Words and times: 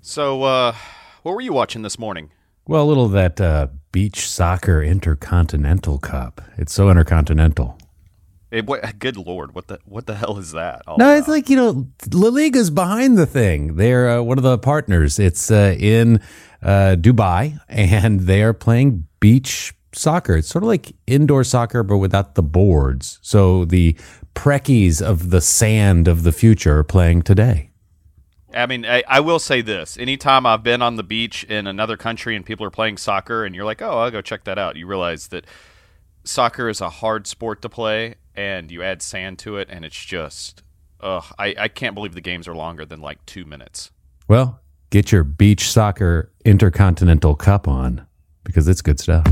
So, 0.00 0.42
uh, 0.44 0.74
what 1.22 1.32
were 1.32 1.40
you 1.40 1.52
watching 1.52 1.82
this 1.82 1.98
morning? 1.98 2.30
Well, 2.66 2.84
a 2.84 2.86
little 2.86 3.06
of 3.06 3.12
that 3.12 3.40
uh, 3.40 3.68
beach 3.92 4.28
soccer 4.28 4.82
intercontinental 4.82 5.98
cup. 5.98 6.40
It's 6.56 6.72
so 6.72 6.88
intercontinental. 6.90 7.78
It, 8.50 8.66
what, 8.66 8.98
good 8.98 9.16
lord, 9.16 9.54
what 9.54 9.66
the 9.66 9.78
what 9.84 10.06
the 10.06 10.14
hell 10.14 10.38
is 10.38 10.52
that? 10.52 10.82
No, 10.98 11.14
it's 11.14 11.28
like 11.28 11.50
you 11.50 11.56
know, 11.56 11.88
La 12.12 12.28
Liga's 12.28 12.70
behind 12.70 13.18
the 13.18 13.26
thing. 13.26 13.76
They're 13.76 14.08
uh, 14.08 14.22
one 14.22 14.38
of 14.38 14.44
the 14.44 14.58
partners. 14.58 15.18
It's 15.18 15.50
uh, 15.50 15.76
in 15.78 16.20
uh, 16.62 16.96
Dubai, 16.98 17.58
and 17.68 18.20
they 18.20 18.42
are 18.42 18.54
playing 18.54 19.06
beach 19.20 19.74
soccer. 19.94 20.36
It's 20.36 20.48
sort 20.48 20.62
of 20.62 20.68
like 20.68 20.92
indoor 21.06 21.42
soccer, 21.42 21.82
but 21.82 21.98
without 21.98 22.34
the 22.34 22.42
boards. 22.42 23.18
So 23.22 23.64
the 23.64 23.96
preckies 24.34 25.02
of 25.02 25.30
the 25.30 25.40
sand 25.40 26.06
of 26.06 26.22
the 26.22 26.32
future 26.32 26.78
are 26.78 26.84
playing 26.84 27.22
today. 27.22 27.67
I 28.54 28.66
mean, 28.66 28.86
I, 28.86 29.02
I 29.06 29.20
will 29.20 29.38
say 29.38 29.60
this: 29.60 29.98
anytime 29.98 30.46
I've 30.46 30.62
been 30.62 30.82
on 30.82 30.96
the 30.96 31.02
beach 31.02 31.44
in 31.44 31.66
another 31.66 31.96
country 31.96 32.34
and 32.34 32.44
people 32.44 32.64
are 32.64 32.70
playing 32.70 32.96
soccer, 32.96 33.44
and 33.44 33.54
you're 33.54 33.64
like, 33.64 33.82
"Oh, 33.82 33.98
I'll 33.98 34.10
go 34.10 34.20
check 34.20 34.44
that 34.44 34.58
out," 34.58 34.76
you 34.76 34.86
realize 34.86 35.28
that 35.28 35.46
soccer 36.24 36.68
is 36.68 36.80
a 36.80 36.88
hard 36.88 37.26
sport 37.26 37.62
to 37.62 37.68
play, 37.68 38.14
and 38.34 38.70
you 38.70 38.82
add 38.82 39.02
sand 39.02 39.38
to 39.40 39.56
it, 39.56 39.68
and 39.70 39.84
it's 39.84 40.04
just, 40.04 40.62
ugh, 41.00 41.24
I, 41.38 41.54
I 41.58 41.68
can't 41.68 41.94
believe 41.94 42.14
the 42.14 42.20
games 42.20 42.46
are 42.46 42.54
longer 42.54 42.84
than 42.84 43.00
like 43.00 43.24
two 43.26 43.44
minutes. 43.44 43.90
Well, 44.28 44.60
get 44.90 45.10
your 45.10 45.24
beach 45.24 45.70
soccer 45.70 46.30
intercontinental 46.44 47.34
cup 47.34 47.66
on 47.66 48.06
because 48.44 48.68
it's 48.68 48.82
good 48.82 49.00
stuff. 49.00 49.26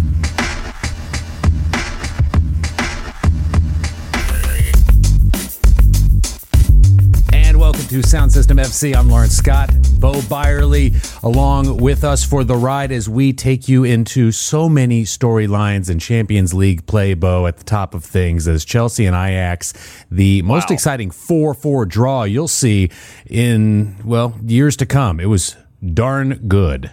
To 7.89 8.03
Sound 8.03 8.33
System 8.33 8.57
FC. 8.57 8.97
I'm 8.97 9.09
Lawrence 9.09 9.37
Scott. 9.37 9.71
Bo 10.01 10.21
Byerly 10.23 10.93
along 11.23 11.77
with 11.77 12.03
us 12.05 12.25
for 12.25 12.43
the 12.43 12.57
ride 12.57 12.91
as 12.91 13.09
we 13.09 13.33
take 13.33 13.69
you 13.69 13.85
into 13.85 14.33
so 14.33 14.69
many 14.69 15.05
storylines 15.05 15.89
and 15.89 16.01
Champions 16.01 16.53
League 16.53 16.87
play, 16.87 17.15
Bo, 17.15 17.47
at 17.47 17.59
the 17.59 17.65
top 17.65 17.95
of 17.95 18.05
things 18.05 18.49
as 18.49 18.65
Chelsea 18.65 19.07
and 19.07 19.15
Ajax, 19.15 19.73
the 20.11 20.43
most 20.43 20.69
Wow. 20.71 20.75
exciting 20.75 21.11
4 21.11 21.55
4 21.55 21.87
draw 21.87 22.25
you'll 22.25 22.49
see 22.49 22.91
in, 23.27 23.97
well, 24.05 24.35
years 24.45 24.77
to 24.79 24.87
come. 24.87 25.21
It 25.21 25.27
was 25.27 25.57
darn 25.95 26.47
good. 26.49 26.91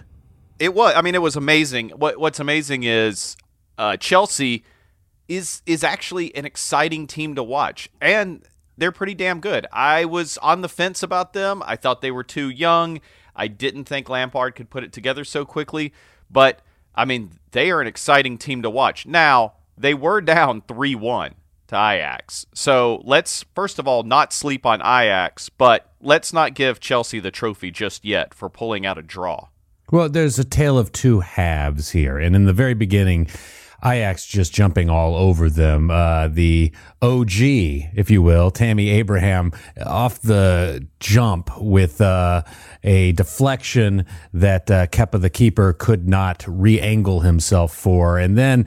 It 0.60 0.74
was. 0.74 0.94
I 0.94 1.02
mean, 1.02 1.14
it 1.16 1.22
was 1.22 1.34
amazing. 1.34 1.90
What 1.90 2.18
What's 2.20 2.38
amazing 2.38 2.84
is 2.84 3.36
uh, 3.78 3.96
Chelsea 3.96 4.64
is 5.28 5.60
is 5.66 5.82
actually 5.82 6.34
an 6.36 6.44
exciting 6.44 7.06
team 7.08 7.34
to 7.34 7.42
watch, 7.42 7.90
and 8.00 8.46
they're 8.76 8.92
pretty 8.92 9.14
damn 9.14 9.40
good. 9.40 9.66
I 9.72 10.04
was 10.04 10.38
on 10.38 10.62
the 10.62 10.68
fence 10.68 11.02
about 11.02 11.32
them. 11.32 11.62
I 11.66 11.76
thought 11.76 12.00
they 12.00 12.10
were 12.10 12.24
too 12.24 12.50
young. 12.50 13.00
I 13.36 13.48
didn't 13.48 13.84
think 13.84 14.08
Lampard 14.08 14.54
could 14.54 14.70
put 14.70 14.84
it 14.84 14.92
together 14.92 15.24
so 15.24 15.44
quickly. 15.44 15.92
But 16.30 16.60
I 16.94 17.04
mean, 17.04 17.30
they 17.52 17.70
are 17.70 17.80
an 17.80 17.86
exciting 17.86 18.38
team 18.38 18.62
to 18.62 18.70
watch. 18.70 19.06
Now 19.06 19.54
they 19.76 19.94
were 19.94 20.20
down 20.20 20.62
three 20.68 20.94
one 20.94 21.34
to 21.68 21.76
Ajax, 21.76 22.46
so 22.52 23.00
let's 23.04 23.44
first 23.54 23.78
of 23.78 23.88
all 23.88 24.02
not 24.02 24.32
sleep 24.32 24.66
on 24.66 24.80
Ajax, 24.80 25.48
but 25.48 25.92
let's 26.00 26.32
not 26.32 26.54
give 26.54 26.78
Chelsea 26.78 27.20
the 27.20 27.30
trophy 27.30 27.70
just 27.70 28.04
yet 28.04 28.34
for 28.34 28.48
pulling 28.48 28.84
out 28.84 28.98
a 28.98 29.02
draw. 29.02 29.48
Well, 29.90 30.08
there's 30.08 30.38
a 30.38 30.44
tale 30.44 30.78
of 30.78 30.92
two 30.92 31.20
halves 31.20 31.90
here. 31.90 32.18
And 32.18 32.34
in 32.34 32.46
the 32.46 32.52
very 32.52 32.74
beginning, 32.74 33.28
Ajax 33.84 34.26
just 34.26 34.52
jumping 34.52 34.88
all 34.88 35.14
over 35.14 35.50
them. 35.50 35.90
Uh, 35.90 36.28
the 36.28 36.72
OG, 37.02 37.32
if 37.32 38.10
you 38.10 38.22
will, 38.22 38.50
Tammy 38.50 38.88
Abraham, 38.90 39.52
off 39.84 40.20
the 40.20 40.86
jump 41.00 41.50
with 41.60 42.00
uh, 42.00 42.42
a 42.82 43.12
deflection 43.12 44.06
that 44.32 44.70
uh, 44.70 44.86
Kepa, 44.86 45.20
the 45.20 45.30
keeper, 45.30 45.72
could 45.72 46.08
not 46.08 46.44
re 46.46 46.80
angle 46.80 47.20
himself 47.20 47.74
for. 47.74 48.18
And 48.18 48.38
then 48.38 48.66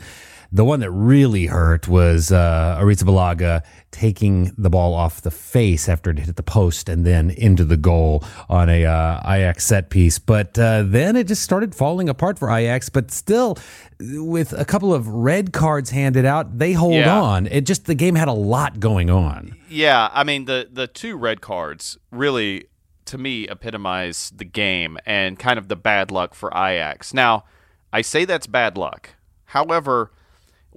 the 0.52 0.64
one 0.64 0.80
that 0.80 0.92
really 0.92 1.48
hurt 1.48 1.88
was 1.88 2.32
uh, 2.32 2.78
Arrizabalaga 2.80 3.64
taking 3.92 4.54
the 4.58 4.70
ball 4.70 4.94
off 4.94 5.22
the 5.22 5.32
face 5.32 5.88
after 5.90 6.10
it 6.12 6.20
hit 6.20 6.36
the 6.36 6.44
post 6.44 6.90
and 6.90 7.06
then 7.06 7.30
into 7.32 7.64
the 7.64 7.78
goal 7.78 8.24
on 8.50 8.70
a 8.70 8.86
uh, 8.86 9.20
Ajax 9.26 9.66
set 9.66 9.90
piece. 9.90 10.20
But 10.20 10.58
uh, 10.60 10.84
then 10.84 11.16
it 11.16 11.28
just 11.28 11.42
started 11.42 11.74
falling 11.74 12.10
apart 12.10 12.38
for 12.38 12.50
Ajax. 12.52 12.90
But 12.90 13.12
still, 13.12 13.58
with 14.00 14.54
a 14.54 14.66
couple 14.66 14.94
of 14.94 15.08
red 15.08 15.54
cards 15.54 15.90
handed 15.90 16.26
out, 16.26 16.58
they 16.60 16.74
hold 16.74 16.96
Yeah. 16.96 17.20
on. 17.22 17.48
It 17.48 17.62
just 17.62 17.86
the 17.86 17.96
game 17.96 18.16
had 18.16 18.28
a 18.28 18.34
lot 18.34 18.80
going 18.80 19.10
on. 19.10 19.56
Yeah, 19.70 20.10
I 20.14 20.24
mean 20.24 20.46
the 20.46 20.68
the 20.72 20.88
two 20.88 21.16
red 21.18 21.42
cards 21.42 21.98
really 22.12 22.66
to 23.06 23.18
me 23.18 23.48
epitomize 23.48 24.32
the 24.36 24.44
game 24.46 24.98
and 25.06 25.40
kind 25.40 25.58
of 25.58 25.70
the 25.70 25.76
bad 25.78 26.12
luck 26.12 26.34
for 26.36 26.50
Ajax. 26.50 27.14
Now, 27.14 27.46
I 27.94 28.02
say 28.02 28.26
that's 28.26 28.48
bad 28.48 28.78
luck. 28.78 29.12
However, 29.46 30.12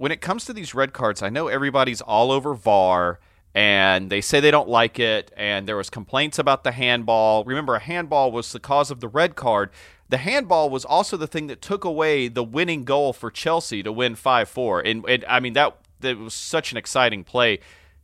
when 0.01 0.11
it 0.11 0.19
comes 0.19 0.45
to 0.45 0.51
these 0.51 0.73
red 0.73 0.93
cards, 0.93 1.21
I 1.21 1.29
know 1.29 1.47
everybody's 1.47 2.01
all 2.01 2.31
over 2.31 2.55
VAR 2.55 3.19
and 3.53 4.09
they 4.09 4.19
say 4.19 4.39
they 4.39 4.49
don't 4.49 4.67
like 4.67 4.97
it 4.97 5.31
and 5.37 5.67
there 5.67 5.77
was 5.77 5.91
complaints 5.91 6.39
about 6.39 6.63
the 6.63 6.71
handball. 6.71 7.43
Remember 7.43 7.75
a 7.75 7.79
handball 7.79 8.31
was 8.31 8.51
the 8.51 8.59
cause 8.59 8.89
of 8.89 8.99
the 8.99 9.07
red 9.07 9.35
card. 9.35 9.69
The 10.09 10.17
handball 10.17 10.71
was 10.71 10.85
also 10.85 11.17
the 11.17 11.27
thing 11.27 11.45
that 11.47 11.61
took 11.61 11.83
away 11.83 12.29
the 12.29 12.43
winning 12.43 12.83
goal 12.83 13.13
for 13.13 13.29
Chelsea 13.29 13.83
to 13.83 13.91
win 13.91 14.15
5-4. 14.15 14.89
And, 14.89 15.05
and 15.07 15.23
I 15.29 15.39
mean 15.39 15.53
that 15.53 15.77
that 15.99 16.17
was 16.17 16.33
such 16.33 16.71
an 16.71 16.79
exciting 16.79 17.23
play. 17.23 17.59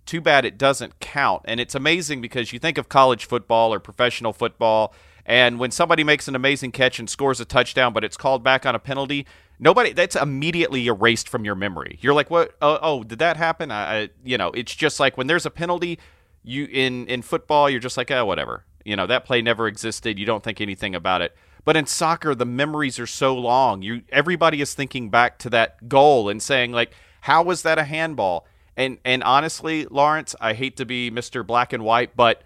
Too 0.06 0.22
bad 0.22 0.46
it 0.46 0.60
doesn't 0.60 1.00
count. 1.00 1.46
And 1.46 1.60
it's 1.60 1.74
amazing 1.74 2.22
because 2.22 2.54
you 2.54 2.60
think 2.60 2.78
of 2.78 2.90
college 2.90 3.26
football 3.26 3.74
or 3.74 3.80
professional 3.80 4.34
football, 4.34 4.94
and 5.26 5.60
when 5.60 5.72
somebody 5.72 6.04
makes 6.06 6.30
an 6.30 6.36
amazing 6.36 6.72
catch 6.72 7.00
and 7.00 7.10
scores 7.10 7.42
a 7.42 7.46
touchdown, 7.46 7.92
but 7.92 8.06
it's 8.06 8.16
called 8.16 8.44
back 8.44 8.66
on 8.66 8.76
a 8.76 8.80
penalty, 8.80 9.28
nobody 9.60 9.94
that's 9.94 10.16
immediately 10.16 10.88
erased 10.88 11.30
from 11.30 11.46
your 11.46 11.56
memory. 11.56 11.98
You're 12.02 12.14
like, 12.14 12.30
what? 12.30 12.56
Oh, 12.62 12.80
oh 12.82 13.04
did 13.04 13.20
that 13.20 13.38
happen? 13.38 13.72
I, 13.72 14.02
I, 14.02 14.10
you 14.24 14.38
know, 14.38 14.52
it's 14.52 14.76
just 14.76 15.00
like 15.00 15.18
when 15.18 15.28
there's 15.28 15.46
a 15.46 15.52
penalty, 15.52 16.00
you 16.44 16.66
in 16.66 17.08
in 17.08 17.22
football, 17.22 17.70
you're 17.70 17.80
just 17.80 17.98
like, 17.98 18.12
oh, 18.12 18.26
whatever. 18.26 18.66
You 18.86 18.96
know, 18.96 19.08
that 19.08 19.26
play 19.26 19.42
never 19.42 19.68
existed. 19.68 20.18
You 20.18 20.26
don't 20.26 20.44
think 20.44 20.62
anything 20.62 20.96
about 20.96 21.22
it. 21.22 21.36
But 21.66 21.76
in 21.76 21.86
soccer, 21.86 22.34
the 22.34 22.46
memories 22.46 23.00
are 23.00 23.08
so 23.08 23.36
long. 23.36 23.82
You 23.82 24.04
everybody 24.10 24.62
is 24.62 24.74
thinking 24.74 25.10
back 25.10 25.38
to 25.40 25.50
that 25.50 25.90
goal 25.90 26.30
and 26.30 26.42
saying 26.42 26.72
like, 26.72 26.92
how 27.22 27.44
was 27.44 27.64
that 27.64 27.78
a 27.78 27.84
handball? 27.84 28.48
And 28.78 29.00
and 29.04 29.24
honestly, 29.24 29.86
Lawrence, 29.86 30.36
I 30.40 30.54
hate 30.54 30.78
to 30.78 30.86
be 30.86 31.12
Mr. 31.12 31.46
Black 31.46 31.74
and 31.74 31.84
White, 31.84 32.16
but 32.16 32.44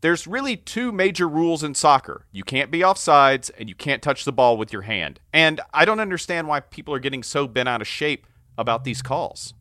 there's 0.00 0.26
really 0.26 0.56
two 0.56 0.92
major 0.92 1.28
rules 1.28 1.62
in 1.64 1.74
soccer. 1.74 2.24
You 2.30 2.44
can't 2.44 2.70
be 2.70 2.80
offsides 2.80 3.50
and 3.58 3.68
you 3.68 3.74
can't 3.74 4.02
touch 4.02 4.24
the 4.24 4.32
ball 4.32 4.56
with 4.56 4.72
your 4.72 4.82
hand. 4.82 5.20
And 5.32 5.60
I 5.74 5.84
don't 5.84 6.00
understand 6.00 6.46
why 6.48 6.60
people 6.60 6.94
are 6.94 6.98
getting 7.00 7.22
so 7.22 7.46
bent 7.48 7.68
out 7.68 7.80
of 7.80 7.88
shape 7.88 8.26
about 8.56 8.84
these 8.84 9.02
calls. 9.02 9.54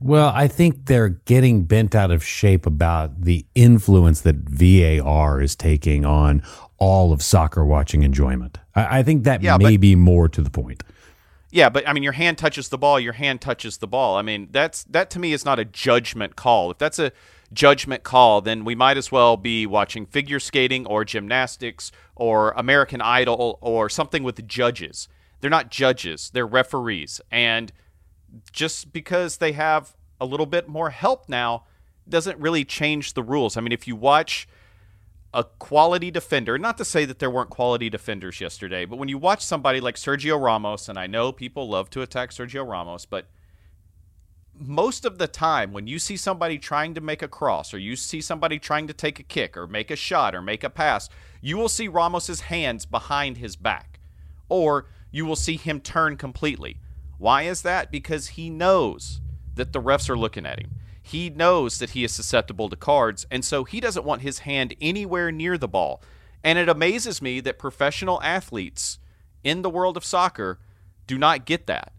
Well, 0.00 0.30
I 0.34 0.46
think 0.48 0.86
they're 0.86 1.08
getting 1.08 1.64
bent 1.64 1.94
out 1.94 2.10
of 2.10 2.22
shape 2.22 2.66
about 2.66 3.22
the 3.22 3.46
influence 3.54 4.20
that 4.22 4.36
VAR 4.36 5.40
is 5.40 5.56
taking 5.56 6.04
on 6.04 6.42
all 6.78 7.12
of 7.12 7.22
soccer 7.22 7.64
watching 7.64 8.02
enjoyment. 8.02 8.58
I, 8.74 8.98
I 8.98 9.02
think 9.02 9.24
that 9.24 9.42
Yeah, 9.42 9.56
may 9.56 9.76
but- 9.76 9.80
be 9.80 9.94
more 9.94 10.28
to 10.28 10.42
the 10.42 10.50
point. 10.50 10.82
Yeah, 11.52 11.70
but 11.70 11.88
I 11.88 11.92
mean 11.94 12.02
your 12.02 12.12
hand 12.12 12.36
touches 12.36 12.68
the 12.68 12.76
ball, 12.76 13.00
your 13.00 13.14
hand 13.14 13.40
touches 13.40 13.78
the 13.78 13.86
ball. 13.86 14.16
I 14.16 14.22
mean, 14.22 14.48
that's 14.50 14.82
that 14.84 15.08
to 15.10 15.18
me 15.18 15.32
is 15.32 15.44
not 15.44 15.58
a 15.58 15.64
judgment 15.64 16.36
call. 16.36 16.70
If 16.72 16.76
that's 16.78 16.98
a 16.98 17.12
judgment 17.52 18.02
call, 18.02 18.40
then 18.40 18.64
we 18.64 18.74
might 18.74 18.96
as 18.96 19.12
well 19.12 19.36
be 19.36 19.66
watching 19.66 20.06
figure 20.06 20.40
skating 20.40 20.86
or 20.86 21.04
gymnastics 21.04 21.92
or 22.14 22.50
American 22.52 23.00
Idol 23.00 23.58
or 23.60 23.88
something 23.88 24.22
with 24.22 24.46
judges. 24.46 25.08
They're 25.40 25.50
not 25.50 25.70
judges, 25.70 26.30
they're 26.30 26.46
referees. 26.46 27.20
And 27.30 27.72
just 28.52 28.92
because 28.92 29.36
they 29.36 29.52
have 29.52 29.94
a 30.20 30.26
little 30.26 30.46
bit 30.46 30.68
more 30.68 30.90
help 30.90 31.28
now 31.28 31.64
doesn't 32.08 32.38
really 32.38 32.64
change 32.64 33.14
the 33.14 33.22
rules. 33.22 33.56
I 33.56 33.60
mean, 33.60 33.72
if 33.72 33.86
you 33.86 33.96
watch 33.96 34.48
a 35.34 35.44
quality 35.44 36.10
defender, 36.10 36.56
not 36.58 36.78
to 36.78 36.84
say 36.84 37.04
that 37.04 37.18
there 37.18 37.30
weren't 37.30 37.50
quality 37.50 37.90
defenders 37.90 38.40
yesterday, 38.40 38.84
but 38.84 38.96
when 38.96 39.08
you 39.08 39.18
watch 39.18 39.44
somebody 39.44 39.80
like 39.80 39.96
Sergio 39.96 40.40
Ramos, 40.40 40.88
and 40.88 40.98
I 40.98 41.06
know 41.06 41.32
people 41.32 41.68
love 41.68 41.90
to 41.90 42.02
attack 42.02 42.30
Sergio 42.30 42.66
Ramos, 42.66 43.04
but 43.04 43.26
most 44.58 45.04
of 45.04 45.18
the 45.18 45.28
time 45.28 45.72
when 45.72 45.86
you 45.86 45.98
see 45.98 46.16
somebody 46.16 46.58
trying 46.58 46.94
to 46.94 47.00
make 47.00 47.22
a 47.22 47.28
cross 47.28 47.74
or 47.74 47.78
you 47.78 47.96
see 47.96 48.20
somebody 48.20 48.58
trying 48.58 48.86
to 48.86 48.92
take 48.92 49.18
a 49.18 49.22
kick 49.22 49.56
or 49.56 49.66
make 49.66 49.90
a 49.90 49.96
shot 49.96 50.34
or 50.34 50.42
make 50.42 50.64
a 50.64 50.70
pass, 50.70 51.08
you 51.40 51.56
will 51.56 51.68
see 51.68 51.88
Ramos's 51.88 52.42
hands 52.42 52.86
behind 52.86 53.38
his 53.38 53.56
back 53.56 54.00
or 54.48 54.86
you 55.10 55.24
will 55.24 55.36
see 55.36 55.56
him 55.56 55.80
turn 55.80 56.16
completely. 56.16 56.78
Why 57.18 57.42
is 57.42 57.62
that? 57.62 57.90
Because 57.90 58.28
he 58.28 58.50
knows 58.50 59.20
that 59.54 59.72
the 59.72 59.80
refs 59.80 60.08
are 60.08 60.18
looking 60.18 60.46
at 60.46 60.60
him. 60.60 60.72
He 61.02 61.30
knows 61.30 61.78
that 61.78 61.90
he 61.90 62.04
is 62.04 62.12
susceptible 62.12 62.68
to 62.68 62.76
cards, 62.76 63.26
and 63.30 63.44
so 63.44 63.64
he 63.64 63.80
doesn't 63.80 64.04
want 64.04 64.22
his 64.22 64.40
hand 64.40 64.74
anywhere 64.80 65.30
near 65.30 65.56
the 65.56 65.68
ball. 65.68 66.02
And 66.42 66.58
it 66.58 66.68
amazes 66.68 67.22
me 67.22 67.40
that 67.40 67.58
professional 67.58 68.20
athletes 68.22 68.98
in 69.44 69.62
the 69.62 69.70
world 69.70 69.96
of 69.96 70.04
soccer 70.04 70.58
do 71.06 71.16
not 71.16 71.46
get 71.46 71.66
that. 71.66 71.92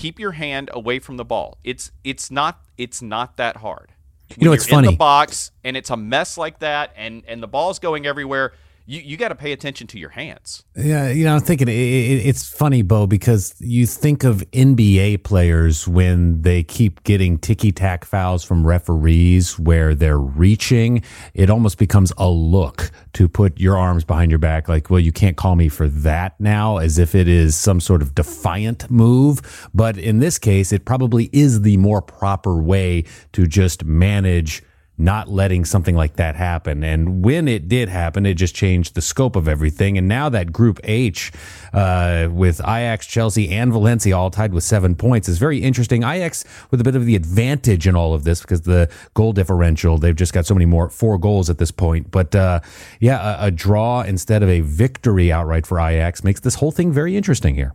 Keep 0.00 0.18
your 0.18 0.32
hand 0.32 0.70
away 0.72 0.98
from 0.98 1.16
the 1.18 1.24
ball. 1.24 1.58
It's 1.62 1.92
it's 2.04 2.30
not 2.30 2.62
it's 2.78 3.02
not 3.02 3.36
that 3.36 3.58
hard. 3.58 3.92
You 4.36 4.46
know, 4.46 4.52
it's 4.52 4.68
you're 4.68 4.78
in 4.78 4.84
funny. 4.84 4.94
the 4.94 4.98
box 4.98 5.50
and 5.62 5.76
it's 5.76 5.90
a 5.90 5.96
mess 5.96 6.38
like 6.38 6.60
that, 6.60 6.92
and 6.96 7.22
and 7.28 7.42
the 7.42 7.48
ball's 7.48 7.78
going 7.78 8.06
everywhere. 8.06 8.54
You, 8.86 9.00
you 9.00 9.16
got 9.16 9.28
to 9.28 9.34
pay 9.34 9.52
attention 9.52 9.86
to 9.88 9.98
your 9.98 10.10
hands. 10.10 10.64
Yeah, 10.76 11.10
you 11.10 11.24
know, 11.24 11.34
I'm 11.34 11.40
thinking 11.40 11.68
it, 11.68 11.72
it, 11.72 12.26
it's 12.26 12.48
funny, 12.48 12.82
Bo, 12.82 13.06
because 13.06 13.54
you 13.60 13.86
think 13.86 14.24
of 14.24 14.38
NBA 14.50 15.22
players 15.22 15.86
when 15.86 16.42
they 16.42 16.62
keep 16.62 17.02
getting 17.04 17.38
ticky 17.38 17.72
tack 17.72 18.04
fouls 18.04 18.42
from 18.42 18.66
referees 18.66 19.58
where 19.58 19.94
they're 19.94 20.18
reaching. 20.18 21.02
It 21.34 21.50
almost 21.50 21.78
becomes 21.78 22.12
a 22.18 22.28
look 22.28 22.90
to 23.14 23.28
put 23.28 23.58
your 23.58 23.78
arms 23.78 24.04
behind 24.04 24.30
your 24.30 24.38
back, 24.38 24.68
like, 24.68 24.90
well, 24.90 25.00
you 25.00 25.12
can't 25.12 25.36
call 25.36 25.56
me 25.56 25.68
for 25.68 25.88
that 25.88 26.38
now, 26.40 26.78
as 26.78 26.98
if 26.98 27.14
it 27.14 27.28
is 27.28 27.54
some 27.56 27.80
sort 27.80 28.02
of 28.02 28.14
defiant 28.14 28.90
move. 28.90 29.68
But 29.74 29.98
in 29.98 30.18
this 30.18 30.38
case, 30.38 30.72
it 30.72 30.84
probably 30.84 31.30
is 31.32 31.62
the 31.62 31.76
more 31.76 32.02
proper 32.02 32.60
way 32.60 33.04
to 33.32 33.46
just 33.46 33.84
manage 33.84 34.62
not 35.00 35.28
letting 35.28 35.64
something 35.64 35.96
like 35.96 36.16
that 36.16 36.36
happen. 36.36 36.84
And 36.84 37.24
when 37.24 37.48
it 37.48 37.68
did 37.68 37.88
happen, 37.88 38.26
it 38.26 38.34
just 38.34 38.54
changed 38.54 38.94
the 38.94 39.02
scope 39.02 39.34
of 39.34 39.48
everything. 39.48 39.96
And 39.98 40.06
now 40.06 40.28
that 40.28 40.52
Group 40.52 40.78
H, 40.84 41.32
uh, 41.72 42.28
with 42.30 42.60
Ajax, 42.60 43.06
Chelsea, 43.06 43.48
and 43.48 43.72
Valencia 43.72 44.16
all 44.16 44.30
tied 44.30 44.52
with 44.52 44.64
seven 44.64 44.94
points, 44.94 45.28
is 45.28 45.38
very 45.38 45.58
interesting. 45.58 46.02
Ajax 46.02 46.44
with 46.70 46.80
a 46.80 46.84
bit 46.84 46.96
of 46.96 47.06
the 47.06 47.16
advantage 47.16 47.86
in 47.86 47.96
all 47.96 48.14
of 48.14 48.24
this 48.24 48.42
because 48.42 48.62
the 48.62 48.90
goal 49.14 49.32
differential, 49.32 49.98
they've 49.98 50.14
just 50.14 50.32
got 50.32 50.46
so 50.46 50.54
many 50.54 50.66
more, 50.66 50.90
four 50.90 51.18
goals 51.18 51.48
at 51.48 51.58
this 51.58 51.70
point. 51.70 52.10
But 52.10 52.34
uh, 52.34 52.60
yeah, 53.00 53.42
a, 53.42 53.46
a 53.46 53.50
draw 53.50 54.02
instead 54.02 54.42
of 54.42 54.48
a 54.48 54.60
victory 54.60 55.32
outright 55.32 55.66
for 55.66 55.80
Ajax 55.80 56.22
makes 56.22 56.40
this 56.40 56.56
whole 56.56 56.70
thing 56.70 56.92
very 56.92 57.16
interesting 57.16 57.54
here. 57.54 57.74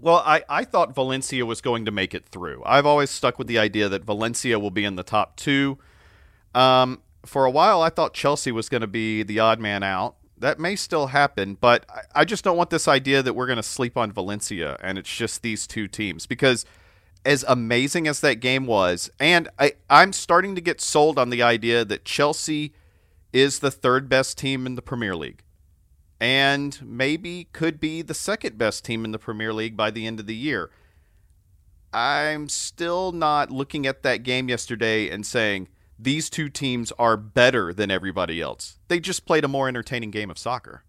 Well, 0.00 0.22
I, 0.24 0.44
I 0.48 0.64
thought 0.64 0.94
Valencia 0.94 1.44
was 1.44 1.60
going 1.60 1.84
to 1.86 1.90
make 1.90 2.14
it 2.14 2.24
through. 2.26 2.62
I've 2.64 2.86
always 2.86 3.10
stuck 3.10 3.36
with 3.36 3.48
the 3.48 3.58
idea 3.58 3.88
that 3.88 4.04
Valencia 4.04 4.58
will 4.58 4.70
be 4.70 4.84
in 4.84 4.94
the 4.94 5.02
top 5.02 5.36
two. 5.36 5.78
Um, 6.54 7.02
for 7.24 7.44
a 7.44 7.50
while, 7.50 7.82
I 7.82 7.90
thought 7.90 8.14
Chelsea 8.14 8.52
was 8.52 8.68
going 8.68 8.80
to 8.80 8.86
be 8.86 9.22
the 9.22 9.38
odd 9.38 9.60
man 9.60 9.82
out. 9.82 10.16
That 10.36 10.58
may 10.58 10.76
still 10.76 11.08
happen, 11.08 11.56
but 11.60 11.84
I, 11.88 12.20
I 12.20 12.24
just 12.24 12.44
don't 12.44 12.56
want 12.56 12.70
this 12.70 12.88
idea 12.88 13.22
that 13.22 13.34
we're 13.34 13.46
going 13.46 13.56
to 13.56 13.62
sleep 13.62 13.96
on 13.96 14.12
Valencia 14.12 14.76
and 14.82 14.96
it's 14.96 15.14
just 15.14 15.42
these 15.42 15.66
two 15.66 15.88
teams 15.88 16.26
because 16.26 16.64
as 17.24 17.44
amazing 17.48 18.06
as 18.06 18.20
that 18.20 18.36
game 18.36 18.66
was, 18.66 19.10
and 19.18 19.48
I, 19.58 19.72
I'm 19.90 20.12
starting 20.12 20.54
to 20.54 20.60
get 20.60 20.80
sold 20.80 21.18
on 21.18 21.30
the 21.30 21.42
idea 21.42 21.84
that 21.84 22.04
Chelsea 22.04 22.72
is 23.32 23.58
the 23.58 23.70
third 23.70 24.08
best 24.08 24.38
team 24.38 24.64
in 24.64 24.76
the 24.76 24.82
Premier 24.82 25.16
League 25.16 25.42
and 26.20 26.80
maybe 26.82 27.48
could 27.52 27.78
be 27.78 28.02
the 28.02 28.14
second 28.14 28.58
best 28.58 28.84
team 28.84 29.04
in 29.04 29.12
the 29.12 29.18
Premier 29.18 29.52
League 29.52 29.76
by 29.76 29.90
the 29.90 30.06
end 30.06 30.18
of 30.18 30.26
the 30.26 30.34
year. 30.34 30.70
I'm 31.92 32.48
still 32.48 33.12
not 33.12 33.50
looking 33.50 33.86
at 33.86 34.02
that 34.02 34.22
game 34.22 34.48
yesterday 34.48 35.08
and 35.08 35.24
saying, 35.24 35.68
these 35.98 36.30
two 36.30 36.48
teams 36.48 36.92
are 36.98 37.16
better 37.16 37.72
than 37.72 37.90
everybody 37.90 38.40
else. 38.40 38.78
They 38.88 39.00
just 39.00 39.26
played 39.26 39.44
a 39.44 39.48
more 39.48 39.68
entertaining 39.68 40.10
game 40.10 40.30
of 40.30 40.38
soccer. 40.38 40.84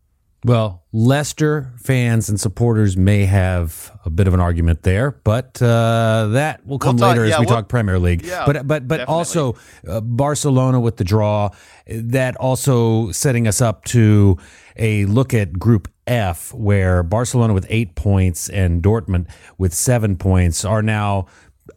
Well, 0.46 0.86
Leicester 0.94 1.74
fans 1.78 2.30
and 2.30 2.40
supporters 2.40 2.96
may 2.96 3.26
have 3.26 3.92
a 4.06 4.10
bit 4.10 4.26
of 4.26 4.34
an 4.34 4.40
argument 4.40 4.84
there, 4.84 5.12
but 5.12 5.62
uh, 5.62 6.28
that 6.32 6.66
will 6.66 6.80
come 6.80 6.96
we'll 6.96 7.10
later 7.10 7.26
yeah, 7.26 7.34
as 7.34 7.40
we 7.42 7.46
we'll, 7.46 7.56
talk 7.56 7.68
Premier 7.68 8.00
League. 8.00 8.24
Yeah, 8.24 8.46
but 8.46 8.66
but 8.66 8.88
but 8.88 8.98
definitely. 9.00 9.14
also 9.14 9.58
uh, 9.86 10.00
Barcelona 10.00 10.80
with 10.80 10.96
the 10.96 11.04
draw, 11.04 11.50
that 11.88 12.38
also 12.38 13.12
setting 13.12 13.48
us 13.48 13.60
up 13.60 13.84
to 13.86 14.38
a 14.78 15.04
look 15.06 15.34
at 15.34 15.60
Group 15.60 15.90
F, 16.08 16.54
where 16.54 17.04
Barcelona 17.04 17.54
with 17.54 17.68
eight 17.70 17.96
points 17.96 18.48
and 18.48 18.82
Dortmund 18.82 19.28
with 19.58 19.74
seven 19.74 20.16
points 20.16 20.64
are 20.64 20.82
now 20.82 21.28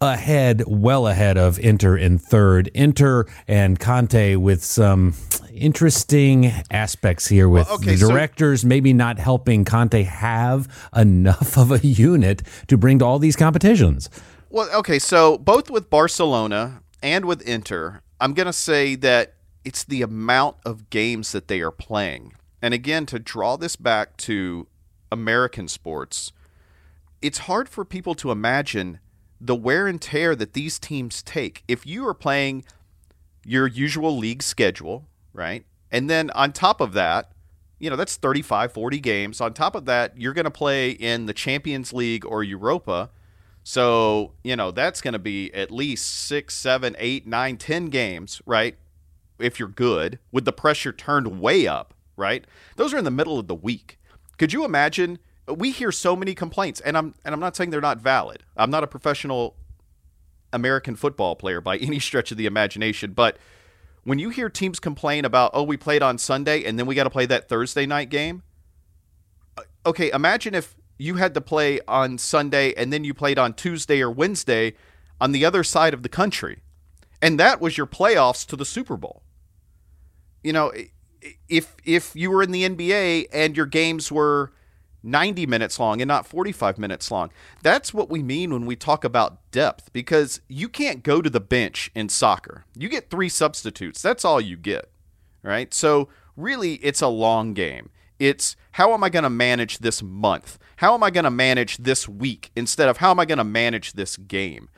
ahead, 0.01 0.65
well 0.67 1.07
ahead 1.07 1.37
of 1.37 1.59
Inter 1.59 1.97
in 1.97 2.19
third. 2.19 2.69
Inter 2.75 3.27
and 3.47 3.79
Conte 3.79 4.37
with 4.37 4.65
some 4.65 5.15
interesting 5.53 6.53
aspects 6.71 7.29
here 7.29 7.49
with 7.49 7.67
well, 7.67 7.77
okay, 7.77 7.95
the 7.95 8.07
directors 8.09 8.63
so, 8.63 8.69
maybe 8.69 8.93
not 8.93 9.19
helping 9.19 9.65
Conte 9.65 10.03
have 10.03 10.69
enough 10.97 11.57
of 11.57 11.71
a 11.71 11.87
unit 11.87 12.43
to 12.69 12.77
bring 12.77 12.99
to 13.01 13.05
all 13.05 13.19
these 13.19 13.37
competitions. 13.37 14.09
Well, 14.51 14.69
okay, 14.75 14.99
so 14.99 15.39
both 15.39 15.71
with 15.71 15.89
Barcelona 15.91 16.83
and 17.03 17.25
with 17.25 17.43
Inter, 17.43 18.03
I'm 18.21 18.35
going 18.35 18.47
to 18.47 18.53
say 18.53 18.95
that 18.97 19.35
it's 19.65 19.85
the 19.85 20.03
amount 20.03 20.57
of 20.65 20.91
games 20.91 21.33
that 21.33 21.49
they 21.49 21.61
are 21.61 21.71
playing. 21.71 22.35
And 22.61 22.75
again, 22.75 23.07
to 23.07 23.19
draw 23.19 23.57
this 23.57 23.77
back 23.77 24.17
to 24.19 24.67
American 25.11 25.69
sports, 25.69 26.33
it's 27.21 27.39
hard 27.39 27.69
for 27.69 27.85
people 27.85 28.15
to 28.17 28.31
imagine 28.31 28.99
the 29.43 29.57
wear 29.57 29.89
and 29.89 30.01
tear 30.01 30.37
that 30.37 30.53
these 30.53 30.79
teams 30.79 31.21
take. 31.23 31.65
If 31.67 31.85
you 31.85 32.07
are 32.07 32.15
playing 32.15 32.65
your 33.45 33.67
usual 33.67 34.17
league 34.17 34.43
schedule, 34.43 35.09
right? 35.33 35.67
And 35.91 36.09
then 36.09 36.31
on 36.31 36.53
top 36.53 36.81
of 36.81 36.93
that, 36.93 37.33
you 37.81 37.91
know, 37.91 37.97
that's 37.97 38.17
35, 38.17 38.73
40 38.73 39.01
games. 39.01 39.41
On 39.41 39.53
top 39.53 39.75
of 39.75 39.85
that, 39.87 40.17
you're 40.17 40.33
going 40.33 40.45
to 40.45 40.51
play 40.51 40.91
in 40.91 41.27
the 41.27 41.33
Champions 41.33 41.93
League 41.93 42.25
or 42.25 42.45
Europa. 42.45 43.11
So, 43.65 44.35
you 44.45 44.55
know, 44.55 44.71
that's 44.71 45.01
going 45.01 45.13
to 45.13 45.19
be 45.19 45.53
at 45.53 45.73
least 45.73 46.07
six, 46.07 46.55
seven, 46.55 46.95
eight, 47.01 47.27
nine, 47.27 47.57
ten 47.57 47.87
games, 47.87 48.41
right? 48.47 48.77
If 49.41 49.59
you're 49.59 49.69
good, 49.69 50.21
with 50.31 50.45
the 50.45 50.53
pressure 50.53 50.93
turned 50.93 51.41
way 51.41 51.67
up, 51.67 51.95
right? 52.17 52.45
Those 52.77 52.95
are 52.95 52.99
in 52.99 53.05
the 53.05 53.11
middle 53.11 53.41
of 53.41 53.49
the 53.49 53.55
week. 53.57 53.99
Could 54.39 54.53
you 54.53 54.65
imagine 54.65 55.19
we 55.55 55.71
hear 55.71 55.93
so 55.93 56.17
many 56.17 56.35
complaints, 56.35 56.81
and 56.81 56.97
I'm 56.97 57.15
and 57.25 57.35
I'm 57.35 57.41
not 57.41 57.57
saying 57.57 57.71
they're 57.71 57.81
not 57.81 57.99
valid. 57.99 58.43
I'm 58.57 58.71
not 58.71 58.85
a 58.85 58.87
professional 58.87 59.57
American 60.53 60.97
football 60.97 61.37
player 61.37 61.61
by 61.61 61.77
any 61.79 61.99
stretch 61.99 62.31
of 62.31 62.39
the 62.39 62.47
imagination, 62.47 63.13
but 63.13 63.39
when 64.05 64.19
you 64.19 64.31
hear 64.31 64.49
teams 64.49 64.81
complain 64.81 65.25
about, 65.25 65.53
oh, 65.55 65.63
we 65.63 65.77
played 65.77 66.03
on 66.03 66.19
Sunday 66.19 66.65
and 66.65 66.79
then 66.79 66.87
we 66.87 66.95
got 66.95 67.05
to 67.05 67.11
play 67.11 67.27
that 67.27 67.49
Thursday 67.49 67.87
night 67.87 68.11
game. 68.11 68.43
Uh, 69.57 69.63
okay, 69.87 70.11
imagine 70.11 70.55
if 70.55 70.75
you 70.99 71.17
had 71.17 71.35
to 71.35 71.41
play 71.41 71.81
on 71.87 72.19
Sunday 72.19 72.75
and 72.75 72.93
then 72.93 73.05
you 73.05 73.15
played 73.15 73.39
on 73.39 73.55
Tuesday 73.55 74.01
or 74.01 74.11
Wednesday 74.11 74.75
on 75.21 75.33
the 75.33 75.45
other 75.45 75.63
side 75.63 75.95
of 75.95 76.03
the 76.03 76.09
country. 76.09 76.63
And 77.21 77.39
that 77.39 77.61
was 77.61 77.77
your 77.77 77.87
playoffs 77.87 78.45
to 78.47 78.57
the 78.57 78.65
Super 78.65 78.97
Bowl. 78.97 79.23
You 80.43 80.53
know, 80.53 80.73
if 81.49 81.77
if 81.85 82.17
you 82.17 82.33
were 82.33 82.43
in 82.43 82.51
the 82.51 82.69
NBA 82.69 83.27
and 83.33 83.57
your 83.57 83.67
games 83.67 84.11
were 84.11 84.53
90 85.03 85.47
minutes 85.47 85.79
long 85.79 86.01
and 86.01 86.09
not 86.09 86.27
45 86.27 86.79
minutes 86.79 87.11
long. 87.11 87.31
That's 87.63 87.93
what 87.93 88.11
we 88.11 88.23
mean 88.23 88.53
when 88.53 88.67
we 88.67 88.77
talk 88.77 89.05
about 89.05 89.51
depth 89.51 89.93
because 89.93 90.41
you 90.49 90.69
can't 90.69 91.03
go 91.03 91.21
to 91.21 91.31
the 91.31 91.41
bench 91.41 91.91
in 91.95 92.09
soccer. 92.09 92.65
You 92.77 92.89
get 92.89 93.11
three 93.11 93.29
substitutes. 93.29 94.01
That's 94.03 94.25
all 94.25 94.41
you 94.41 94.57
get. 94.57 94.91
Right? 95.43 95.75
So, 95.75 96.09
really 96.37 96.75
it's 96.75 97.03
a 97.03 97.09
long 97.09 97.53
game. 97.53 97.91
It's 98.19 98.57
how 98.73 98.95
am 98.95 99.03
I 99.03 99.11
going 99.11 99.25
to 99.25 99.31
manage 99.31 99.79
this 99.79 100.03
month? 100.03 100.59
How 100.77 100.95
am 100.95 101.03
I 101.03 101.11
going 101.11 101.25
to 101.25 101.31
manage 101.31 101.79
this 101.79 102.09
week 102.09 102.51
instead 102.55 102.89
of 102.89 102.99
how 102.99 103.11
am 103.11 103.19
I 103.21 103.25
going 103.25 103.39
to 103.39 103.45
manage 103.45 103.95
this 103.95 104.17
game? 104.17 104.69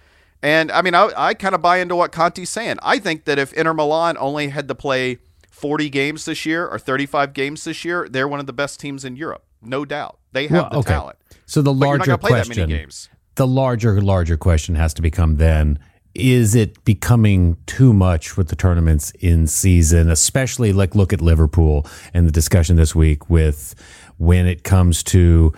And 0.43 0.71
I 0.73 0.83
mean, 0.83 0.95
I, 0.95 1.11
I 1.16 1.35
kind 1.35 1.54
of 1.54 1.62
buy 1.62 1.78
into 1.78 1.97
what 1.97 2.12
Conte's 2.12 2.50
saying. 2.50 2.76
I 2.83 2.99
think 2.99 3.25
that 3.25 3.38
if 3.38 3.52
Inter 3.52 3.75
Milan 3.75 4.16
only 4.19 4.49
had 4.49 4.69
to 4.69 4.75
play 4.75 5.19
40 5.50 5.88
games 5.88 6.25
this 6.25 6.45
year 6.45 6.66
or 6.66 6.78
35 6.78 7.33
games 7.33 7.64
this 7.64 7.85
year, 7.85 8.09
they're 8.09 8.28
one 8.28 8.40
of 8.40 8.47
the 8.47 8.52
best 8.52 8.81
teams 8.81 9.04
in 9.04 9.16
Europe 9.16 9.45
no 9.64 9.85
doubt. 9.85 10.18
They 10.33 10.47
have 10.49 10.50
well, 10.50 10.71
the 10.71 10.76
okay. 10.78 10.92
talent. 10.92 11.18
So 11.47 11.62
the 11.62 11.73
larger 11.73 12.16
question, 12.16 12.88
the 13.35 13.47
larger 13.47 14.00
larger 14.00 14.37
question 14.37 14.75
has 14.75 14.94
to 14.94 15.02
become 15.02 15.37
then: 15.37 15.78
Is 16.14 16.54
it 16.54 16.85
becoming 16.85 17.56
too 17.66 17.92
much 17.92 18.37
with 18.37 18.49
the 18.49 18.56
tournaments 18.56 19.11
in 19.21 19.47
season? 19.47 20.11
Especially 20.11 20.73
like 20.73 20.94
look 20.94 21.12
at 21.12 21.21
Liverpool 21.21 21.87
and 22.12 22.26
the 22.26 22.33
discussion 22.33 22.76
this 22.76 22.94
week 22.94 23.28
with 23.28 23.75
when 24.18 24.47
it 24.47 24.64
comes 24.64 25.02
to 25.02 25.52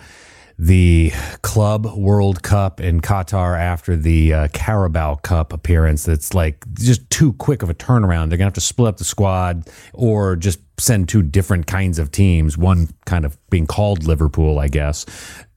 the 0.59 1.11
Club 1.43 1.85
World 1.95 2.41
Cup 2.41 2.81
in 2.81 2.99
Qatar 2.99 3.59
after 3.59 3.95
the 3.95 4.33
uh, 4.33 4.47
Carabao 4.53 5.15
Cup 5.15 5.53
appearance. 5.53 6.05
That's 6.05 6.33
like 6.33 6.65
just 6.73 7.07
too 7.09 7.33
quick 7.33 7.61
of 7.61 7.69
a 7.69 7.75
turnaround. 7.75 8.29
They're 8.29 8.37
going 8.37 8.39
to 8.39 8.45
have 8.45 8.53
to 8.53 8.61
split 8.61 8.89
up 8.89 8.97
the 8.97 9.03
squad 9.03 9.69
or 9.93 10.35
just 10.35 10.59
send 10.79 11.09
two 11.09 11.21
different 11.23 11.67
kinds 11.67 11.99
of 11.99 12.11
teams, 12.11 12.57
one 12.57 12.89
kind 13.05 13.25
of 13.25 13.37
being 13.49 13.67
called 13.67 14.03
Liverpool, 14.03 14.59
I 14.59 14.67
guess, 14.67 15.05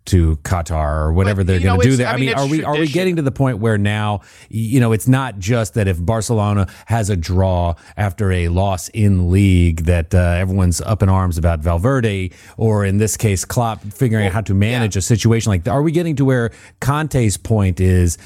to 0.07 0.37
Qatar 0.39 1.03
or 1.03 1.13
whatever 1.13 1.41
but, 1.41 1.47
they're 1.47 1.61
going 1.61 1.81
to 1.81 1.89
do 1.89 1.97
there. 1.97 2.09
I 2.09 2.17
mean, 2.17 2.31
I 2.31 2.33
mean 2.33 2.39
are 2.39 2.43
we 2.45 2.49
tradition. 2.49 2.65
are 2.65 2.79
we 2.79 2.89
getting 2.89 3.17
to 3.17 3.23
the 3.23 3.31
point 3.31 3.59
where 3.59 3.79
now 3.79 4.23
you 4.49 4.81
know 4.81 4.93
it's 4.93 5.07
not 5.07 5.39
just 5.39 5.75
that 5.75 5.87
if 5.89 6.05
Barcelona 6.05 6.67
has 6.87 7.11
a 7.11 7.17
draw 7.17 7.75
after 7.97 8.33
a 8.33 8.49
loss 8.49 8.89
in 8.91 9.31
league 9.31 9.85
that 9.85 10.15
uh, 10.15 10.19
everyone's 10.19 10.81
up 10.81 11.03
in 11.03 11.09
arms 11.09 11.39
about 11.39 11.61
Valverde 11.61 12.33
or 12.57 12.85
in 12.85 12.99
this 12.99 13.17
case 13.17 13.45
Klopp 13.45 13.83
figuring 13.83 14.25
well, 14.25 14.31
out 14.31 14.35
how 14.35 14.41
to 14.43 14.55
manage 14.55 14.97
yeah. 14.97 15.01
a 15.01 15.03
situation 15.03 15.51
like 15.51 15.65
that. 15.65 15.71
Are 15.71 15.83
we 15.83 15.93
getting 15.93 16.17
to 16.17 16.25
where 16.25 16.51
Conte's 16.81 17.37
point 17.37 17.81
is 17.81 18.19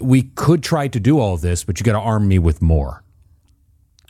we 0.00 0.22
could 0.22 0.62
try 0.62 0.88
to 0.88 1.00
do 1.00 1.18
all 1.18 1.36
this, 1.36 1.64
but 1.64 1.80
you 1.80 1.84
got 1.84 1.92
to 1.92 1.98
arm 1.98 2.28
me 2.28 2.38
with 2.38 2.62
more. 2.62 3.02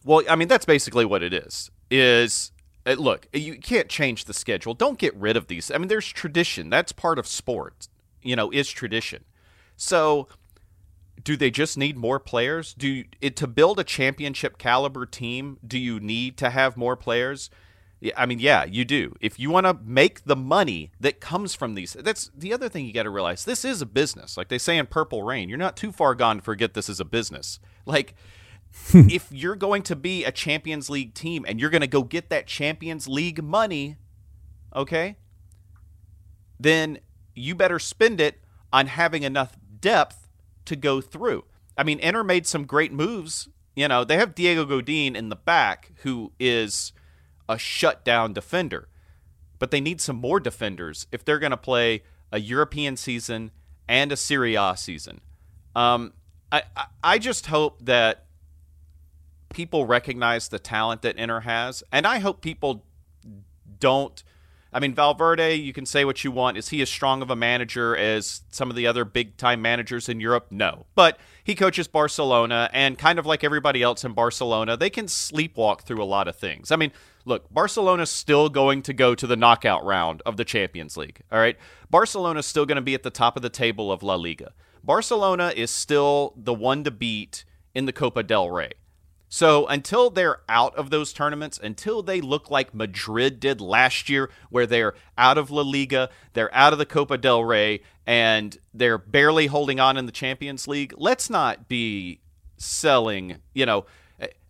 Well, 0.05 0.23
I 0.29 0.37
mean 0.37 0.49
that's 0.49 0.65
basically 0.65 1.05
what 1.05 1.23
it 1.23 1.33
is. 1.33 1.71
Is 1.91 2.53
Uh, 2.87 2.93
look, 2.93 3.29
you 3.33 3.59
can't 3.59 3.89
change 3.89 4.25
the 4.25 4.35
schedule. 4.35 4.75
Don't 4.75 4.99
get 4.99 5.15
rid 5.15 5.37
of 5.37 5.49
these. 5.49 5.71
I 5.71 5.79
mean, 5.79 5.89
there's 5.89 6.09
tradition. 6.09 6.71
That's 6.71 6.93
part 6.93 7.19
of 7.19 7.27
sport. 7.27 7.89
You 8.23 8.37
know, 8.37 8.51
is 8.51 8.71
tradition. 8.71 9.25
So, 9.77 10.29
do 11.23 11.37
they 11.37 11.51
just 11.51 11.77
need 11.77 11.97
more 11.97 12.19
players? 12.19 12.75
Do 12.75 13.05
it 13.21 13.37
to 13.37 13.47
build 13.47 13.79
a 13.79 13.85
championship 13.85 14.59
caliber 14.59 15.07
team? 15.07 15.59
Do 15.67 15.79
you 15.79 16.01
need 16.01 16.37
to 16.39 16.51
have 16.51 16.77
more 16.77 16.97
players? 16.97 17.51
I 18.17 18.25
mean, 18.25 18.39
yeah, 18.39 18.65
you 18.65 18.87
do. 18.87 19.15
If 19.21 19.39
you 19.39 19.51
want 19.51 19.67
to 19.67 19.79
make 19.85 20.25
the 20.25 20.37
money 20.37 20.91
that 21.01 21.21
comes 21.21 21.55
from 21.55 21.75
these, 21.75 21.93
that's 21.93 22.31
the 22.35 22.53
other 22.53 22.69
thing 22.69 22.87
you 22.87 22.95
got 22.95 23.03
to 23.03 23.11
realize. 23.11 23.45
This 23.45 23.65
is 23.65 23.83
a 23.83 23.87
business. 23.87 24.37
Like 24.37 24.49
they 24.49 24.59
say 24.59 24.79
in 24.79 24.87
Purple 24.87 25.23
Rain, 25.23 25.51
you're 25.51 25.59
not 25.59 25.77
too 25.77 25.93
far 25.93 26.15
gone 26.15 26.37
to 26.37 26.43
forget 26.43 26.73
this 26.73 26.89
is 26.89 27.01
a 27.01 27.05
business. 27.05 27.61
Like, 27.85 28.15
if 28.95 29.31
you're 29.31 29.57
going 29.57 29.83
to 29.85 29.97
be 29.97 30.25
a 30.25 30.33
Champions 30.33 30.89
League 30.89 31.15
team 31.15 31.45
and 31.47 31.61
you're 31.61 31.71
going 31.71 31.81
to 31.81 31.87
go 31.87 32.03
get 32.03 32.31
that 32.31 32.47
Champions 32.47 33.09
League 33.09 33.43
money, 33.43 33.97
okay, 34.75 35.17
then 36.59 36.99
you 37.35 37.55
better 37.55 37.79
spend 37.79 38.21
it 38.21 38.41
on 38.73 38.87
having 38.87 39.23
enough 39.23 39.57
depth 39.81 40.29
to 40.67 40.77
go 40.77 41.01
through. 41.01 41.45
I 41.77 41.83
mean, 41.83 41.99
Inter 42.01 42.23
made 42.23 42.47
some 42.47 42.65
great 42.65 42.93
moves. 42.93 43.49
You 43.75 43.89
know, 43.89 44.05
they 44.05 44.17
have 44.17 44.35
Diego 44.35 44.65
Godin 44.65 45.17
in 45.17 45.29
the 45.31 45.37
back, 45.37 45.93
who 46.03 46.33
is 46.39 46.93
a 47.49 47.59
shutdown 47.59 48.33
defender. 48.33 48.89
But 49.59 49.71
they 49.71 49.81
need 49.81 50.01
some 50.01 50.17
more 50.17 50.41
defenders 50.41 51.07
if 51.13 51.25
they're 51.25 51.39
going 51.39 51.51
to 51.51 51.57
play 51.57 52.03
a 52.33 52.39
European 52.39 52.97
season 52.97 53.51
and 53.89 54.13
a 54.13 54.17
Serie 54.17 54.55
A 54.55 54.77
season. 54.77 55.21
Um, 55.75 56.13
I, 56.53 56.63
I 57.03 57.19
just 57.19 57.47
hope 57.47 57.85
that 57.85 58.27
people 59.53 59.87
recognize 59.87 60.49
the 60.49 60.59
talent 60.59 61.03
that 61.03 61.17
Inter 61.17 61.41
has, 61.41 61.83
and 61.93 62.07
I 62.07 62.19
hope 62.19 62.41
people 62.41 62.85
don't. 63.79 64.23
I 64.73 64.79
mean, 64.79 64.95
Valverde, 64.95 65.57
you 65.57 65.73
can 65.73 65.85
say 65.85 66.05
what 66.05 66.23
you 66.23 66.31
want. 66.31 66.57
Is 66.57 66.69
he 66.69 66.81
as 66.81 66.89
strong 66.89 67.23
of 67.23 67.31
a 67.31 67.35
manager 67.35 67.97
as 67.97 68.43
some 68.51 68.71
of 68.71 68.77
the 68.77 68.87
other 68.87 69.05
big 69.05 69.37
time 69.37 69.61
managers 69.61 70.09
in 70.09 70.21
Europe? 70.21 70.47
No. 70.51 70.87
But 70.95 71.19
he 71.43 71.57
coaches 71.57 71.89
Barcelona, 71.89 72.71
and 72.73 72.97
kind 72.97 73.19
of 73.19 73.27
like 73.27 73.43
everybody 73.43 73.83
else 73.83 74.05
in 74.05 74.13
Barcelona, 74.13 74.77
they 74.77 74.91
can 74.91 75.07
sleepwalk 75.07 75.81
through 75.81 76.01
a 76.01 76.05
lot 76.05 76.29
of 76.29 76.37
things. 76.37 76.71
I 76.71 76.77
mean, 76.77 76.93
look, 77.25 77.53
Barcelona's 77.53 78.11
still 78.11 78.49
going 78.49 78.83
to 78.83 78.93
go 78.93 79.17
to 79.17 79.27
the 79.27 79.37
knockout 79.37 79.85
round 79.85 80.23
of 80.25 80.37
the 80.37 80.45
Champions 80.45 80.97
League. 80.97 81.21
All 81.33 81.41
right. 81.41 81.57
Barcelona's 81.91 82.47
still 82.47 82.65
going 82.65 82.77
to 82.77 82.83
be 82.83 82.95
at 82.95 83.03
the 83.03 83.11
top 83.11 83.35
of 83.35 83.43
the 83.43 83.51
table 83.51 83.91
of 83.91 84.05
La 84.05 84.15
Liga. 84.15 84.53
Barcelona 84.85 85.53
is 85.55 85.73
still 85.73 86.33
the 86.37 86.55
one 86.55 86.85
to 86.85 86.93
beat 86.93 87.45
in 87.75 87.87
the 87.87 87.93
Copa 87.93 88.23
del 88.23 88.51
Rey. 88.51 88.73
So 89.33 89.65
until 89.69 90.11
they're 90.11 90.41
out 90.49 90.75
of 90.75 90.91
those 90.91 91.13
tournaments, 91.13 91.59
until 91.63 92.03
they 92.03 92.21
look 92.21 92.51
like 92.51 92.75
Madrid 92.75 93.39
did 93.39 93.61
last 93.61 94.09
year, 94.09 94.29
where 94.51 94.67
they're 94.67 94.95
out 95.17 95.39
of 95.39 95.53
La 95.53 95.63
Liga, 95.63 96.11
they're 96.33 96.53
out 96.53 96.73
of 96.73 96.81
the 96.81 96.85
Copa 96.85 97.17
del 97.17 97.45
Rey, 97.45 97.81
and 98.05 98.59
they're 98.75 98.99
barely 98.99 99.47
holding 99.47 99.79
on 99.79 99.97
in 99.97 100.07
the 100.07 100.13
Champions 100.13 100.67
League, 100.67 100.93
let's 100.97 101.31
not 101.31 101.69
be 101.69 102.21
selling, 102.57 103.37
you 103.55 103.65
know, 103.65 103.87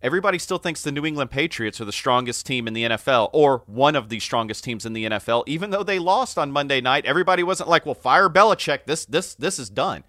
everybody 0.00 0.38
still 0.38 0.56
thinks 0.56 0.82
the 0.82 0.90
New 0.90 1.04
England 1.04 1.30
Patriots 1.30 1.78
are 1.78 1.84
the 1.84 1.92
strongest 1.92 2.46
team 2.46 2.66
in 2.66 2.72
the 2.72 2.84
NFL 2.84 3.28
or 3.34 3.62
one 3.66 3.94
of 3.94 4.08
the 4.08 4.18
strongest 4.18 4.64
teams 4.64 4.86
in 4.86 4.94
the 4.94 5.04
NFL, 5.04 5.44
even 5.46 5.68
though 5.68 5.82
they 5.82 5.98
lost 5.98 6.38
on 6.38 6.50
Monday 6.50 6.80
night. 6.80 7.04
Everybody 7.04 7.42
wasn't 7.42 7.68
like, 7.68 7.84
well, 7.84 7.94
fire 7.94 8.30
Belichick. 8.30 8.86
This 8.86 9.04
this 9.04 9.34
this 9.34 9.58
is 9.58 9.68
done. 9.68 10.04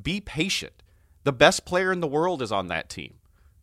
Be 0.00 0.20
patient. 0.20 0.82
The 1.24 1.32
best 1.32 1.64
player 1.64 1.90
in 1.90 2.00
the 2.00 2.06
world 2.06 2.42
is 2.42 2.52
on 2.52 2.68
that 2.68 2.90
team. 2.90 3.14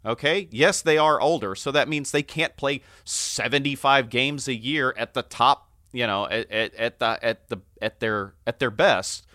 Okay? 0.05 0.47
Yes, 0.51 0.81
they 0.81 0.97
are 0.97 1.19
older, 1.19 1.55
so 1.55 1.71
that 1.71 1.89
means 1.89 2.11
they 2.11 2.23
can't 2.23 2.55
play 2.55 2.81
75 3.03 4.09
games 4.09 4.47
a 4.47 4.55
year 4.55 4.93
at 4.97 5.13
the 5.13 5.23
top, 5.23 5.69
you 5.91 6.07
know, 6.07 6.25
at, 6.27 6.49
at, 6.51 6.73
at 6.75 6.99
the 6.99 7.19
at 7.21 7.49
the 7.49 7.57
at 7.81 7.99
their 7.99 8.33
at 8.47 8.59
their 8.59 8.71
best. 8.71 9.25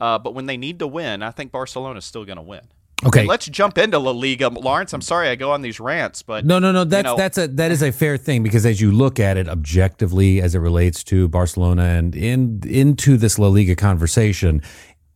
Uh, 0.00 0.18
but 0.18 0.34
when 0.34 0.46
they 0.46 0.56
need 0.56 0.78
to 0.78 0.86
win, 0.86 1.22
I 1.22 1.30
think 1.30 1.52
Barcelona's 1.52 2.04
still 2.04 2.24
going 2.24 2.36
to 2.36 2.42
win. 2.42 2.62
Okay, 3.04 3.26
let's 3.26 3.46
jump 3.46 3.78
into 3.78 3.98
La 3.98 4.10
Liga, 4.10 4.48
Lawrence. 4.48 4.92
I'm 4.92 5.02
sorry 5.02 5.28
I 5.28 5.36
go 5.36 5.52
on 5.52 5.62
these 5.62 5.78
rants, 5.78 6.22
but 6.22 6.44
no, 6.44 6.58
no, 6.58 6.72
no. 6.72 6.82
That's 6.82 7.06
you 7.06 7.12
know, 7.12 7.16
that's 7.16 7.38
a 7.38 7.48
that 7.48 7.70
is 7.70 7.80
a 7.80 7.92
fair 7.92 8.16
thing 8.16 8.42
because 8.42 8.66
as 8.66 8.80
you 8.80 8.90
look 8.90 9.20
at 9.20 9.36
it 9.36 9.48
objectively, 9.48 10.40
as 10.42 10.56
it 10.56 10.58
relates 10.58 11.04
to 11.04 11.28
Barcelona 11.28 11.84
and 11.84 12.16
in 12.16 12.60
into 12.66 13.16
this 13.16 13.38
La 13.38 13.46
Liga 13.46 13.76
conversation, 13.76 14.62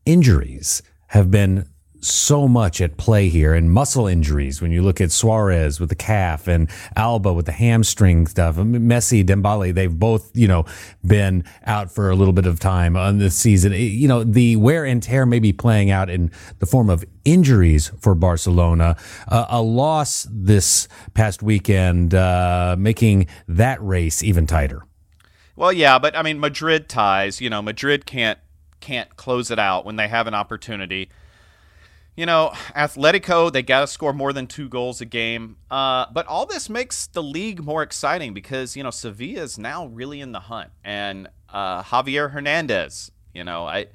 injuries 0.07 0.83
have 1.09 1.29
been 1.29 1.67
so 2.03 2.49
much 2.49 2.81
at 2.81 2.97
play 2.97 3.29
here 3.29 3.55
and 3.55 3.71
muscle 3.71 4.07
injuries 4.07 4.61
when 4.61 4.73
you 4.73 4.83
look 4.83 5.01
at 5.01 5.13
Suarez 5.13 5.79
with 5.79 5.89
the 5.89 5.95
calf 5.95 6.49
and 6.49 6.69
Alba 6.97 7.33
with 7.33 7.47
the 7.47 7.53
hamstring 7.53 8.27
stuff. 8.27 8.57
Messi, 8.57 9.25
Dembele, 9.25 9.73
they've 9.73 9.97
both, 9.97 10.31
you 10.37 10.49
know, 10.49 10.65
been 11.07 11.45
out 11.65 11.91
for 11.91 12.11
a 12.11 12.17
little 12.17 12.33
bit 12.33 12.47
of 12.47 12.59
time 12.59 12.97
on 12.97 13.19
this 13.19 13.37
season. 13.37 13.73
You 13.73 14.09
know, 14.09 14.25
the 14.25 14.57
wear 14.57 14.85
and 14.85 15.03
tear 15.03 15.25
may 15.25 15.39
be 15.39 15.53
playing 15.53 15.91
out 15.91 16.11
in 16.11 16.31
the 16.59 16.67
form 16.67 16.91
of 16.91 17.05
injuries 17.25 17.93
for 18.01 18.15
Barcelona. 18.15 18.97
Uh, 19.29 19.47
a 19.49 19.63
loss 19.63 20.27
this 20.31 20.89
past 21.15 21.43
weekend, 21.43 22.15
uh, 22.15 22.75
making 22.79 23.29
that 23.47 23.81
race 23.83 24.23
even 24.23 24.47
tighter. 24.47 24.83
Well, 25.55 25.73
yeah, 25.73 25.99
but 25.99 26.17
I 26.17 26.23
mean, 26.23 26.41
Madrid 26.41 26.89
ties, 26.89 27.41
you 27.41 27.49
know, 27.49 27.63
Madrid 27.63 28.07
can't 28.07 28.39
can't 28.81 29.17
close 29.17 29.53
it 29.53 29.61
out 29.61 29.85
when 29.85 29.95
they 29.95 30.09
have 30.09 30.27
an 30.27 30.35
opportunity 30.35 31.09
you 32.17 32.27
know, 32.27 32.53
Atletico, 32.77 33.51
they 33.51 33.63
got 33.63 33.81
to 33.81 33.87
score 33.87 34.13
more 34.13 34.33
than 34.33 34.47
two 34.47 34.69
goals 34.69 35.01
a 35.01 35.07
game. 35.07 35.57
Uh, 35.71 36.07
but 36.13 36.27
all 36.27 36.45
this 36.45 36.69
makes 36.69 37.07
the 37.07 37.23
league 37.23 37.63
more 37.63 37.83
exciting 37.83 38.35
because, 38.35 38.77
you 38.77 38.83
know, 38.83 38.91
Sevilla 38.91 39.43
is 39.43 39.59
now 39.59 39.87
really 39.87 40.21
in 40.21 40.33
the 40.33 40.41
hunt. 40.41 40.71
And 40.85 41.29
uh, 41.49 41.83
Javier 41.83 42.31
Hernandez, 42.31 43.11
you 43.33 43.45
know, 43.45 43.67
I 43.67 43.87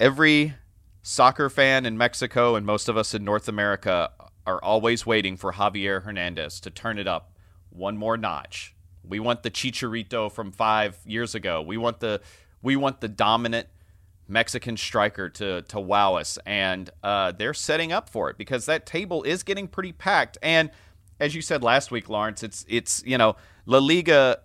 every 0.00 0.54
soccer 1.02 1.48
fan 1.48 1.86
in 1.86 1.96
Mexico 1.96 2.56
and 2.56 2.66
most 2.66 2.88
of 2.88 2.96
us 2.96 3.14
in 3.14 3.24
North 3.24 3.48
America 3.48 4.10
are 4.46 4.62
always 4.62 5.06
waiting 5.06 5.36
for 5.36 5.52
Javier 5.52 6.02
Hernandez 6.02 6.60
to 6.60 6.70
turn 6.70 6.98
it 6.98 7.06
up 7.06 7.32
one 7.70 7.96
more 7.96 8.16
notch. 8.16 8.74
We 9.04 9.20
want 9.20 9.42
the 9.42 9.50
Chicharito 9.50 10.30
from 10.30 10.52
five 10.52 10.98
years 11.06 11.34
ago. 11.34 11.62
We 11.62 11.76
want 11.76 12.00
the 12.00 12.20
we 12.60 12.74
want 12.74 13.00
the 13.00 13.08
dominant 13.08 13.68
Mexican 14.28 14.76
striker 14.76 15.28
to 15.30 15.62
to 15.62 15.80
wow 15.80 16.14
us, 16.14 16.38
and 16.44 16.90
uh, 17.02 17.32
they're 17.32 17.54
setting 17.54 17.92
up 17.92 18.08
for 18.08 18.30
it 18.30 18.36
because 18.36 18.66
that 18.66 18.86
table 18.86 19.22
is 19.22 19.42
getting 19.42 19.66
pretty 19.66 19.92
packed. 19.92 20.38
And 20.42 20.70
as 21.18 21.34
you 21.34 21.42
said 21.42 21.62
last 21.62 21.90
week, 21.90 22.08
Lawrence, 22.08 22.42
it's 22.42 22.64
it's 22.68 23.02
you 23.04 23.18
know 23.18 23.36
La 23.66 23.78
Liga. 23.78 24.40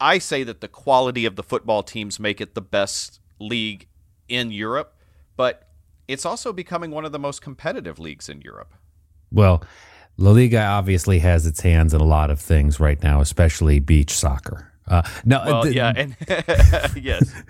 I 0.00 0.18
say 0.18 0.42
that 0.44 0.60
the 0.60 0.68
quality 0.68 1.24
of 1.24 1.36
the 1.36 1.42
football 1.42 1.82
teams 1.82 2.20
make 2.20 2.40
it 2.40 2.54
the 2.54 2.60
best 2.60 3.20
league 3.38 3.86
in 4.28 4.50
Europe, 4.50 4.94
but 5.36 5.68
it's 6.08 6.26
also 6.26 6.52
becoming 6.52 6.90
one 6.90 7.04
of 7.04 7.12
the 7.12 7.18
most 7.18 7.40
competitive 7.40 7.98
leagues 7.98 8.28
in 8.28 8.42
Europe. 8.42 8.74
Well, 9.32 9.62
La 10.18 10.30
Liga 10.30 10.62
obviously 10.62 11.18
has 11.20 11.46
its 11.46 11.60
hands 11.60 11.92
in 11.92 12.00
a 12.00 12.04
lot 12.04 12.30
of 12.30 12.40
things 12.40 12.78
right 12.80 13.02
now, 13.02 13.20
especially 13.20 13.80
beach 13.80 14.12
soccer. 14.12 14.72
Uh, 14.88 15.02
no, 15.24 15.42
well, 15.44 15.62
th- 15.64 15.74
yeah, 15.74 15.92
and 15.96 16.16
yes. 17.02 17.32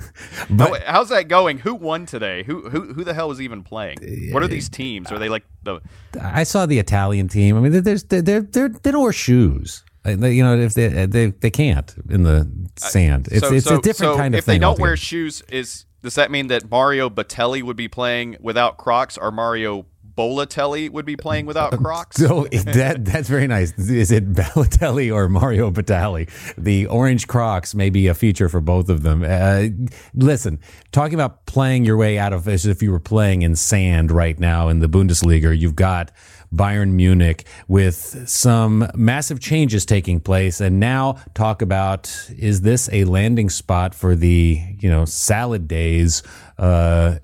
But, 0.49 0.83
How, 0.83 0.93
how's 0.93 1.09
that 1.09 1.29
going? 1.29 1.59
Who 1.59 1.75
won 1.75 2.07
today? 2.07 2.45
Who 2.45 2.69
who 2.71 2.93
who 2.93 3.05
the 3.05 3.13
hell 3.13 3.31
is 3.31 3.41
even 3.41 3.63
playing? 3.63 3.99
What 4.33 4.43
are 4.43 4.49
these 4.49 4.69
teams? 4.69 5.11
Are 5.11 5.19
they 5.19 5.29
like 5.29 5.45
the? 5.63 5.81
I 6.21 6.45
saw 6.45 6.67
the 6.67 6.79
Italian 6.79 7.29
team. 7.29 7.57
I 7.57 7.61
mean, 7.61 7.83
there's 7.83 8.05
they're 8.05 8.23
they're, 8.23 8.43
they're 8.43 8.69
they 8.69 8.91
don't 8.91 9.03
wear 9.03 9.13
shoes. 9.13 9.85
You 10.07 10.45
know, 10.45 10.57
if 10.57 10.75
they 10.75 11.07
they 11.07 11.27
they 11.27 11.51
can't 11.51 11.95
in 12.09 12.23
the 12.23 12.51
sand. 12.77 13.29
It's 13.31 13.41
so, 13.41 13.53
it's 13.53 13.67
so, 13.67 13.79
a 13.79 13.83
different 13.83 14.15
so 14.15 14.17
kind 14.17 14.35
of 14.35 14.39
if 14.39 14.45
thing. 14.45 14.55
If 14.55 14.57
they 14.57 14.59
don't 14.61 14.71
altogether. 14.71 14.83
wear 14.91 14.97
shoes, 14.97 15.43
is 15.49 15.87
does 16.03 16.15
that 16.15 16.31
mean 16.31 16.47
that 16.47 16.71
Mario 16.71 17.11
Balotelli 17.11 17.63
would 17.63 17.77
be 17.77 17.89
playing 17.89 18.37
without 18.41 18.77
Crocs, 18.77 19.19
or 19.19 19.33
Mario 19.33 19.87
Bolatelli 20.17 20.91
would 20.91 21.05
be 21.05 21.17
playing 21.17 21.47
without 21.47 21.73
Crocs. 21.83 22.17
So 22.17 22.45
that 22.45 23.05
that's 23.05 23.29
very 23.29 23.47
nice. 23.47 23.73
Is 23.79 24.11
it 24.11 24.33
Balotelli 24.33 25.15
or 25.15 25.29
Mario 25.29 25.71
Batali? 25.71 26.29
The 26.57 26.87
orange 26.87 27.27
Crocs 27.27 27.75
may 27.75 27.91
be 27.91 28.07
a 28.07 28.15
feature 28.15 28.49
for 28.49 28.61
both 28.61 28.89
of 28.89 29.03
them. 29.03 29.23
Uh, 29.23 29.69
listen, 30.15 30.59
talking 30.93 31.15
about 31.15 31.47
playing 31.47 31.85
your 31.85 31.97
way 31.97 32.19
out 32.19 32.33
of 32.33 32.49
as 32.49 32.67
if 32.67 32.83
you 32.83 32.91
were 32.91 33.01
playing 33.01 33.43
in 33.43 33.57
sand 33.57 34.11
right 34.11 34.39
now 34.39 34.69
in 34.69 34.81
the 34.81 34.89
Bundesliga, 34.89 35.57
you've 35.57 35.77
got 35.77 36.13
Bayern 36.55 36.93
Munich 36.93 37.45
with 37.69 38.29
some 38.29 38.89
massive 38.95 39.41
changes 39.41 39.85
taking 39.85 40.21
place. 40.21 40.61
And 40.61 40.81
now 40.81 41.19
talk 41.35 41.61
about 41.61 42.31
is 42.39 42.63
this 42.63 42.89
a 42.93 43.05
landing 43.05 43.51
spot 43.51 43.95
for 43.95 44.15
the 44.15 44.63
you 44.79 44.89
know 44.89 45.05
salad 45.05 45.69
days 45.69 46.23
uh, 46.59 47.17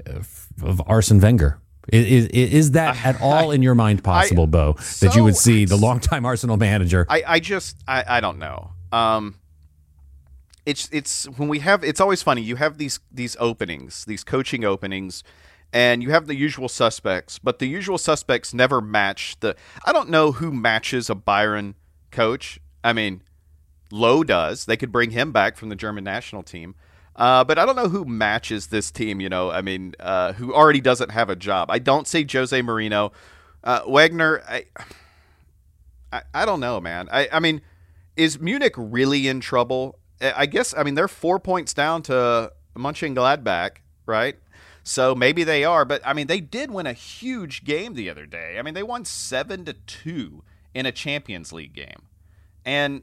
of 0.63 0.83
Arsene 0.87 1.21
Wenger? 1.21 1.62
Is, 1.89 2.27
is, 2.27 2.53
is 2.53 2.71
that 2.73 2.97
at 3.05 3.21
all 3.21 3.51
in 3.51 3.63
your 3.63 3.75
mind 3.75 4.05
possible, 4.05 4.45
I, 4.45 4.47
Bo, 4.47 4.73
that 4.75 4.83
so, 4.83 5.13
you 5.13 5.25
would 5.25 5.37
see 5.37 5.65
the 5.65 5.77
longtime 5.77 6.25
Arsenal 6.25 6.57
manager? 6.57 7.07
I, 7.09 7.23
I 7.27 7.41
just 7.41 7.77
I, 7.89 8.05
I 8.07 8.21
don't 8.21 8.39
know. 8.39 8.71
Um, 8.93 9.37
it's 10.65 10.89
it's 10.93 11.25
when 11.29 11.49
we 11.49 11.59
have 11.61 11.83
it's 11.83 12.01
always 12.01 12.23
funny. 12.23 12.43
You 12.43 12.57
have 12.57 12.79
these 12.79 13.01
these 13.11 13.37
openings, 13.41 14.05
these 14.05 14.23
coaching 14.23 14.65
openings, 14.65 15.25
and 15.73 16.03
you 16.03 16.11
have 16.11 16.27
the 16.27 16.37
usual 16.37 16.69
suspects, 16.69 17.39
but 17.39 17.59
the 17.59 17.67
usual 17.67 17.99
suspects 17.99 18.55
never 18.55 18.81
match 18.81 19.37
the. 19.41 19.57
I 19.85 19.93
don't 19.93 20.09
know 20.09 20.33
who 20.33 20.53
matches 20.53 21.11
a 21.11 21.15
Bayern 21.15 21.75
coach. 22.11 22.61
I 22.85 22.93
mean, 22.93 23.23
Löw 23.91 24.25
does. 24.25 24.67
They 24.67 24.77
could 24.77 24.93
bring 24.93 25.11
him 25.11 25.33
back 25.33 25.57
from 25.57 25.69
the 25.69 25.77
German 25.77 26.05
national 26.05 26.43
team. 26.43 26.75
Uh, 27.15 27.45
but 27.45 27.59
I 27.59 27.67
don't 27.67 27.77
know 27.77 27.89
who 27.89 28.05
matches 28.05 28.69
this 28.69 28.91
team. 28.91 29.21
You 29.21 29.29
know, 29.29 29.51
I 29.51 29.63
mean, 29.63 29.95
uh, 30.01 30.33
who 30.33 30.55
already 30.55 30.81
doesn't 30.81 31.11
have 31.11 31.29
a 31.29 31.37
job. 31.37 31.71
I 31.71 31.79
don't 31.79 32.07
see 32.07 32.27
Jose 32.31 32.59
Mourinho, 32.61 33.13
uh, 33.65 33.83
Wagner. 33.87 34.43
I, 34.49 34.65
I, 36.13 36.23
I 36.35 36.45
don't 36.45 36.61
know, 36.61 36.81
man. 36.81 37.09
I, 37.13 37.29
I 37.33 37.41
mean, 37.41 37.63
is 38.17 38.41
Munich 38.41 38.75
really 38.77 39.29
in 39.29 39.41
trouble? 39.41 39.99
I 40.21 40.47
guess 40.47 40.75
I 40.77 40.83
mean 40.83 40.95
they're 40.95 41.09
four 41.09 41.39
points 41.41 41.75
down 41.75 42.03
to 42.03 42.53
Mönchengladbach, 42.77 43.79
right? 44.07 44.37
So 44.85 45.15
maybe 45.15 45.45
they 45.45 45.65
are, 45.65 45.85
but 45.85 46.01
I 46.05 46.13
mean 46.13 46.27
they 46.27 46.41
did 46.41 46.71
win 46.71 46.87
a 46.87 46.93
huge 46.93 47.65
game 47.65 47.95
the 47.95 48.09
other 48.09 48.27
day. 48.27 48.57
I 48.59 48.63
mean 48.63 48.75
they 48.75 48.83
won 48.83 49.05
seven 49.05 49.65
to 49.65 49.73
two 49.73 50.45
in 50.75 50.87
a 50.87 50.93
Champions 50.93 51.53
League 51.53 51.75
game, 51.75 52.03
and 52.65 53.03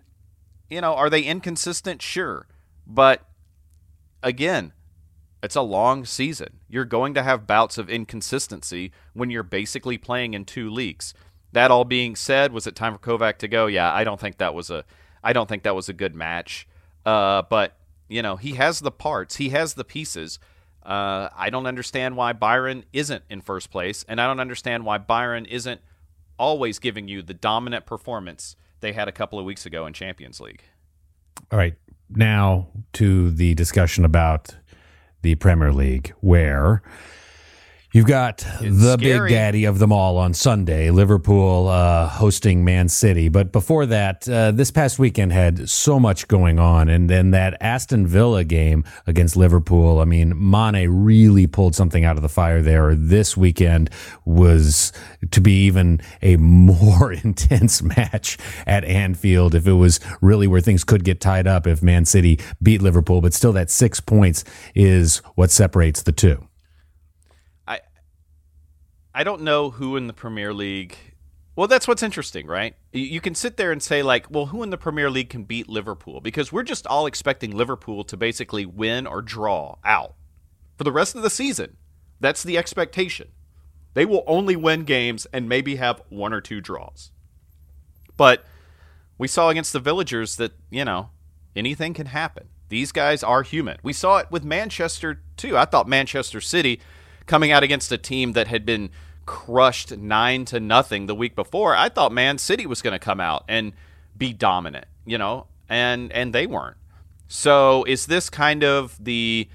you 0.70 0.82
know 0.82 0.94
are 0.96 1.10
they 1.10 1.24
inconsistent? 1.24 2.02
Sure, 2.02 2.48
but 2.88 3.26
again, 4.22 4.74
it's 5.42 5.56
a 5.56 5.62
long 5.62 6.06
season. 6.06 6.60
You're 6.68 6.86
going 6.86 7.14
to 7.14 7.24
have 7.24 7.48
bouts 7.48 7.78
of 7.78 7.90
inconsistency 7.90 8.92
when 9.14 9.30
you're 9.30 9.44
basically 9.44 9.98
playing 9.98 10.34
in 10.34 10.46
two 10.46 10.70
leagues. 10.70 11.14
That 11.52 11.72
all 11.72 11.86
being 11.86 12.16
said, 12.16 12.52
was 12.52 12.68
it 12.68 12.76
time 12.76 12.94
for 12.94 13.00
Kovac 13.00 13.38
to 13.38 13.48
go? 13.48 13.68
Yeah, 13.68 13.92
I 13.92 14.04
don't 14.04 14.20
think 14.20 14.38
that 14.38 14.54
was 14.54 14.70
a 14.70 14.84
I 15.24 15.34
don't 15.34 15.50
think 15.50 15.64
that 15.64 15.76
was 15.76 15.90
a 15.90 15.94
good 15.94 16.16
match. 16.16 16.68
Uh, 17.06 17.42
but 17.44 17.78
you 18.08 18.22
know, 18.22 18.36
he 18.36 18.54
has 18.54 18.80
the 18.80 18.92
parts, 18.92 19.38
he 19.38 19.50
has 19.50 19.74
the 19.74 19.84
pieces. 19.84 20.40
Uh, 20.84 21.30
I 21.36 21.50
don't 21.50 21.66
understand 21.66 22.16
why 22.16 22.34
Bayern 22.34 22.84
isn't 22.94 23.24
in 23.30 23.42
first 23.42 23.70
place, 23.70 24.06
and 24.08 24.20
I 24.20 24.28
don't 24.28 24.40
understand 24.40 24.86
why 24.86 24.98
Bayern 24.98 25.46
isn't 25.48 25.82
always 26.38 26.80
giving 26.80 27.08
you 27.08 27.22
the 27.22 27.34
dominant 27.34 27.86
performance 27.86 28.56
they 28.80 28.94
had 28.94 29.08
a 29.08 29.12
couple 29.12 29.38
of 29.38 29.46
weeks 29.46 29.66
ago 29.66 29.86
in 29.86 29.94
Champions 29.94 30.40
League. 30.40 30.64
All 31.52 31.60
right, 31.60 31.76
now 32.10 32.68
to 32.94 33.32
the 33.32 33.54
discussion 33.54 34.06
about 34.06 34.56
the 35.22 35.36
Premier 35.36 35.72
League, 35.72 36.14
where 36.22 36.82
You've 37.92 38.06
got 38.06 38.46
it's 38.62 38.84
the 38.84 38.98
scary. 39.00 39.30
big 39.30 39.36
daddy 39.36 39.66
of 39.66 39.80
them 39.80 39.92
all 39.92 40.18
on 40.18 40.36
Sunday, 40.36 40.92
Liverpool 40.92 41.68
uh, 41.68 42.08
hosting 42.08 42.64
Man 42.64 42.88
City. 42.88 43.30
But 43.30 43.52
before 43.52 43.88
that, 43.88 44.30
uh, 44.30 44.52
this 44.52 44.70
past 44.70 45.00
weekend 45.00 45.34
had 45.34 45.68
so 45.68 46.00
much 46.00 46.28
going 46.28 46.60
on. 46.60 46.88
And 46.88 47.10
then 47.10 47.32
that 47.32 47.58
Aston 47.60 48.06
Villa 48.06 48.44
game 48.44 48.84
against 49.08 49.36
Liverpool, 49.36 50.00
I 50.00 50.06
mean, 50.06 50.34
Mane 50.38 50.88
really 50.88 51.48
pulled 51.48 51.74
something 51.74 52.06
out 52.06 52.16
of 52.16 52.22
the 52.22 52.30
fire 52.30 52.62
there. 52.62 52.94
This 52.94 53.36
weekend 53.36 53.90
was 54.24 54.94
to 55.32 55.42
be 55.42 55.66
even 55.66 56.00
a 56.22 56.38
more 56.38 57.12
intense 57.24 57.82
match 57.82 58.38
at 58.68 58.86
Anfield 58.86 59.56
if 59.56 59.66
it 59.66 59.74
was 59.74 60.00
really 60.22 60.46
where 60.46 60.62
things 60.62 60.84
could 60.84 61.04
get 61.04 61.20
tied 61.20 61.48
up 61.48 61.66
if 61.66 61.82
Man 61.82 62.06
City 62.06 62.40
beat 62.62 62.84
Liverpool. 62.84 63.20
But 63.20 63.34
still, 63.34 63.54
that 63.54 63.72
six 63.72 64.00
points 64.00 64.44
is 64.76 65.24
what 65.34 65.50
separates 65.50 66.04
the 66.04 66.12
two. 66.12 66.49
I 69.14 69.24
don't 69.24 69.42
know 69.42 69.72
who 69.72 69.96
in 69.96 70.08
the 70.08 70.14
Premier 70.14 70.54
League. 70.54 70.96
Well, 71.56 71.68
that's 71.68 71.88
what's 71.88 72.04
interesting, 72.04 72.48
right? 72.48 72.76
You 72.94 73.20
can 73.20 73.36
sit 73.36 73.58
there 73.58 73.72
and 73.72 73.84
say, 73.84 74.02
like, 74.02 74.28
well, 74.30 74.46
who 74.46 74.64
in 74.64 74.70
the 74.70 74.78
Premier 74.78 75.10
League 75.10 75.30
can 75.30 75.44
beat 75.44 75.68
Liverpool? 75.68 76.22
Because 76.22 76.54
we're 76.54 76.64
just 76.64 76.88
all 76.88 77.06
expecting 77.06 77.52
Liverpool 77.56 78.04
to 78.06 78.16
basically 78.16 78.66
win 78.66 79.06
or 79.06 79.22
draw 79.22 79.76
out 79.84 80.14
for 80.78 80.86
the 80.86 80.92
rest 80.92 81.16
of 81.16 81.22
the 81.22 81.30
season. 81.30 81.76
That's 82.22 82.44
the 82.44 82.58
expectation. 82.58 83.30
They 83.94 84.06
will 84.06 84.24
only 84.28 84.56
win 84.56 84.84
games 84.86 85.28
and 85.34 85.50
maybe 85.50 85.76
have 85.76 86.02
one 86.10 86.32
or 86.32 86.40
two 86.40 86.62
draws. 86.62 87.12
But 88.16 88.46
we 89.18 89.28
saw 89.28 89.50
against 89.50 89.74
the 89.74 89.80
Villagers 89.80 90.38
that, 90.38 90.54
you 90.70 90.86
know, 90.86 91.10
anything 91.56 91.94
can 91.94 92.08
happen. 92.08 92.48
These 92.70 92.92
guys 92.92 93.24
are 93.24 93.42
human. 93.42 93.80
We 93.84 93.94
saw 93.94 94.18
it 94.20 94.32
with 94.32 94.46
Manchester, 94.46 95.24
too. 95.36 95.58
I 95.58 95.66
thought 95.66 95.88
Manchester 95.88 96.40
City 96.40 96.80
coming 97.30 97.52
out 97.52 97.64
against 97.64 97.92
a 97.92 97.98
team 97.98 98.34
that 98.34 98.48
had 98.48 98.66
been 98.66 98.90
crushed 99.26 99.96
nine 99.96 100.44
to 100.44 100.60
nothing 100.60 101.06
the 101.06 101.16
week 101.16 101.36
before, 101.36 101.76
I 101.76 101.88
thought 101.88 102.12
Man 102.12 102.38
City 102.38 102.66
was 102.66 102.82
going 102.82 102.94
to 102.94 103.00
come 103.00 103.22
out 103.22 103.46
and 103.48 103.72
be 104.18 104.34
dominant, 104.34 104.88
you 105.06 105.18
know, 105.18 105.48
and 105.70 106.12
and 106.12 106.34
they 106.34 106.46
weren't. 106.46 106.78
So 107.28 107.86
is 107.86 108.08
this 108.08 108.30
kind 108.30 108.64
of 108.64 109.02
the 109.02 109.48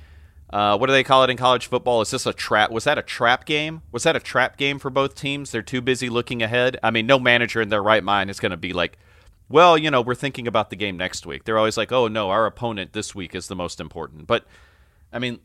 uh, 0.51 0.79
what 0.79 0.87
do 0.87 0.93
they 0.93 1.03
call 1.03 1.25
it 1.25 1.31
in 1.31 1.37
college 1.37 1.67
football? 1.67 2.01
Is 2.01 2.13
this 2.13 2.25
a 2.25 2.33
trap? 2.33 2.71
Was 2.71 2.85
that 2.85 2.97
a 2.97 3.03
trap 3.03 3.45
game? 3.45 3.83
Was 3.91 4.05
that 4.05 4.15
a 4.15 4.21
trap 4.21 4.57
game 4.57 4.79
for 4.79 4.89
both 4.89 5.17
teams? 5.17 5.51
They're 5.51 5.63
too 5.63 5.81
busy 5.81 6.09
looking 6.09 6.43
ahead. 6.43 6.79
I 6.83 6.93
mean, 6.93 7.07
no 7.07 7.19
manager 7.19 7.61
in 7.61 7.71
their 7.71 7.83
right 7.83 8.05
mind 8.05 8.31
is 8.31 8.39
going 8.39 8.51
to 8.51 8.57
be 8.57 8.73
like, 8.73 8.97
well, 9.49 9.77
you 9.77 9.91
know, 9.91 10.01
we're 10.01 10.15
thinking 10.15 10.47
about 10.47 10.71
the 10.71 10.77
game 10.77 10.97
next 10.97 11.27
week. 11.27 11.43
They're 11.45 11.59
always 11.59 11.77
like, 11.77 11.91
oh 11.91 12.07
no, 12.07 12.31
our 12.31 12.47
opponent 12.47 12.93
this 12.93 13.17
week 13.17 13.35
is 13.35 13.49
the 13.49 13.57
most 13.57 13.81
important. 13.81 14.29
But 14.29 14.47
I 15.13 15.19
mean, 15.19 15.41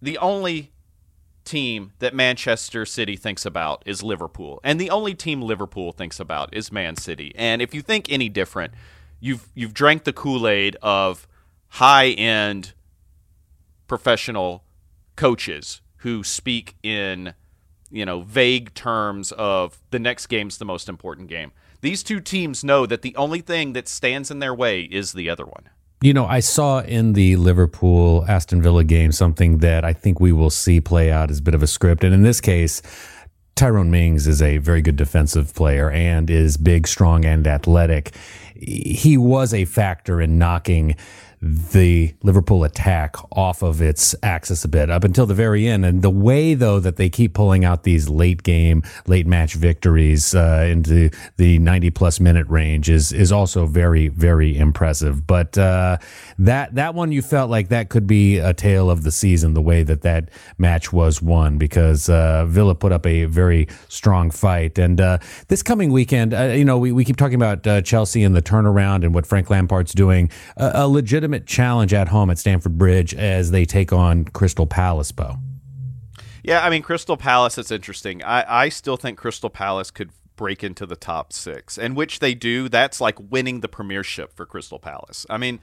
the 0.00 0.16
only 0.16 0.72
team 1.46 1.92
that 2.00 2.14
Manchester 2.14 2.84
City 2.84 3.16
thinks 3.16 3.46
about 3.46 3.82
is 3.86 4.02
Liverpool, 4.02 4.60
and 4.62 4.80
the 4.80 4.90
only 4.90 5.14
team 5.14 5.40
Liverpool 5.40 5.92
thinks 5.92 6.20
about 6.20 6.52
is 6.52 6.70
Man 6.70 6.96
City. 6.96 7.32
And 7.36 7.62
if 7.62 7.72
you 7.72 7.80
think 7.80 8.10
any 8.10 8.28
different, 8.28 8.74
you've 9.20 9.48
you've 9.54 9.72
drank 9.72 10.04
the 10.04 10.12
Kool 10.12 10.46
Aid 10.46 10.76
of 10.82 11.26
high 11.68 12.08
end 12.08 12.74
professional 13.86 14.64
coaches 15.14 15.80
who 15.98 16.22
speak 16.22 16.76
in 16.82 17.34
you 17.90 18.04
know 18.04 18.20
vague 18.20 18.74
terms 18.74 19.32
of 19.32 19.78
the 19.90 19.98
next 19.98 20.26
game's 20.26 20.58
the 20.58 20.64
most 20.64 20.88
important 20.88 21.28
game. 21.28 21.52
These 21.80 22.02
two 22.02 22.20
teams 22.20 22.64
know 22.64 22.86
that 22.86 23.02
the 23.02 23.14
only 23.16 23.40
thing 23.40 23.72
that 23.74 23.88
stands 23.88 24.30
in 24.30 24.40
their 24.40 24.54
way 24.54 24.82
is 24.82 25.12
the 25.12 25.30
other 25.30 25.44
one. 25.44 25.70
You 26.02 26.12
know, 26.12 26.26
I 26.26 26.40
saw 26.40 26.80
in 26.80 27.14
the 27.14 27.36
Liverpool 27.36 28.24
Aston 28.28 28.60
Villa 28.60 28.84
game 28.84 29.12
something 29.12 29.58
that 29.58 29.82
I 29.82 29.94
think 29.94 30.20
we 30.20 30.30
will 30.30 30.50
see 30.50 30.80
play 30.80 31.10
out 31.10 31.30
as 31.30 31.38
a 31.38 31.42
bit 31.42 31.54
of 31.54 31.62
a 31.62 31.66
script. 31.66 32.04
And 32.04 32.12
in 32.12 32.22
this 32.22 32.40
case, 32.40 32.82
Tyrone 33.54 33.90
Mings 33.90 34.26
is 34.26 34.42
a 34.42 34.58
very 34.58 34.82
good 34.82 34.96
defensive 34.96 35.54
player 35.54 35.90
and 35.90 36.28
is 36.28 36.58
big, 36.58 36.86
strong, 36.86 37.24
and 37.24 37.46
athletic. 37.46 38.14
He 38.54 39.16
was 39.16 39.54
a 39.54 39.64
factor 39.64 40.20
in 40.20 40.36
knocking 40.36 40.96
the 41.46 42.14
Liverpool 42.22 42.64
attack 42.64 43.16
off 43.32 43.62
of 43.62 43.80
its 43.80 44.14
axis 44.22 44.64
a 44.64 44.68
bit 44.68 44.90
up 44.90 45.04
until 45.04 45.26
the 45.26 45.34
very 45.34 45.66
end. 45.66 45.84
And 45.84 46.02
the 46.02 46.10
way, 46.10 46.54
though, 46.54 46.80
that 46.80 46.96
they 46.96 47.08
keep 47.08 47.34
pulling 47.34 47.64
out 47.64 47.84
these 47.84 48.08
late 48.08 48.42
game, 48.42 48.82
late 49.06 49.26
match 49.26 49.54
victories 49.54 50.34
uh, 50.34 50.66
into 50.70 51.10
the 51.36 51.58
90 51.58 51.90
plus 51.90 52.20
minute 52.20 52.46
range 52.48 52.88
is 52.90 53.12
is 53.12 53.32
also 53.32 53.66
very, 53.66 54.08
very 54.08 54.56
impressive. 54.56 55.26
But 55.26 55.56
uh, 55.58 55.98
that 56.38 56.74
that 56.74 56.94
one, 56.94 57.12
you 57.12 57.22
felt 57.22 57.50
like 57.50 57.68
that 57.68 57.88
could 57.88 58.06
be 58.06 58.38
a 58.38 58.54
tale 58.54 58.90
of 58.90 59.02
the 59.02 59.12
season, 59.12 59.54
the 59.54 59.62
way 59.62 59.82
that 59.82 60.02
that 60.02 60.30
match 60.58 60.92
was 60.92 61.22
won, 61.22 61.58
because 61.58 62.08
uh, 62.08 62.46
Villa 62.46 62.74
put 62.74 62.92
up 62.92 63.06
a 63.06 63.24
very 63.24 63.68
strong 63.88 64.30
fight. 64.30 64.78
And 64.78 65.00
uh, 65.00 65.18
this 65.48 65.62
coming 65.62 65.92
weekend, 65.92 66.34
uh, 66.34 66.44
you 66.44 66.64
know, 66.64 66.78
we, 66.78 66.92
we 66.92 67.04
keep 67.04 67.16
talking 67.16 67.36
about 67.36 67.66
uh, 67.66 67.82
Chelsea 67.82 68.22
and 68.22 68.34
the 68.34 68.42
turnaround 68.42 69.04
and 69.04 69.14
what 69.14 69.26
Frank 69.26 69.50
Lampard's 69.50 69.92
doing. 69.92 70.30
a 70.56 70.88
legitimate 70.88 71.35
challenge 71.40 71.92
at 71.92 72.08
home 72.08 72.30
at 72.30 72.38
Stamford 72.38 72.78
Bridge 72.78 73.14
as 73.14 73.50
they 73.50 73.64
take 73.64 73.92
on 73.92 74.24
Crystal 74.24 74.66
Palace, 74.66 75.12
Bo. 75.12 75.36
Yeah, 76.42 76.64
I 76.64 76.70
mean 76.70 76.82
Crystal 76.82 77.16
Palace. 77.16 77.58
It's 77.58 77.72
interesting. 77.72 78.22
I, 78.22 78.64
I 78.64 78.68
still 78.68 78.96
think 78.96 79.18
Crystal 79.18 79.50
Palace 79.50 79.90
could 79.90 80.10
break 80.36 80.62
into 80.62 80.86
the 80.86 80.94
top 80.94 81.32
six, 81.32 81.76
and 81.76 81.96
which 81.96 82.20
they 82.20 82.34
do. 82.34 82.68
That's 82.68 83.00
like 83.00 83.18
winning 83.18 83.60
the 83.60 83.68
Premiership 83.68 84.32
for 84.32 84.46
Crystal 84.46 84.78
Palace. 84.78 85.26
I 85.28 85.38
mean, 85.38 85.58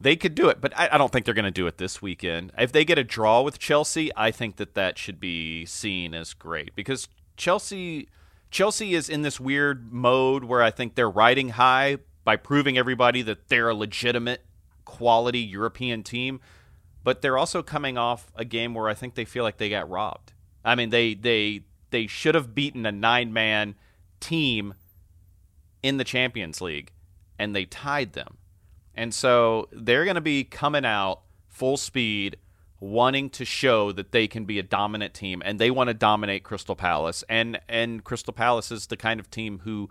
they 0.00 0.14
could 0.14 0.34
do 0.34 0.48
it, 0.48 0.60
but 0.60 0.72
I, 0.78 0.90
I 0.92 0.98
don't 0.98 1.10
think 1.10 1.24
they're 1.24 1.34
going 1.34 1.44
to 1.44 1.50
do 1.50 1.66
it 1.66 1.78
this 1.78 2.00
weekend. 2.00 2.52
If 2.56 2.70
they 2.70 2.84
get 2.84 2.96
a 2.96 3.04
draw 3.04 3.42
with 3.42 3.58
Chelsea, 3.58 4.10
I 4.16 4.30
think 4.30 4.56
that 4.56 4.74
that 4.74 4.98
should 4.98 5.18
be 5.18 5.66
seen 5.66 6.14
as 6.14 6.32
great 6.32 6.74
because 6.74 7.08
Chelsea. 7.36 8.08
Chelsea 8.52 8.96
is 8.96 9.08
in 9.08 9.22
this 9.22 9.38
weird 9.38 9.92
mode 9.92 10.42
where 10.42 10.60
I 10.60 10.72
think 10.72 10.96
they're 10.96 11.08
riding 11.08 11.50
high, 11.50 11.98
by 12.24 12.36
proving 12.36 12.76
everybody 12.78 13.22
that 13.22 13.48
they're 13.48 13.68
a 13.68 13.74
legitimate 13.74 14.44
quality 14.84 15.38
European 15.38 16.02
team, 16.02 16.40
but 17.02 17.22
they're 17.22 17.38
also 17.38 17.62
coming 17.62 17.96
off 17.96 18.30
a 18.34 18.44
game 18.44 18.74
where 18.74 18.88
I 18.88 18.94
think 18.94 19.14
they 19.14 19.24
feel 19.24 19.44
like 19.44 19.56
they 19.56 19.70
got 19.70 19.88
robbed. 19.88 20.32
I 20.64 20.74
mean, 20.74 20.90
they 20.90 21.14
they 21.14 21.62
they 21.90 22.06
should 22.06 22.34
have 22.34 22.54
beaten 22.54 22.86
a 22.86 22.92
nine-man 22.92 23.74
team 24.20 24.74
in 25.82 25.96
the 25.96 26.04
Champions 26.04 26.60
League 26.60 26.92
and 27.38 27.56
they 27.56 27.64
tied 27.64 28.12
them. 28.12 28.36
And 28.94 29.14
so 29.14 29.68
they're 29.72 30.04
going 30.04 30.16
to 30.16 30.20
be 30.20 30.44
coming 30.44 30.84
out 30.84 31.22
full 31.48 31.76
speed 31.76 32.36
wanting 32.80 33.30
to 33.30 33.44
show 33.44 33.92
that 33.92 34.12
they 34.12 34.26
can 34.26 34.44
be 34.44 34.58
a 34.58 34.62
dominant 34.62 35.14
team 35.14 35.42
and 35.44 35.58
they 35.58 35.70
want 35.70 35.88
to 35.88 35.94
dominate 35.94 36.42
Crystal 36.44 36.74
Palace 36.74 37.22
and 37.28 37.60
and 37.68 38.02
Crystal 38.04 38.32
Palace 38.32 38.70
is 38.70 38.86
the 38.86 38.96
kind 38.96 39.20
of 39.20 39.30
team 39.30 39.60
who 39.64 39.90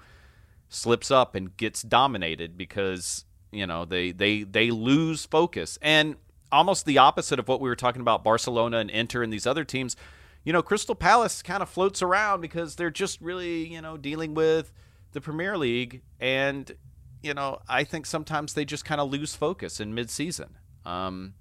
slips 0.69 1.11
up 1.11 1.35
and 1.35 1.57
gets 1.57 1.81
dominated 1.81 2.57
because 2.57 3.25
you 3.51 3.67
know 3.67 3.85
they 3.85 4.11
they 4.11 4.43
they 4.43 4.71
lose 4.71 5.25
focus. 5.25 5.77
And 5.81 6.15
almost 6.51 6.85
the 6.85 6.97
opposite 6.97 7.39
of 7.39 7.47
what 7.47 7.59
we 7.59 7.69
were 7.69 7.75
talking 7.75 8.01
about 8.01 8.23
Barcelona 8.23 8.77
and 8.77 8.89
Inter 8.89 9.21
and 9.21 9.31
these 9.31 9.45
other 9.45 9.63
teams 9.63 9.95
you 10.43 10.53
know 10.53 10.61
Crystal 10.61 10.95
Palace 10.95 11.41
kind 11.41 11.61
of 11.61 11.69
floats 11.69 12.01
around 12.01 12.41
because 12.41 12.75
they're 12.75 12.89
just 12.89 13.19
really 13.21 13.67
you 13.67 13.81
know 13.81 13.97
dealing 13.97 14.33
with 14.33 14.71
the 15.11 15.21
Premier 15.21 15.57
League. 15.57 16.01
And 16.19 16.71
you 17.21 17.33
know 17.33 17.59
I 17.67 17.83
think 17.83 18.05
sometimes 18.05 18.53
they 18.53 18.65
just 18.65 18.85
kind 18.85 19.01
of 19.01 19.11
lose 19.11 19.35
focus 19.35 19.79
in 19.79 19.93
midseason. 19.93 20.49
Um 20.85 21.33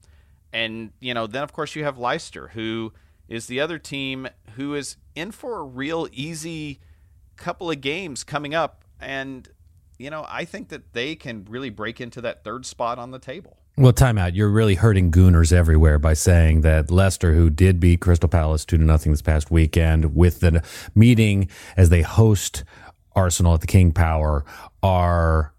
and 0.52 0.92
you 1.00 1.14
know 1.14 1.26
then 1.26 1.42
of 1.42 1.52
course 1.52 1.74
you 1.74 1.84
have 1.84 1.98
Leicester 1.98 2.48
who 2.48 2.92
is 3.28 3.46
the 3.46 3.60
other 3.60 3.78
team 3.78 4.28
who 4.56 4.74
is 4.74 4.96
in 5.14 5.30
for 5.30 5.58
a 5.58 5.64
real 5.64 6.08
easy 6.12 6.80
couple 7.36 7.70
of 7.70 7.80
games 7.80 8.24
coming 8.24 8.54
up 8.54 8.84
and 9.00 9.48
you 9.98 10.10
know, 10.10 10.24
I 10.28 10.44
think 10.44 10.68
that 10.68 10.92
they 10.92 11.16
can 11.16 11.44
really 11.50 11.70
break 11.70 12.00
into 12.00 12.20
that 12.20 12.44
third 12.44 12.64
spot 12.64 12.98
on 12.98 13.10
the 13.10 13.18
table. 13.18 13.58
Well, 13.76 13.92
timeout. 13.92 14.34
You're 14.34 14.48
really 14.48 14.76
hurting 14.76 15.10
Gooners 15.10 15.52
everywhere 15.52 15.98
by 15.98 16.14
saying 16.14 16.62
that 16.62 16.90
Leicester, 16.90 17.34
who 17.34 17.50
did 17.50 17.78
beat 17.78 18.00
Crystal 18.00 18.28
Palace 18.28 18.64
two 18.64 18.78
to 18.78 18.84
nothing 18.84 19.12
this 19.12 19.22
past 19.22 19.50
weekend, 19.50 20.16
with 20.16 20.40
the 20.40 20.64
meeting 20.94 21.48
as 21.76 21.88
they 21.88 22.02
host 22.02 22.64
Arsenal 23.14 23.54
at 23.54 23.60
the 23.60 23.66
King 23.66 23.92
Power, 23.92 24.44
are 24.82 25.52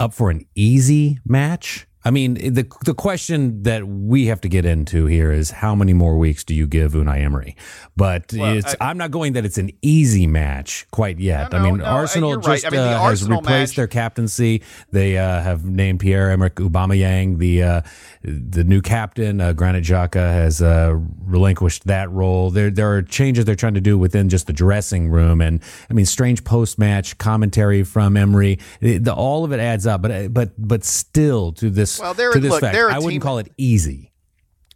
up 0.00 0.14
for 0.14 0.30
an 0.30 0.46
easy 0.54 1.20
match. 1.24 1.86
I 2.04 2.10
mean, 2.10 2.34
the 2.34 2.66
the 2.84 2.94
question 2.94 3.62
that 3.62 3.86
we 3.86 4.26
have 4.26 4.40
to 4.40 4.48
get 4.48 4.64
into 4.64 5.06
here 5.06 5.30
is 5.30 5.52
how 5.52 5.74
many 5.76 5.92
more 5.92 6.18
weeks 6.18 6.42
do 6.42 6.52
you 6.52 6.66
give 6.66 6.92
Unai 6.92 7.20
Emery? 7.20 7.56
But 7.96 8.32
well, 8.36 8.56
it's 8.56 8.74
I, 8.80 8.90
am 8.90 8.98
not 8.98 9.12
going 9.12 9.34
that 9.34 9.44
it's 9.44 9.58
an 9.58 9.70
easy 9.82 10.26
match 10.26 10.86
quite 10.90 11.20
yet. 11.20 11.52
No, 11.52 11.58
I 11.58 11.62
mean, 11.62 11.76
no, 11.78 11.84
Arsenal 11.84 12.36
just. 12.38 12.66
I 12.66 12.70
mean, 12.70 12.80
uh, 12.80 13.00
has 13.00 13.22
replaced 13.22 13.46
match, 13.72 13.76
their 13.76 13.86
captaincy. 13.86 14.62
They 14.90 15.16
uh, 15.16 15.42
have 15.42 15.64
named 15.64 16.00
Pierre 16.00 16.30
Emerick 16.30 16.56
Aubameyang 16.56 17.38
the 17.38 17.62
uh, 17.62 17.82
the 18.24 18.64
new 18.64 18.80
captain. 18.80 19.40
Uh, 19.40 19.52
Granit 19.52 19.84
Xhaka 19.84 20.14
has 20.14 20.60
uh, 20.60 20.96
relinquished 21.20 21.86
that 21.86 22.10
role. 22.10 22.50
There 22.50 22.70
there 22.70 22.92
are 22.92 23.02
changes 23.02 23.44
they're 23.44 23.54
trying 23.54 23.74
to 23.74 23.80
do 23.80 23.96
within 23.96 24.28
just 24.28 24.48
the 24.48 24.52
dressing 24.52 25.08
room, 25.08 25.40
and 25.40 25.62
I 25.88 25.92
mean, 25.92 26.06
strange 26.06 26.42
post 26.42 26.80
match 26.80 27.16
commentary 27.18 27.84
from 27.84 28.16
Emery. 28.16 28.58
The, 28.80 29.14
all 29.14 29.44
of 29.44 29.52
it 29.52 29.60
adds 29.60 29.86
up, 29.86 30.02
but 30.02 30.34
but 30.34 30.50
but 30.58 30.82
still 30.82 31.52
to 31.52 31.70
this 31.70 31.91
well, 32.00 32.14
they're, 32.14 32.32
to 32.32 32.40
this 32.40 32.50
look, 32.50 32.60
fact, 32.60 32.74
they're 32.74 32.90
I 32.90 32.96
wouldn't 32.96 33.12
team- 33.12 33.20
call 33.20 33.38
it 33.38 33.52
easy. 33.56 34.12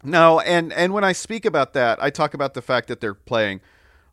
No, 0.03 0.41
and 0.41 0.73
and 0.73 0.93
when 0.93 1.05
I 1.05 1.13
speak 1.13 1.45
about 1.45 1.73
that, 1.73 2.03
I 2.03 2.11
talk 2.11 2.35
about 2.35 2.55
the 2.55 2.63
fact 2.63 2.89
that 2.89 3.01
they're 3.01 3.15
playing 3.15 3.61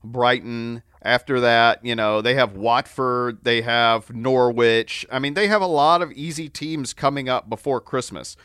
Brighton. 0.04 0.84
After 1.06 1.42
that, 1.42 1.84
you 1.84 1.96
know, 1.96 2.22
they 2.22 2.36
have 2.36 2.56
Watford, 2.56 3.44
they 3.44 3.62
have 3.62 4.14
Norwich. 4.16 5.06
I 5.12 5.20
mean, 5.20 5.34
they 5.34 5.48
have 5.48 5.62
a 5.62 5.68
lot 5.68 6.02
of 6.02 6.14
easy 6.14 6.48
teams 6.48 6.94
coming 6.94 7.28
up 7.28 7.50
before 7.50 7.82
Christmas. 7.82 8.38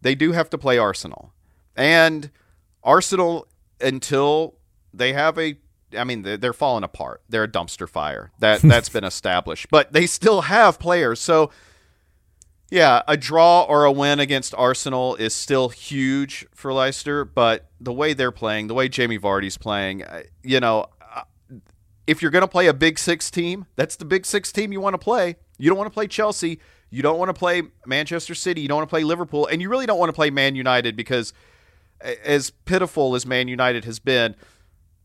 They 0.00 0.14
do 0.14 0.32
have 0.32 0.48
to 0.50 0.58
play 0.58 0.78
Arsenal. 0.78 1.34
And 1.76 2.30
Arsenal 2.82 3.46
until 3.82 4.54
they 4.94 5.12
have 5.12 5.38
a 5.38 5.56
I 5.96 6.04
mean, 6.04 6.22
they're 6.22 6.52
falling 6.52 6.84
apart. 6.84 7.22
They're 7.28 7.44
a 7.44 7.48
dumpster 7.48 7.88
fire. 7.88 8.30
That 8.38 8.62
that's 8.62 8.88
been 8.88 9.04
established. 9.04 9.68
But 9.70 9.92
they 9.92 10.06
still 10.06 10.42
have 10.42 10.78
players. 10.78 11.20
So 11.20 11.50
yeah, 12.70 13.02
a 13.08 13.16
draw 13.16 13.62
or 13.62 13.84
a 13.84 13.90
win 13.90 14.20
against 14.20 14.54
Arsenal 14.54 15.16
is 15.16 15.34
still 15.34 15.70
huge 15.70 16.46
for 16.54 16.72
Leicester, 16.72 17.24
but 17.24 17.68
the 17.80 17.92
way 17.92 18.12
they're 18.12 18.30
playing, 18.30 18.68
the 18.68 18.74
way 18.74 18.88
Jamie 18.88 19.18
Vardy's 19.18 19.58
playing, 19.58 20.04
uh, 20.04 20.22
you 20.44 20.60
know, 20.60 20.86
uh, 21.14 21.22
if 22.06 22.22
you're 22.22 22.30
going 22.30 22.42
to 22.42 22.48
play 22.48 22.68
a 22.68 22.74
Big 22.74 22.98
Six 22.98 23.28
team, 23.30 23.66
that's 23.74 23.96
the 23.96 24.04
Big 24.04 24.24
Six 24.24 24.52
team 24.52 24.72
you 24.72 24.80
want 24.80 24.94
to 24.94 24.98
play. 24.98 25.36
You 25.58 25.68
don't 25.68 25.78
want 25.78 25.90
to 25.90 25.94
play 25.94 26.06
Chelsea. 26.06 26.60
You 26.90 27.02
don't 27.02 27.18
want 27.18 27.28
to 27.28 27.34
play 27.34 27.62
Manchester 27.86 28.34
City. 28.34 28.60
You 28.60 28.68
don't 28.68 28.78
want 28.78 28.88
to 28.88 28.92
play 28.92 29.04
Liverpool. 29.04 29.46
And 29.46 29.60
you 29.60 29.68
really 29.68 29.86
don't 29.86 29.98
want 29.98 30.08
to 30.08 30.14
play 30.14 30.30
Man 30.30 30.54
United 30.54 30.96
because, 30.96 31.32
as 32.00 32.50
pitiful 32.50 33.14
as 33.14 33.26
Man 33.26 33.48
United 33.48 33.84
has 33.84 33.98
been, 33.98 34.34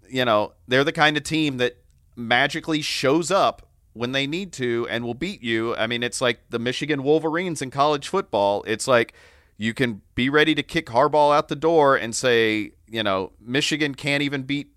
you 0.07 0.23
know, 0.23 0.53
they're 0.67 0.83
the 0.83 0.91
kind 0.91 1.17
of 1.17 1.23
team 1.23 1.57
that 1.57 1.77
magically 2.15 2.81
shows 2.81 3.31
up 3.31 3.64
when 3.95 4.11
they 4.11 4.27
need 4.27 4.51
to 4.51 4.85
and 4.89 5.05
will 5.05 5.13
beat 5.13 5.41
you. 5.41 5.73
I 5.77 5.87
mean, 5.87 6.03
it's 6.03 6.19
like 6.19 6.41
the 6.49 6.59
Michigan 6.59 7.01
Wolverines 7.01 7.61
in 7.61 7.71
college 7.71 8.09
football. 8.09 8.61
It's 8.67 8.89
like 8.89 9.13
you 9.57 9.73
can 9.73 10.01
be 10.15 10.29
ready 10.29 10.53
to 10.53 10.61
kick 10.61 10.87
Harbaugh 10.87 11.33
out 11.33 11.47
the 11.47 11.55
door 11.55 11.95
and 11.95 12.13
say, 12.13 12.73
you 12.87 13.01
know, 13.01 13.31
Michigan 13.39 13.95
can't 13.95 14.21
even 14.21 14.43
beat, 14.43 14.67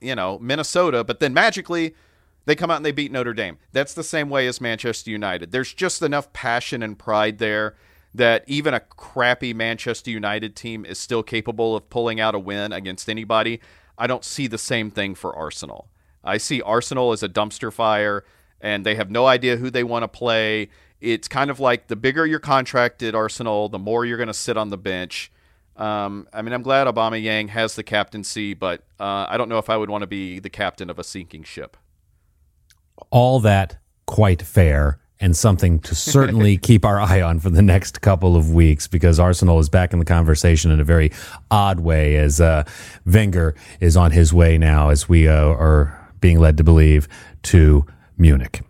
you 0.00 0.14
know, 0.14 0.38
Minnesota, 0.38 1.02
but 1.02 1.18
then 1.18 1.34
magically 1.34 1.96
they 2.44 2.54
come 2.54 2.70
out 2.70 2.76
and 2.76 2.86
they 2.86 2.92
beat 2.92 3.10
Notre 3.10 3.34
Dame. 3.34 3.58
That's 3.72 3.92
the 3.92 4.04
same 4.04 4.30
way 4.30 4.46
as 4.46 4.60
Manchester 4.60 5.10
United. 5.10 5.50
There's 5.50 5.74
just 5.74 6.00
enough 6.00 6.32
passion 6.32 6.80
and 6.80 6.96
pride 6.96 7.38
there 7.38 7.74
that 8.14 8.44
even 8.46 8.72
a 8.72 8.80
crappy 8.80 9.52
Manchester 9.52 10.12
United 10.12 10.54
team 10.54 10.86
is 10.86 10.98
still 10.98 11.24
capable 11.24 11.74
of 11.74 11.90
pulling 11.90 12.20
out 12.20 12.36
a 12.36 12.38
win 12.38 12.72
against 12.72 13.10
anybody. 13.10 13.60
I 13.98 14.06
don't 14.06 14.24
see 14.24 14.46
the 14.46 14.58
same 14.58 14.92
thing 14.92 15.16
for 15.16 15.34
Arsenal. 15.34 15.88
I 16.28 16.38
see 16.38 16.62
Arsenal 16.62 17.12
as 17.12 17.22
a 17.22 17.28
dumpster 17.28 17.72
fire, 17.72 18.24
and 18.60 18.84
they 18.84 18.94
have 18.94 19.10
no 19.10 19.26
idea 19.26 19.56
who 19.56 19.70
they 19.70 19.84
want 19.84 20.02
to 20.02 20.08
play. 20.08 20.68
It's 21.00 21.28
kind 21.28 21.50
of 21.50 21.60
like 21.60 21.88
the 21.88 21.96
bigger 21.96 22.26
you're 22.26 22.38
contracted, 22.38 23.14
Arsenal, 23.14 23.68
the 23.68 23.78
more 23.78 24.04
you're 24.04 24.16
going 24.16 24.28
to 24.28 24.34
sit 24.34 24.56
on 24.56 24.68
the 24.68 24.78
bench. 24.78 25.32
Um, 25.76 26.28
I 26.32 26.42
mean, 26.42 26.52
I'm 26.52 26.62
glad 26.62 26.88
Aubameyang 26.88 27.50
has 27.50 27.76
the 27.76 27.84
captaincy, 27.84 28.52
but 28.52 28.82
uh, 28.98 29.26
I 29.28 29.36
don't 29.36 29.48
know 29.48 29.58
if 29.58 29.70
I 29.70 29.76
would 29.76 29.90
want 29.90 30.02
to 30.02 30.08
be 30.08 30.40
the 30.40 30.50
captain 30.50 30.90
of 30.90 30.98
a 30.98 31.04
sinking 31.04 31.44
ship. 31.44 31.76
All 33.10 33.38
that 33.40 33.78
quite 34.06 34.42
fair 34.42 34.98
and 35.20 35.36
something 35.36 35.78
to 35.80 35.94
certainly 35.94 36.58
keep 36.58 36.84
our 36.84 37.00
eye 37.00 37.22
on 37.22 37.38
for 37.38 37.50
the 37.50 37.62
next 37.62 38.00
couple 38.00 38.36
of 38.36 38.52
weeks 38.52 38.88
because 38.88 39.20
Arsenal 39.20 39.60
is 39.60 39.68
back 39.68 39.92
in 39.92 40.00
the 40.00 40.04
conversation 40.04 40.72
in 40.72 40.80
a 40.80 40.84
very 40.84 41.12
odd 41.50 41.78
way 41.78 42.16
as 42.16 42.40
uh, 42.40 42.64
Wenger 43.06 43.54
is 43.78 43.96
on 43.96 44.10
his 44.10 44.32
way 44.32 44.58
now 44.58 44.88
as 44.88 45.08
we 45.08 45.28
uh, 45.28 45.32
are 45.32 45.97
being 46.20 46.38
led 46.38 46.56
to 46.58 46.64
believe 46.64 47.08
to 47.44 47.84
Munich. 48.16 48.62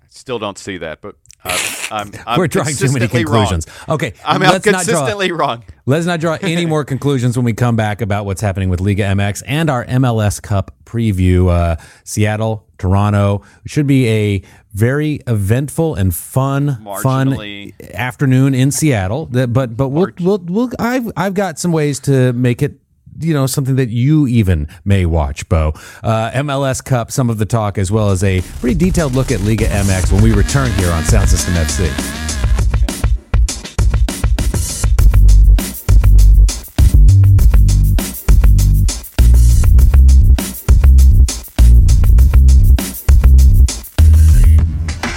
I 0.00 0.06
still 0.08 0.38
don't 0.38 0.58
see 0.58 0.78
that, 0.78 1.00
but 1.00 1.16
uh, 1.44 1.58
I'm, 1.90 2.12
I'm 2.26 2.38
we're 2.38 2.46
drawing 2.46 2.74
too 2.74 2.92
many 2.92 3.08
conclusions. 3.08 3.66
Wrong. 3.68 3.94
Okay, 3.96 4.14
I'm 4.24 4.40
let's 4.40 4.64
consistently 4.64 5.28
draw, 5.28 5.38
wrong. 5.38 5.64
Let's 5.86 6.06
not 6.06 6.20
draw 6.20 6.38
any 6.40 6.66
more 6.66 6.84
conclusions 6.92 7.36
when 7.36 7.44
we 7.44 7.52
come 7.52 7.76
back 7.76 8.00
about 8.00 8.26
what's 8.26 8.40
happening 8.40 8.68
with 8.68 8.80
Liga 8.80 9.02
MX 9.02 9.42
and 9.46 9.68
our 9.68 9.84
MLS 9.86 10.40
Cup 10.40 10.74
preview. 10.84 11.48
Uh, 11.48 11.76
Seattle, 12.04 12.66
Toronto 12.78 13.42
should 13.66 13.86
be 13.86 14.08
a 14.08 14.42
very 14.72 15.20
eventful 15.26 15.94
and 15.94 16.14
fun, 16.14 16.84
fun 17.02 17.72
afternoon 17.92 18.54
in 18.54 18.70
Seattle. 18.70 19.26
But 19.26 19.76
but 19.76 19.88
we'll, 19.88 20.10
we'll, 20.20 20.38
we'll 20.38 20.70
I've 20.78 21.10
I've 21.16 21.34
got 21.34 21.58
some 21.58 21.72
ways 21.72 21.98
to 22.00 22.32
make 22.32 22.62
it 22.62 22.78
you 23.18 23.34
know 23.34 23.46
something 23.46 23.76
that 23.76 23.90
you 23.90 24.26
even 24.26 24.68
may 24.84 25.06
watch, 25.06 25.48
Bo. 25.48 25.72
Uh, 26.02 26.30
MLS 26.32 26.84
Cup, 26.84 27.10
some 27.10 27.30
of 27.30 27.38
the 27.38 27.46
talk, 27.46 27.78
as 27.78 27.90
well 27.90 28.10
as 28.10 28.24
a 28.24 28.40
pretty 28.60 28.74
detailed 28.76 29.14
look 29.14 29.30
at 29.30 29.40
Liga 29.40 29.66
MX 29.66 30.12
when 30.12 30.22
we 30.22 30.32
return 30.32 30.70
here 30.72 30.90
on 30.90 31.04
Sound 31.04 31.28
System 31.28 31.54
FC. 31.54 31.88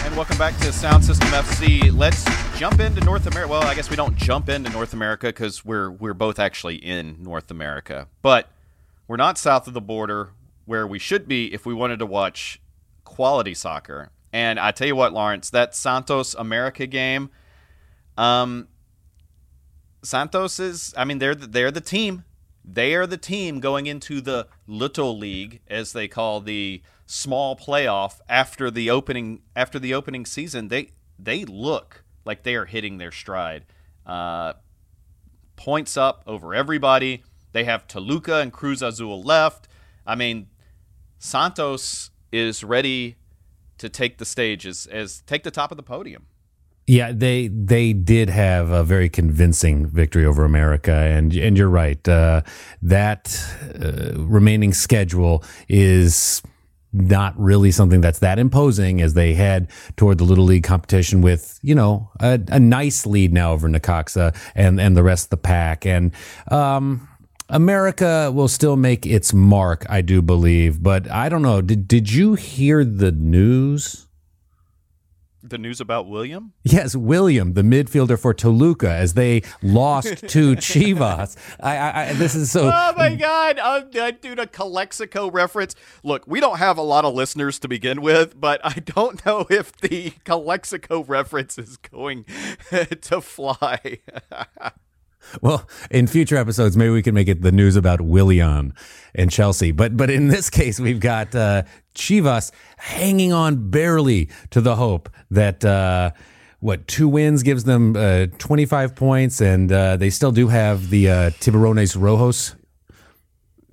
And 0.06 0.16
welcome 0.16 0.38
back 0.38 0.58
to 0.60 0.72
Sound 0.72 1.04
System 1.04 1.30
FC. 1.30 1.96
Let's 1.96 2.24
jump 2.56 2.80
into 2.80 3.04
North 3.04 3.28
America. 3.28 3.52
Well, 3.52 3.64
I 3.64 3.76
guess 3.76 3.90
we 3.90 3.98
don't 3.98 4.16
jump 4.16 4.48
into 4.48 4.70
North 4.70 4.94
America 4.94 5.28
because 5.28 5.66
we're 5.66 5.92
we're 5.92 6.14
both 6.14 6.40
actually 6.40 6.76
in 6.76 7.22
North 7.22 7.52
America, 7.52 8.08
but 8.22 8.50
we're 9.08 9.18
not 9.18 9.38
south 9.38 9.68
of 9.68 9.74
the 9.74 9.82
border 9.82 10.32
where 10.64 10.88
we 10.88 10.98
should 10.98 11.28
be 11.28 11.54
if 11.54 11.66
we 11.66 11.74
wanted 11.74 12.00
to 12.00 12.06
watch 12.06 12.62
quality 13.04 13.54
soccer. 13.54 14.10
And 14.32 14.58
I 14.58 14.72
tell 14.72 14.88
you 14.88 14.96
what, 14.96 15.12
Lawrence, 15.12 15.50
that 15.50 15.76
Santos 15.76 16.34
America 16.34 16.88
game, 16.88 17.30
um, 18.18 18.70
Santos 20.02 20.58
is. 20.60 20.94
I 20.98 21.04
mean, 21.04 21.20
they're 21.20 21.36
the, 21.36 21.48
they're 21.48 21.72
the 21.72 21.82
team. 21.82 22.24
They 22.64 22.96
are 22.96 23.06
the 23.06 23.18
team 23.18 23.60
going 23.60 23.86
into 23.86 24.22
the 24.22 24.48
Little 24.66 25.18
League, 25.18 25.60
as 25.68 25.92
they 25.92 26.08
call 26.08 26.40
the 26.40 26.82
small 27.06 27.58
playoff 27.58 28.22
after 28.30 28.72
the 28.72 28.90
opening 28.90 29.42
after 29.58 29.78
the 29.78 29.94
opening 29.94 30.26
season. 30.26 30.70
They 30.70 30.92
they 31.20 31.44
look 31.44 32.05
like 32.26 32.44
they 32.44 32.56
are 32.56 32.66
hitting 32.66 32.98
their 32.98 33.12
stride. 33.12 33.66
Uh, 34.06 34.54
points 35.56 35.96
up 35.96 36.24
over 36.28 36.54
everybody. 36.54 37.24
They 37.54 37.64
have 37.64 37.88
Toluca 37.88 38.42
and 38.42 38.52
Cruz 38.52 38.82
Azul 38.82 39.22
left. 39.24 39.68
I 40.06 40.16
mean, 40.16 40.48
Santos 41.20 42.12
is 42.32 42.64
ready 42.64 43.16
to 43.78 43.90
take 43.90 44.18
the 44.18 44.26
stage 44.26 44.66
as, 44.66 44.86
as 44.88 45.22
take 45.22 45.44
the 45.44 45.52
top 45.52 45.72
of 45.72 45.78
the 45.78 45.84
podium. 45.84 46.28
Yeah, 46.88 47.12
they 47.12 47.48
they 47.48 47.94
did 47.94 48.30
have 48.30 48.70
a 48.70 48.84
very 48.84 49.10
convincing 49.10 49.88
victory 49.88 50.24
over 50.24 50.46
America, 50.46 50.94
and 50.94 51.34
and 51.34 51.58
you're 51.58 51.68
right. 51.68 52.08
Uh, 52.08 52.42
that 52.84 53.36
uh, 53.82 54.22
remaining 54.22 54.72
schedule 54.72 55.44
is 55.68 56.44
not 56.96 57.38
really 57.40 57.72
something 57.72 58.02
that's 58.02 58.20
that 58.20 58.40
imposing 58.40 59.02
as 59.02 59.14
they 59.14 59.34
head 59.34 59.70
toward 59.98 60.18
the 60.18 60.24
little 60.24 60.46
league 60.46 60.64
competition 60.64 61.22
with 61.22 61.60
you 61.62 61.76
know 61.76 62.10
a, 62.20 62.40
a 62.48 62.60
nice 62.60 63.06
lead 63.06 63.34
now 63.34 63.52
over 63.52 63.68
Necaxa 63.68 64.36
and 64.56 64.80
and 64.80 64.96
the 64.96 65.04
rest 65.04 65.26
of 65.26 65.30
the 65.32 65.38
pack. 65.38 65.86
And 65.86 66.12
um, 66.50 67.08
America 67.50 68.32
will 68.34 68.48
still 68.48 68.76
make 68.76 69.06
its 69.06 69.34
mark 69.34 69.86
I 69.90 70.02
do 70.02 70.22
believe. 70.22 70.82
But 70.82 71.10
I 71.12 71.30
don't 71.30 71.42
know. 71.42 71.62
Did 71.62 71.88
did 71.88 72.12
you 72.12 72.36
hear 72.36 72.84
the 72.84 73.12
news 73.12 74.08
The 75.48 75.60
news 75.60 75.80
about 75.80 76.08
William? 76.08 76.54
Yes, 76.64 76.96
William, 76.96 77.54
the 77.54 77.62
midfielder 77.62 78.20
for 78.20 78.34
Toluca, 78.34 78.90
as 78.90 79.14
they 79.14 79.44
lost 79.62 80.28
to 80.30 80.56
Chivas. 80.56 81.38
I, 81.60 81.78
I, 81.78 82.10
I, 82.10 82.14
this 82.14 82.34
is 82.34 82.50
so. 82.50 82.72
Oh 82.74 82.94
my 82.98 83.14
God! 83.14 83.60
I'm, 83.60 83.90
I'm 83.96 84.16
doing 84.16 84.40
a 84.40 84.48
Calexico 84.48 85.30
reference. 85.30 85.76
Look, 86.04 86.26
we 86.26 86.40
don't 86.40 86.58
have 86.58 86.80
a 86.80 86.82
lot 86.82 87.06
of 87.06 87.14
listeners 87.14 87.60
to 87.60 87.68
begin 87.68 88.02
with, 88.02 88.40
but 88.42 88.60
I 88.64 88.80
don't 88.80 89.24
know 89.24 89.46
if 89.52 89.72
the 89.78 90.14
Calexico 90.24 91.04
reference 91.04 91.60
is 91.60 91.78
going 91.78 92.26
to 93.02 93.22
fly. 93.22 94.00
Well, 95.42 95.68
in 95.92 96.08
future 96.08 96.38
episodes, 96.38 96.78
maybe 96.78 96.92
we 96.92 97.02
can 97.02 97.14
make 97.14 97.28
it 97.28 97.42
the 97.42 97.52
news 97.52 97.76
about 97.76 98.02
Willian 98.02 98.74
and 99.14 99.32
Chelsea. 99.32 99.72
But 99.72 99.98
but 99.98 100.10
in 100.10 100.28
this 100.28 100.50
case, 100.50 100.80
we've 100.80 101.00
got 101.00 101.36
uh, 101.36 101.64
Chivas 101.94 102.52
hanging 102.78 103.34
on 103.34 103.70
barely 103.70 104.30
to 104.52 104.62
the 104.62 104.76
hope 104.76 105.10
that 105.32 105.64
uh, 105.64 106.12
what 106.60 106.88
two 106.88 107.08
wins 107.08 107.44
gives 107.44 107.64
them 107.64 107.96
uh, 107.96 108.28
25 108.38 108.96
points, 108.96 109.42
and 109.42 109.72
uh, 109.72 109.98
they 109.98 110.10
still 110.10 110.32
do 110.32 110.48
have 110.48 110.90
the 110.90 111.10
uh, 111.10 111.30
Tiburones 111.32 111.96
Rojos. 111.96 112.56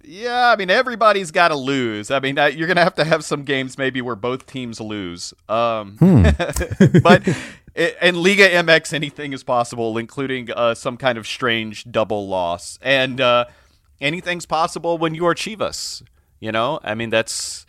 Yeah, 0.05 0.51
I 0.51 0.57
mean 0.57 0.69
everybody's 0.69 1.31
got 1.31 1.49
to 1.49 1.57
lose. 1.57 2.11
I 2.11 2.21
mean 2.21 2.39
uh, 2.39 2.47
you're 2.47 2.69
gonna 2.69 2.85
have 2.85 2.97
to 2.97 3.05
have 3.05 3.25
some 3.25 3.45
games 3.45 3.79
maybe 3.79 4.03
where 4.03 4.15
both 4.15 4.47
teams 4.47 4.79
lose. 4.79 5.33
Um, 5.49 5.97
hmm. 5.97 6.23
but 7.03 7.27
in 7.75 8.23
Liga 8.23 8.49
MX, 8.49 8.93
anything 8.93 9.33
is 9.33 9.43
possible, 9.43 9.97
including 9.99 10.51
uh, 10.51 10.75
some 10.75 10.97
kind 10.97 11.17
of 11.17 11.27
strange 11.27 11.91
double 11.91 12.29
loss, 12.29 12.79
and 12.83 13.21
uh, 13.21 13.47
anything's 14.01 14.47
possible 14.47 14.99
when 14.99 15.15
you 15.15 15.27
are 15.27 15.35
Chivas. 15.35 16.03
You 16.41 16.53
know, 16.53 16.81
I 16.83 16.95
mean 16.95 17.11
that's 17.11 17.67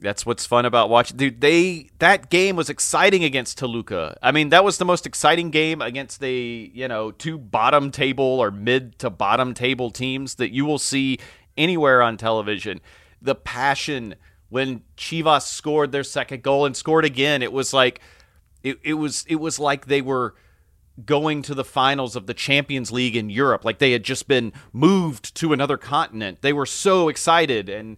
that's 0.00 0.26
what's 0.26 0.44
fun 0.46 0.66
about 0.66 0.90
watching. 0.90 1.16
Dude, 1.16 1.40
they 1.40 1.88
that 1.98 2.30
game 2.30 2.56
was 2.56 2.68
exciting 2.68 3.24
against 3.24 3.58
Toluca. 3.58 4.16
I 4.22 4.32
mean, 4.32 4.50
that 4.50 4.62
was 4.62 4.78
the 4.78 4.84
most 4.84 5.06
exciting 5.06 5.50
game 5.50 5.80
against 5.80 6.20
the 6.20 6.70
you 6.72 6.86
know 6.86 7.10
two 7.10 7.38
bottom 7.38 7.90
table 7.90 8.24
or 8.24 8.50
mid 8.50 8.98
to 9.00 9.10
bottom 9.10 9.54
table 9.54 9.90
teams 9.90 10.36
that 10.36 10.52
you 10.52 10.64
will 10.66 10.78
see 10.78 11.18
anywhere 11.56 12.02
on 12.02 12.16
television. 12.16 12.80
The 13.20 13.34
passion 13.34 14.14
when 14.50 14.82
Chivas 14.96 15.42
scored 15.48 15.90
their 15.90 16.04
second 16.04 16.42
goal 16.42 16.66
and 16.66 16.76
scored 16.76 17.04
again, 17.04 17.42
it 17.42 17.52
was 17.52 17.72
like 17.72 18.00
it, 18.64 18.78
it 18.82 18.94
was 18.94 19.24
it 19.28 19.36
was 19.36 19.60
like 19.60 19.86
they 19.86 20.02
were 20.02 20.34
going 21.04 21.42
to 21.42 21.54
the 21.54 21.64
finals 21.64 22.16
of 22.16 22.26
the 22.26 22.34
Champions 22.34 22.90
League 22.90 23.16
in 23.16 23.28
Europe, 23.28 23.64
like 23.64 23.78
they 23.78 23.92
had 23.92 24.02
just 24.02 24.26
been 24.26 24.52
moved 24.72 25.34
to 25.36 25.52
another 25.52 25.76
continent. 25.76 26.40
They 26.40 26.52
were 26.52 26.66
so 26.66 27.08
excited 27.08 27.68
and 27.68 27.96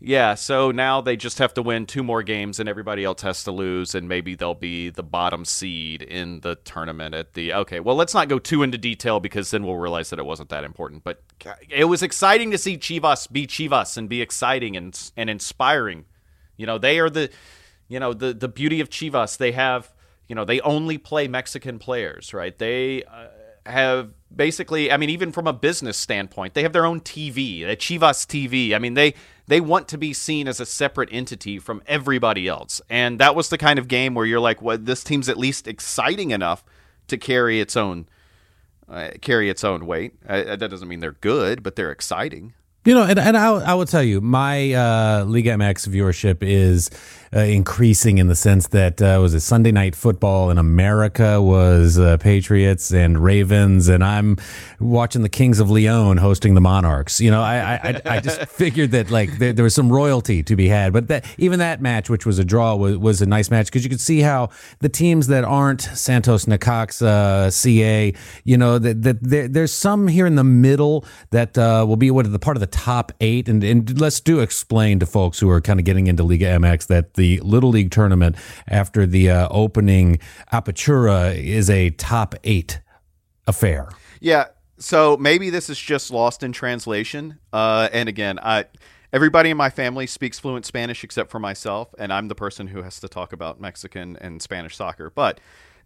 yeah, 0.00 0.34
so 0.34 0.70
now 0.70 1.00
they 1.00 1.16
just 1.16 1.38
have 1.38 1.54
to 1.54 1.62
win 1.62 1.86
two 1.86 2.02
more 2.02 2.22
games 2.22 2.60
and 2.60 2.68
everybody 2.68 3.04
else 3.04 3.22
has 3.22 3.42
to 3.44 3.50
lose 3.50 3.94
and 3.94 4.06
maybe 4.06 4.34
they'll 4.34 4.54
be 4.54 4.90
the 4.90 5.02
bottom 5.02 5.46
seed 5.46 6.02
in 6.02 6.40
the 6.40 6.56
tournament 6.56 7.14
at 7.14 7.32
the 7.32 7.54
Okay, 7.54 7.80
well, 7.80 7.96
let's 7.96 8.12
not 8.12 8.28
go 8.28 8.38
too 8.38 8.62
into 8.62 8.76
detail 8.76 9.18
because 9.18 9.50
then 9.50 9.64
we'll 9.64 9.78
realize 9.78 10.10
that 10.10 10.18
it 10.18 10.26
wasn't 10.26 10.50
that 10.50 10.62
important, 10.62 11.02
but 11.04 11.22
it 11.70 11.86
was 11.86 12.02
exciting 12.02 12.50
to 12.50 12.58
see 12.58 12.76
Chivas 12.76 13.32
be 13.32 13.46
Chivas 13.46 13.96
and 13.96 14.08
be 14.08 14.20
exciting 14.20 14.76
and 14.76 15.10
and 15.16 15.30
inspiring. 15.30 16.04
You 16.58 16.66
know, 16.66 16.76
they 16.76 16.98
are 16.98 17.08
the 17.08 17.30
you 17.88 17.98
know, 18.00 18.12
the 18.12 18.34
the 18.34 18.48
beauty 18.48 18.80
of 18.80 18.90
Chivas, 18.90 19.38
they 19.38 19.52
have 19.52 19.93
you 20.28 20.34
know, 20.34 20.44
they 20.44 20.60
only 20.60 20.98
play 20.98 21.28
Mexican 21.28 21.78
players, 21.78 22.32
right? 22.32 22.56
They 22.56 23.04
uh, 23.04 23.26
have 23.66 24.10
basically, 24.34 24.90
I 24.90 24.96
mean, 24.96 25.10
even 25.10 25.32
from 25.32 25.46
a 25.46 25.52
business 25.52 25.96
standpoint, 25.96 26.54
they 26.54 26.62
have 26.62 26.72
their 26.72 26.86
own 26.86 27.00
TV, 27.00 27.66
the 27.66 27.76
Chivas 27.76 28.26
TV. 28.26 28.74
I 28.74 28.78
mean, 28.78 28.94
they 28.94 29.14
they 29.46 29.60
want 29.60 29.88
to 29.88 29.98
be 29.98 30.14
seen 30.14 30.48
as 30.48 30.58
a 30.60 30.66
separate 30.66 31.10
entity 31.12 31.58
from 31.58 31.82
everybody 31.86 32.48
else, 32.48 32.80
and 32.88 33.18
that 33.18 33.34
was 33.34 33.50
the 33.50 33.58
kind 33.58 33.78
of 33.78 33.88
game 33.88 34.14
where 34.14 34.26
you're 34.26 34.40
like, 34.40 34.62
well, 34.62 34.78
this 34.78 35.04
team's 35.04 35.28
at 35.28 35.36
least 35.36 35.68
exciting 35.68 36.30
enough 36.30 36.64
to 37.08 37.18
carry 37.18 37.60
its 37.60 37.76
own 37.76 38.08
uh, 38.88 39.10
carry 39.20 39.48
its 39.48 39.64
own 39.64 39.86
weight. 39.86 40.14
Uh, 40.28 40.56
that 40.56 40.68
doesn't 40.68 40.88
mean 40.88 41.00
they're 41.00 41.12
good, 41.12 41.62
but 41.62 41.76
they're 41.76 41.90
exciting. 41.90 42.54
You 42.84 42.92
know, 42.92 43.04
and, 43.04 43.18
and 43.18 43.34
I, 43.34 43.46
I 43.48 43.74
will 43.74 43.86
tell 43.86 44.02
you, 44.02 44.20
my 44.20 44.74
uh, 44.74 45.24
Liga 45.24 45.52
MX 45.52 45.88
viewership 45.88 46.42
is 46.42 46.90
uh, 47.34 47.40
increasing 47.40 48.18
in 48.18 48.28
the 48.28 48.34
sense 48.36 48.68
that 48.68 49.02
uh, 49.02 49.18
was 49.20 49.34
a 49.34 49.40
Sunday 49.40 49.72
night 49.72 49.96
football 49.96 50.50
in 50.50 50.58
America 50.58 51.42
was 51.42 51.98
uh, 51.98 52.16
Patriots 52.18 52.92
and 52.92 53.22
Ravens, 53.22 53.88
and 53.88 54.04
I'm 54.04 54.36
watching 54.78 55.22
the 55.22 55.28
Kings 55.28 55.58
of 55.58 55.68
Leon 55.68 56.18
hosting 56.18 56.54
the 56.54 56.60
Monarchs. 56.60 57.20
You 57.20 57.32
know, 57.32 57.42
I 57.42 57.74
I, 57.82 58.00
I 58.06 58.20
just 58.20 58.40
figured 58.48 58.92
that 58.92 59.10
like 59.10 59.38
there, 59.38 59.52
there, 59.52 59.64
was 59.64 59.74
some 59.74 59.90
royalty 59.90 60.44
to 60.44 60.54
be 60.54 60.68
had, 60.68 60.92
but 60.92 61.08
that 61.08 61.24
even 61.36 61.58
that 61.58 61.80
match, 61.80 62.08
which 62.08 62.24
was 62.24 62.38
a 62.38 62.44
draw, 62.44 62.76
was, 62.76 62.98
was 62.98 63.20
a 63.20 63.26
nice 63.26 63.50
match 63.50 63.66
because 63.66 63.82
you 63.82 63.90
could 63.90 64.00
see 64.00 64.20
how 64.20 64.50
the 64.78 64.88
teams 64.88 65.26
that 65.26 65.42
aren't 65.42 65.80
Santos 65.80 66.44
Necaxa, 66.44 67.52
CA, 67.52 68.14
you 68.44 68.56
know, 68.56 68.78
that, 68.78 69.02
that 69.02 69.22
there, 69.22 69.48
there's 69.48 69.72
some 69.72 70.06
here 70.06 70.26
in 70.26 70.36
the 70.36 70.44
middle 70.44 71.04
that 71.30 71.58
uh, 71.58 71.84
will 71.86 71.96
be 71.96 72.10
what 72.12 72.30
the 72.30 72.38
part 72.38 72.56
of 72.56 72.60
the 72.60 72.66
top 72.68 73.10
eight, 73.20 73.48
and 73.48 73.64
and 73.64 74.00
let's 74.00 74.20
do 74.20 74.38
explain 74.38 75.00
to 75.00 75.06
folks 75.06 75.40
who 75.40 75.50
are 75.50 75.60
kind 75.60 75.80
of 75.80 75.84
getting 75.84 76.06
into 76.06 76.22
Liga 76.22 76.46
MX 76.46 76.86
that 76.86 77.14
the 77.14 77.23
the 77.24 77.40
Little 77.40 77.70
League 77.70 77.90
tournament 77.90 78.36
after 78.68 79.06
the 79.06 79.30
uh, 79.30 79.48
opening 79.50 80.18
Apertura 80.52 81.34
is 81.34 81.70
a 81.70 81.88
top 81.88 82.34
eight 82.44 82.80
affair. 83.46 83.88
Yeah. 84.20 84.48
So 84.78 85.16
maybe 85.16 85.48
this 85.48 85.70
is 85.70 85.78
just 85.78 86.10
lost 86.10 86.42
in 86.42 86.52
translation. 86.52 87.38
Uh, 87.50 87.88
and 87.94 88.10
again, 88.10 88.38
I 88.40 88.66
everybody 89.10 89.48
in 89.48 89.56
my 89.56 89.70
family 89.70 90.06
speaks 90.06 90.38
fluent 90.38 90.66
Spanish 90.66 91.02
except 91.02 91.30
for 91.30 91.38
myself, 91.38 91.94
and 91.98 92.12
I'm 92.12 92.28
the 92.28 92.34
person 92.34 92.66
who 92.66 92.82
has 92.82 93.00
to 93.00 93.08
talk 93.08 93.32
about 93.32 93.58
Mexican 93.58 94.18
and 94.20 94.42
Spanish 94.42 94.76
soccer. 94.76 95.08
But 95.08 95.40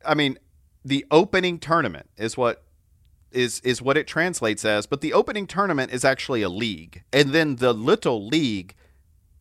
I 0.05 0.14
mean, 0.14 0.38
the 0.85 1.07
opening 1.12 1.61
tournament 1.61 2.11
is 2.16 2.37
what 2.37 2.64
is 3.31 3.61
is 3.61 3.81
what 3.81 3.96
it 3.96 4.09
translates 4.09 4.64
as, 4.64 4.87
but 4.87 5.03
the 5.03 5.12
opening 5.12 5.46
tournament 5.46 5.92
is 5.92 6.05
actually 6.05 6.42
a 6.42 6.48
league. 6.48 7.05
And 7.12 7.31
then 7.31 7.57
the 7.57 7.72
little 7.72 8.27
league 8.27 8.74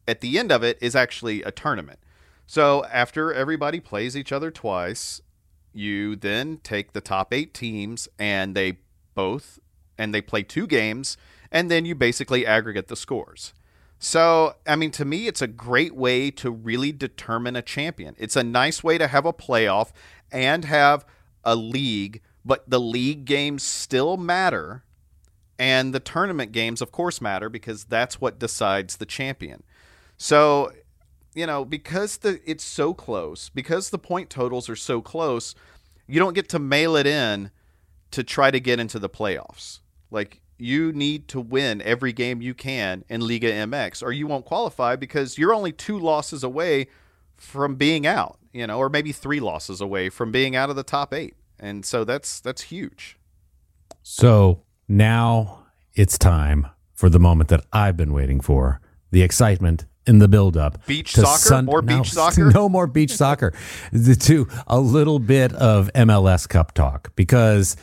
at 0.07 0.21
the 0.21 0.39
end 0.39 0.51
of 0.51 0.63
it 0.63 0.77
is 0.81 0.95
actually 0.95 1.43
a 1.43 1.51
tournament. 1.51 1.99
So 2.45 2.85
after 2.85 3.33
everybody 3.33 3.79
plays 3.79 4.15
each 4.15 4.31
other 4.31 4.51
twice, 4.51 5.21
you 5.73 6.15
then 6.15 6.59
take 6.63 6.93
the 6.93 7.01
top 7.01 7.33
eight 7.33 7.53
teams 7.53 8.07
and 8.17 8.55
they 8.55 8.79
both 9.13 9.59
and 9.97 10.13
they 10.13 10.21
play 10.21 10.43
two 10.43 10.65
games 10.65 11.17
and 11.51 11.69
then 11.69 11.85
you 11.85 11.95
basically 11.95 12.45
aggregate 12.45 12.87
the 12.87 12.95
scores. 12.95 13.53
So, 13.99 14.55
I 14.67 14.75
mean, 14.75 14.91
to 14.91 15.05
me, 15.05 15.27
it's 15.27 15.41
a 15.41 15.47
great 15.47 15.95
way 15.95 16.29
to 16.31 16.51
really 16.51 16.91
determine 16.91 17.55
a 17.55 17.61
champion. 17.61 18.15
It's 18.17 18.35
a 18.35 18.43
nice 18.43 18.83
way 18.83 18.97
to 18.97 19.07
have 19.07 19.25
a 19.25 19.33
playoff 19.33 19.91
and 20.31 20.65
have 20.65 21.05
a 21.43 21.55
league, 21.55 22.21
but 22.45 22.69
the 22.69 22.79
league 22.79 23.25
games 23.25 23.63
still 23.63 24.15
matter. 24.15 24.83
And 25.57 25.93
the 25.93 25.99
tournament 25.99 26.51
games, 26.51 26.81
of 26.81 26.91
course, 26.91 27.19
matter 27.19 27.49
because 27.49 27.85
that's 27.85 28.21
what 28.21 28.37
decides 28.37 28.97
the 28.97 29.07
champion. 29.07 29.63
So, 30.17 30.71
you 31.33 31.45
know, 31.45 31.63
because 31.63 32.17
the 32.17 32.41
it's 32.45 32.63
so 32.63 32.93
close, 32.93 33.49
because 33.49 33.89
the 33.89 33.99
point 33.99 34.29
totals 34.29 34.69
are 34.69 34.75
so 34.75 35.01
close, 35.01 35.55
you 36.07 36.19
don't 36.19 36.33
get 36.33 36.49
to 36.49 36.59
mail 36.59 36.95
it 36.95 37.07
in 37.07 37.51
to 38.11 38.23
try 38.23 38.51
to 38.51 38.59
get 38.59 38.79
into 38.79 38.99
the 38.99 39.09
playoffs. 39.09 39.79
Like 40.09 40.41
you 40.57 40.91
need 40.91 41.27
to 41.27 41.39
win 41.39 41.81
every 41.83 42.11
game 42.11 42.41
you 42.41 42.53
can 42.53 43.03
in 43.09 43.21
Liga 43.21 43.51
MX 43.51 44.01
or 44.01 44.11
you 44.11 44.25
won't 44.25 44.45
qualify 44.45 44.95
because 44.95 45.37
you're 45.37 45.53
only 45.53 45.71
two 45.71 45.99
losses 45.99 46.43
away 46.43 46.87
from 47.35 47.75
being 47.75 48.07
out, 48.07 48.39
you 48.51 48.65
know, 48.65 48.79
or 48.79 48.89
maybe 48.89 49.11
three 49.11 49.39
losses 49.39 49.81
away 49.81 50.09
from 50.09 50.31
being 50.31 50.55
out 50.55 50.69
of 50.71 50.75
the 50.75 50.83
top 50.83 51.13
8. 51.13 51.35
And 51.59 51.85
so 51.85 52.03
that's 52.03 52.39
that's 52.39 52.63
huge. 52.63 53.17
So, 54.03 54.63
now 54.87 55.65
it's 55.93 56.17
time 56.17 56.67
for 56.93 57.09
the 57.09 57.19
moment 57.19 57.49
that 57.49 57.65
I've 57.73 57.97
been 57.97 58.13
waiting 58.13 58.39
for. 58.39 58.79
The 59.11 59.21
excitement 59.21 59.85
in 60.07 60.19
the 60.19 60.27
buildup. 60.27 60.85
Beach 60.85 61.13
soccer? 61.13 61.37
Sun- 61.37 61.65
more 61.65 61.81
no, 61.81 61.97
beach 61.97 62.11
soccer? 62.11 62.51
No 62.51 62.69
more 62.69 62.87
beach 62.87 63.15
soccer. 63.15 63.53
To 64.17 64.47
a 64.67 64.79
little 64.79 65.19
bit 65.19 65.53
of 65.53 65.91
MLS 65.93 66.47
Cup 66.49 66.73
talk 66.73 67.15
because 67.15 67.75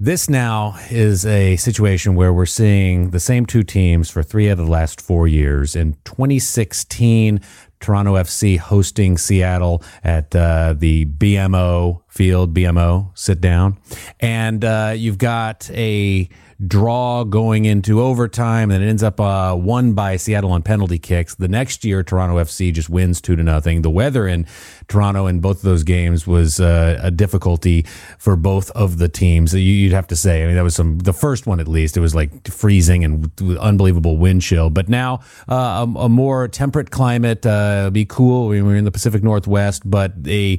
this 0.00 0.30
now 0.30 0.76
is 0.90 1.26
a 1.26 1.56
situation 1.56 2.14
where 2.14 2.32
we're 2.32 2.46
seeing 2.46 3.10
the 3.10 3.20
same 3.20 3.44
two 3.44 3.62
teams 3.62 4.08
for 4.08 4.22
three 4.22 4.48
out 4.48 4.52
of 4.52 4.66
the 4.66 4.70
last 4.70 5.00
four 5.00 5.26
years. 5.26 5.74
In 5.76 5.94
2016, 6.04 7.40
Toronto 7.80 8.14
FC 8.14 8.58
hosting 8.58 9.18
Seattle 9.18 9.82
at 10.04 10.34
uh, 10.34 10.74
the 10.76 11.04
BMO 11.06 12.02
field, 12.08 12.54
BMO 12.54 13.10
sit 13.18 13.40
down. 13.40 13.78
And 14.20 14.64
uh, 14.64 14.94
you've 14.96 15.18
got 15.18 15.68
a 15.72 16.28
draw 16.66 17.22
going 17.22 17.64
into 17.64 18.00
overtime, 18.00 18.70
and 18.70 18.82
it 18.82 18.88
ends 18.88 19.02
up 19.02 19.20
uh, 19.20 19.54
won 19.56 19.92
by 19.92 20.16
Seattle 20.16 20.50
on 20.50 20.62
penalty 20.62 20.98
kicks. 20.98 21.34
The 21.36 21.46
next 21.46 21.84
year, 21.84 22.02
Toronto 22.02 22.36
FC 22.36 22.72
just 22.72 22.90
wins 22.90 23.20
two 23.20 23.36
to 23.36 23.42
nothing. 23.42 23.82
The 23.82 23.90
weather 23.90 24.26
in 24.26 24.46
Toronto 24.88 25.26
in 25.26 25.40
both 25.40 25.58
of 25.58 25.62
those 25.62 25.84
games 25.84 26.26
was 26.26 26.58
uh, 26.58 26.98
a 27.00 27.10
difficulty 27.10 27.86
for 28.18 28.34
both 28.34 28.70
of 28.72 28.98
the 28.98 29.08
teams. 29.08 29.54
You'd 29.54 29.92
have 29.92 30.08
to 30.08 30.16
say. 30.16 30.42
I 30.42 30.46
mean, 30.46 30.56
that 30.56 30.64
was 30.64 30.74
some 30.74 30.98
the 30.98 31.12
first 31.12 31.46
one 31.46 31.60
at 31.60 31.68
least. 31.68 31.96
It 31.96 32.00
was 32.00 32.14
like 32.14 32.48
freezing 32.48 33.04
and 33.04 33.30
unbelievable 33.60 34.16
wind 34.16 34.42
chill. 34.42 34.70
But 34.70 34.88
now 34.88 35.20
uh, 35.48 35.86
a, 35.86 35.98
a, 36.00 36.08
more 36.08 36.48
temperate 36.48 36.90
climate. 36.90 37.46
Uh, 37.46 37.90
be 37.90 38.04
cool. 38.04 38.48
We 38.48 38.62
were 38.62 38.74
in 38.74 38.84
the 38.84 38.90
Pacific 38.90 39.22
Northwest, 39.22 39.88
but 39.88 40.12
a 40.26 40.58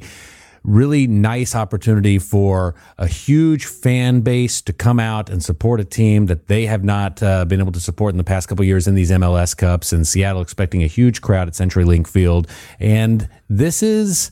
really 0.62 1.06
nice 1.06 1.54
opportunity 1.54 2.18
for 2.18 2.74
a 2.98 3.06
huge 3.06 3.66
fan 3.66 4.20
base 4.20 4.60
to 4.62 4.72
come 4.72 5.00
out 5.00 5.30
and 5.30 5.42
support 5.42 5.80
a 5.80 5.84
team 5.84 6.26
that 6.26 6.46
they 6.48 6.66
have 6.66 6.84
not 6.84 7.22
uh, 7.22 7.44
been 7.44 7.60
able 7.60 7.72
to 7.72 7.80
support 7.80 8.12
in 8.12 8.18
the 8.18 8.24
past 8.24 8.48
couple 8.48 8.64
years 8.64 8.86
in 8.86 8.94
these 8.94 9.10
MLS 9.10 9.56
Cups. 9.56 9.92
And 9.92 10.06
Seattle 10.06 10.42
expecting 10.42 10.82
a 10.82 10.86
huge 10.86 11.20
crowd 11.20 11.48
at 11.48 11.54
CenturyLink 11.54 12.06
Field. 12.06 12.46
And 12.78 13.28
this 13.48 13.82
is 13.82 14.30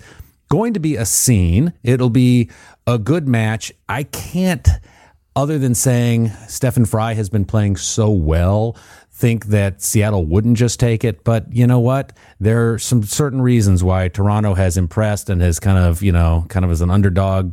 going 0.49 0.75
to 0.75 0.81
be 0.81 0.97
a 0.97 1.05
scene. 1.05 1.73
It'll 1.83 2.11
be 2.11 2.51
a 2.87 2.99
good 2.99 3.29
match. 3.29 3.73
I 3.89 4.05
can't, 4.05 4.67
other 5.37 5.59
than 5.59 5.75
saying 5.75 6.31
Stefan 6.49 6.85
Frei 6.85 7.15
has 7.15 7.29
been 7.29 7.45
playing 7.45 7.77
so 7.77 8.11
well 8.11 8.77
think 9.19 9.47
that 9.47 9.83
Seattle 9.83 10.25
wouldn't 10.25 10.57
just 10.57 10.79
take 10.79 11.05
it. 11.05 11.25
But 11.25 11.53
you 11.53 11.67
know 11.67 11.81
what? 11.81 12.17
There 12.39 12.73
are 12.73 12.79
some 12.79 13.03
certain 13.03 13.43
reasons 13.43 13.83
why 13.83 14.09
Toronto 14.09 14.55
has 14.55 14.77
impressed 14.77 15.29
and 15.29 15.43
has 15.43 15.59
kind 15.59 15.77
of, 15.77 16.03
you 16.03 16.13
know, 16.13 16.47
kind 16.49 16.65
of 16.65 16.71
as 16.71 16.81
an 16.81 16.91
underdog 16.91 17.53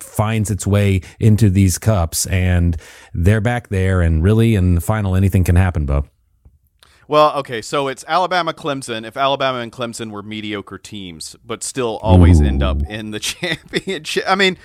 finds 0.00 0.50
its 0.50 0.66
way 0.66 1.00
into 1.20 1.48
these 1.48 1.78
cups 1.78 2.26
and 2.26 2.76
they're 3.14 3.40
back 3.40 3.68
there 3.68 4.02
and 4.02 4.22
really 4.22 4.54
in 4.54 4.74
the 4.74 4.80
final 4.80 5.14
anything 5.14 5.44
can 5.44 5.56
happen, 5.56 5.86
Bo. 5.86 6.04
Well, 7.08 7.36
okay, 7.36 7.62
so 7.62 7.86
it's 7.86 8.04
Alabama 8.08 8.52
Clemson. 8.52 9.06
If 9.06 9.16
Alabama 9.16 9.60
and 9.60 9.70
Clemson 9.70 10.10
were 10.10 10.24
mediocre 10.24 10.76
teams, 10.76 11.36
but 11.44 11.62
still 11.62 11.98
always 12.02 12.40
Ooh. 12.40 12.46
end 12.46 12.64
up 12.64 12.82
in 12.82 13.12
the 13.12 13.20
championship. 13.20 14.24
I 14.26 14.34
mean, 14.34 14.58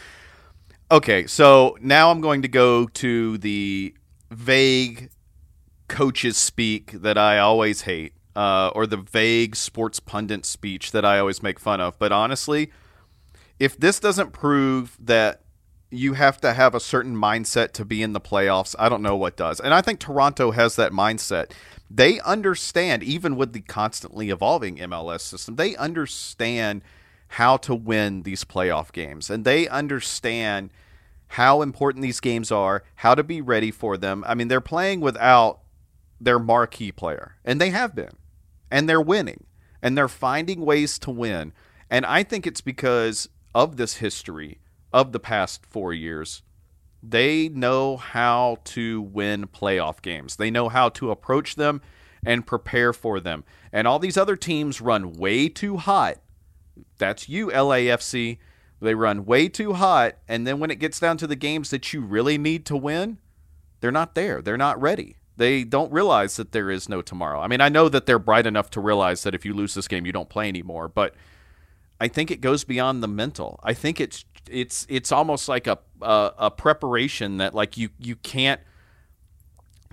okay, 0.90 1.28
so 1.28 1.78
now 1.82 2.10
I'm 2.10 2.20
going 2.20 2.42
to 2.42 2.48
go 2.48 2.88
to 2.88 3.38
the 3.38 3.94
vague 4.32 5.12
coaches 5.92 6.38
speak 6.38 6.94
that 6.94 7.18
I 7.18 7.38
always 7.38 7.82
hate, 7.82 8.14
uh, 8.34 8.72
or 8.74 8.88
the 8.88 8.98
vague 8.98 9.58
sports 9.58 10.00
pundit 10.00 10.46
speech 10.46 10.92
that 10.92 11.04
I 11.04 11.20
always 11.20 11.44
make 11.44 11.60
fun 11.60 11.82
of. 11.82 12.00
But 12.00 12.14
honestly, 12.14 12.72
if 13.60 13.78
this 13.78 14.00
doesn't 14.00 14.32
prove 14.32 14.98
that 15.00 15.42
you 15.92 16.14
have 16.14 16.40
to 16.42 16.54
have 16.54 16.74
a 16.74 16.80
certain 16.80 17.16
mindset 17.16 17.74
to 17.74 17.84
be 17.84 18.02
in 18.02 18.14
the 18.14 18.22
playoffs, 18.22 18.74
I 18.80 18.88
don't 18.88 19.02
know 19.02 19.18
what 19.18 19.36
does. 19.36 19.60
And 19.60 19.74
I 19.74 19.82
think 19.82 20.00
Toronto 20.00 20.52
has 20.52 20.78
that 20.78 20.94
mindset. 20.94 21.52
They 21.90 22.22
understand, 22.22 23.04
even 23.04 23.36
with 23.36 23.52
the 23.52 23.60
constantly 23.60 24.30
evolving 24.30 24.78
MLS 24.78 25.20
system, 25.20 25.58
they 25.58 25.76
understand 25.76 26.84
how 27.28 27.58
to 27.58 27.76
win 27.76 28.24
these 28.24 28.46
playoff 28.46 28.94
games. 28.94 29.30
And 29.30 29.44
they 29.44 29.68
understand 29.68 30.72
how 31.28 31.62
important 31.62 32.02
these 32.02 32.22
games 32.22 32.50
are, 32.50 32.84
how 32.96 33.14
to 33.14 33.24
be 33.24 33.42
ready 33.42 33.72
for 33.72 33.98
them. 33.98 34.24
I 34.26 34.36
mean, 34.36 34.48
they're 34.48 34.62
playing 34.62 35.02
without 35.02 35.60
their 36.22 36.40
marquee 36.40 36.92
player, 36.92 37.36
and 37.44 37.60
they 37.60 37.72
have 37.72 37.96
been, 37.96 38.16
and 38.70 38.88
they're 38.88 39.02
winning, 39.02 39.46
and 39.82 39.98
they're 39.98 40.08
finding 40.08 40.64
ways 40.64 41.00
to 41.00 41.12
win. 41.12 41.52
And 41.90 42.06
I 42.06 42.24
think 42.24 42.46
it's 42.46 42.62
because 42.62 43.28
of 43.54 43.78
this 43.78 43.96
history 43.96 44.60
of 44.94 45.12
the 45.12 45.20
past 45.20 45.66
four 45.66 45.94
years. 45.94 46.44
They 47.04 47.50
know 47.50 47.98
how 47.98 48.58
to 48.66 49.02
win 49.02 49.48
playoff 49.48 50.02
games. 50.02 50.36
They 50.36 50.52
know 50.52 50.70
how 50.70 50.90
to 50.90 51.10
approach 51.10 51.56
them 51.56 51.82
and 52.24 52.46
prepare 52.46 52.94
for 52.94 53.20
them. 53.20 53.44
And 53.74 53.88
all 53.88 53.98
these 53.98 54.18
other 54.18 54.36
teams 54.36 54.80
run 54.80 55.14
way 55.14 55.50
too 55.50 55.78
hot. 55.78 56.18
That's 57.00 57.28
you, 57.28 57.48
LAFC. 57.48 58.38
They 58.80 58.94
run 58.96 59.26
way 59.26 59.50
too 59.50 59.74
hot. 59.74 60.18
And 60.28 60.46
then 60.46 60.60
when 60.60 60.70
it 60.72 60.80
gets 60.80 61.00
down 61.00 61.18
to 61.18 61.28
the 61.28 61.36
games 61.36 61.72
that 61.72 61.92
you 61.94 62.02
really 62.02 62.38
need 62.38 62.66
to 62.68 62.78
win, 62.78 63.18
they're 63.80 63.92
not 63.92 64.14
there. 64.14 64.42
They're 64.42 64.58
not 64.58 64.80
ready. 64.80 65.18
They 65.42 65.64
don't 65.64 65.92
realize 65.92 66.36
that 66.36 66.52
there 66.52 66.70
is 66.70 66.88
no 66.88 67.02
tomorrow. 67.02 67.42
I 67.42 67.48
mean, 67.48 67.62
I 67.62 67.70
know 67.70 67.90
that 67.90 68.06
they're 68.06 68.20
bright 68.20 68.46
enough 68.46 68.70
to 68.72 68.80
realize 68.80 69.24
that 69.24 69.34
if 69.34 69.44
you 69.44 69.56
lose 69.56 69.74
this 69.74 69.88
game, 69.88 70.06
you 70.06 70.12
don't 70.12 70.30
play 70.30 70.48
anymore, 70.48 70.88
but 70.88 71.16
I 72.00 72.10
think 72.10 72.30
it 72.30 72.42
goes 72.42 72.64
beyond 72.64 73.02
the 73.02 73.08
mental. 73.08 73.60
I 73.64 73.74
think 73.74 74.00
it's 74.00 74.24
it's 74.48 74.86
it's 74.88 75.12
almost 75.12 75.50
like 75.50 75.66
a 75.66 75.80
a, 76.00 76.32
a 76.38 76.52
preparation 76.52 77.38
that 77.38 77.56
like 77.56 77.76
you 77.76 77.90
you 77.98 78.18
can't 78.18 78.62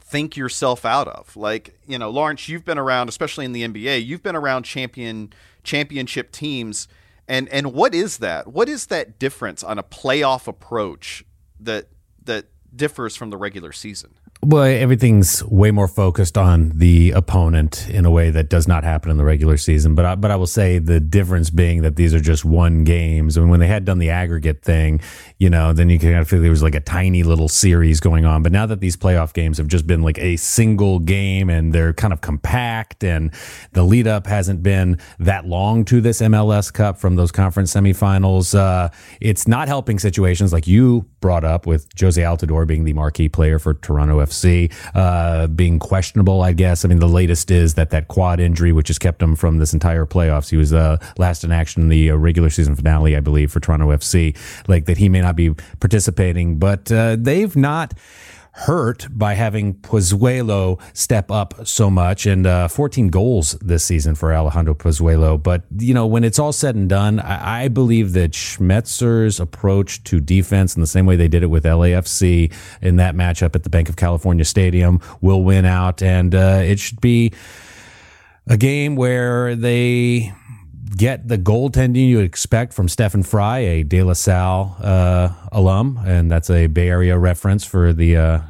think 0.03 0.37
yourself 0.37 0.85
out 0.85 1.09
of. 1.09 1.35
Like, 1.35 1.81
you 1.87 1.99
know, 1.99 2.11
Lawrence, 2.11 2.47
you've 2.51 2.67
been 2.67 2.79
around, 2.79 3.09
especially 3.09 3.47
in 3.47 3.53
the 3.53 3.67
NBA, 3.67 4.05
you've 4.05 4.23
been 4.23 4.37
around 4.37 4.65
champion 4.65 5.33
championship 5.65 6.31
teams. 6.31 6.89
And 7.27 7.49
and 7.49 7.73
what 7.73 7.95
is 7.95 8.19
that? 8.19 8.49
What 8.49 8.69
is 8.69 8.89
that 8.89 9.19
difference 9.19 9.65
on 9.65 9.79
a 9.79 9.83
playoff 9.83 10.47
approach 10.47 11.25
that 11.59 11.89
that 12.23 12.49
differs 12.77 13.17
from 13.17 13.31
the 13.31 13.39
regular 13.39 13.73
season? 13.73 14.15
Well, 14.41 14.63
everything's 14.63 15.45
way 15.45 15.73
more 15.73 15.89
focused 15.89 16.39
on 16.39 16.71
the 16.77 17.11
opponent 17.11 17.89
in 17.89 18.05
a 18.05 18.11
way 18.11 18.31
that 18.31 18.49
does 18.49 18.69
not 18.69 18.85
happen 18.85 19.11
in 19.11 19.17
the 19.17 19.25
regular 19.25 19.57
season. 19.57 19.97
But 19.97 20.05
I, 20.05 20.15
but 20.15 20.31
I 20.31 20.37
will 20.37 20.47
say 20.47 20.79
the 20.79 21.01
difference 21.01 21.51
being 21.51 21.83
that 21.83 21.97
these 21.97 22.15
are 22.15 22.21
just 22.21 22.45
one 22.45 22.85
games. 22.85 23.37
I 23.37 23.41
mean, 23.41 23.51
when 23.51 23.59
they 23.59 23.67
had 23.67 23.85
done 23.85 23.99
the 23.99 24.11
aggregate 24.11 24.63
thing, 24.63 25.01
you 25.39 25.51
know, 25.51 25.73
then 25.73 25.91
you 25.91 25.99
kind 25.99 26.15
of 26.15 26.29
feel 26.29 26.41
there 26.41 26.51
was 26.51 26.63
like 26.63 26.77
a 26.77 26.81
tiny 26.81 27.25
little 27.25 27.49
series 27.49 27.99
going 27.99 28.25
on. 28.25 28.45
But 28.45 28.53
now 28.53 28.65
that 28.67 28.79
these 28.79 28.97
playoff 28.97 29.33
games 29.33 29.59
have 29.59 29.67
just 29.67 29.89
been 29.89 30.03
like 30.03 30.19
a 30.19 30.37
single 30.37 31.01
game 31.01 31.51
and 31.51 31.73
they're 31.73 31.93
kind 31.93 32.13
of 32.13 32.21
compact, 32.21 33.03
and 33.03 33.35
the 33.73 33.83
lead 33.83 34.07
up 34.07 34.29
hasn't 34.29 34.63
been 34.63 35.01
that 35.19 35.47
long 35.47 35.85
to 35.87 36.01
this 36.01 36.21
MLS 36.21 36.73
Cup 36.73 36.97
from 36.99 37.17
those 37.17 37.33
conference 37.33 37.75
semifinals, 37.75 38.57
uh, 38.57 38.89
it's 39.21 39.49
not 39.49 39.67
helping 39.67 39.99
situations 39.99 40.53
like 40.53 40.69
you 40.69 41.07
brought 41.21 41.45
up 41.45 41.67
with 41.67 41.93
Jozy 41.97 42.23
Altidore 42.23 42.67
being 42.67 42.85
the 42.85 42.93
marquee 42.93 43.29
player 43.29 43.59
for 43.59 43.75
Toronto 43.75 44.21
FC, 44.21 44.29
uh, 44.95 45.47
being 45.49 45.79
questionable, 45.79 46.43
I 46.43 46.53
guess. 46.53 46.85
I 46.85 46.89
mean, 46.89 46.99
the 46.99 47.09
latest 47.09 47.51
is 47.51 47.75
that 47.75 47.91
that 47.91 48.09
quad 48.09 48.41
injury, 48.41 48.73
which 48.73 48.89
has 48.89 48.99
kept 48.99 49.23
him 49.23 49.37
from 49.37 49.59
this 49.59 49.73
entire 49.73 50.07
playoffs. 50.07 50.51
He 50.51 50.57
was 50.57 50.73
uh, 50.73 50.99
last 51.19 51.45
in 51.45 51.53
action 51.53 51.83
in 51.83 51.89
the 51.89 52.11
uh, 52.11 52.17
regular 52.17 52.51
season 52.51 52.75
finale, 52.75 53.17
I 53.17 53.21
believe, 53.21 53.51
for 53.51 53.61
Toronto 53.61 53.89
FC. 53.89 54.37
Like 54.69 54.87
that, 54.87 54.99
he 54.99 55.09
may 55.09 55.21
not 55.21 55.37
be 55.37 55.55
participating, 55.81 56.59
but 56.59 56.91
uh, 56.91 57.17
they've 57.19 57.55
not 57.57 57.95
hurt 58.59 59.07
by 59.11 59.35
having 59.35 59.73
Pozuelo 59.75 60.81
step 60.93 61.31
up 61.31 61.65
so 61.65 61.89
much 61.89 62.27
and 62.27 62.45
uh, 62.45 62.67
14 62.67 63.09
goals 63.09 63.53
this 63.61 63.85
season 63.85 64.17
for 64.17 64.35
Alejandro 64.35 64.75
Pozuelo. 64.75 65.41
But, 65.41 65.63
you 65.79 65.95
know, 65.95 66.07
when 66.07 66.25
it's 66.25 66.41
all 66.41 66.53
said 66.53 66.75
and 66.75 66.89
done, 66.89 67.21
I, 67.21 67.65
I, 67.65 67.69
believe 67.69 68.15
that 68.15 68.33
Schmetzer's 68.33 69.39
approach 69.39 70.03
to 70.05 70.19
defense 70.19 70.75
in 70.75 70.81
the 70.81 70.89
same 70.89 71.07
way 71.07 71.15
they 71.15 71.29
did 71.29 71.45
it 71.45 71.47
with 71.47 71.63
LAFC 71.63 72.53
in 72.83 72.97
that 72.97 73.15
matchup 73.15 73.55
at 73.55 73.63
the 73.63 73.71
Banc 73.71 73.89
of 73.89 73.95
California 73.95 74.45
Stadium 74.45 75.01
will 75.21 75.45
win 75.45 75.65
out. 75.65 76.03
And 76.03 76.35
uh, 76.35 76.61
it 76.65 76.81
should 76.81 77.01
be 77.01 77.33
a 78.49 78.57
game 78.57 78.97
where 78.97 79.55
they 79.55 80.33
get 80.97 81.29
the 81.29 81.39
goaltending 81.39 82.09
you 82.09 82.21
expect 82.21 82.73
from 82.73 82.89
Stefan 82.89 83.23
Frei, 83.23 83.81
a 83.81 83.83
De 83.83 84.03
La 84.03 84.15
Salle 84.15 84.77
uh, 84.81 85.31
alum, 85.53 86.01
and 86.07 86.31
that's 86.31 86.51
a 86.51 86.67
Bay 86.67 86.89
Area 86.89 87.19
reference 87.19 87.65
for 87.65 87.93
the 87.93 88.17
uh, 88.17 88.41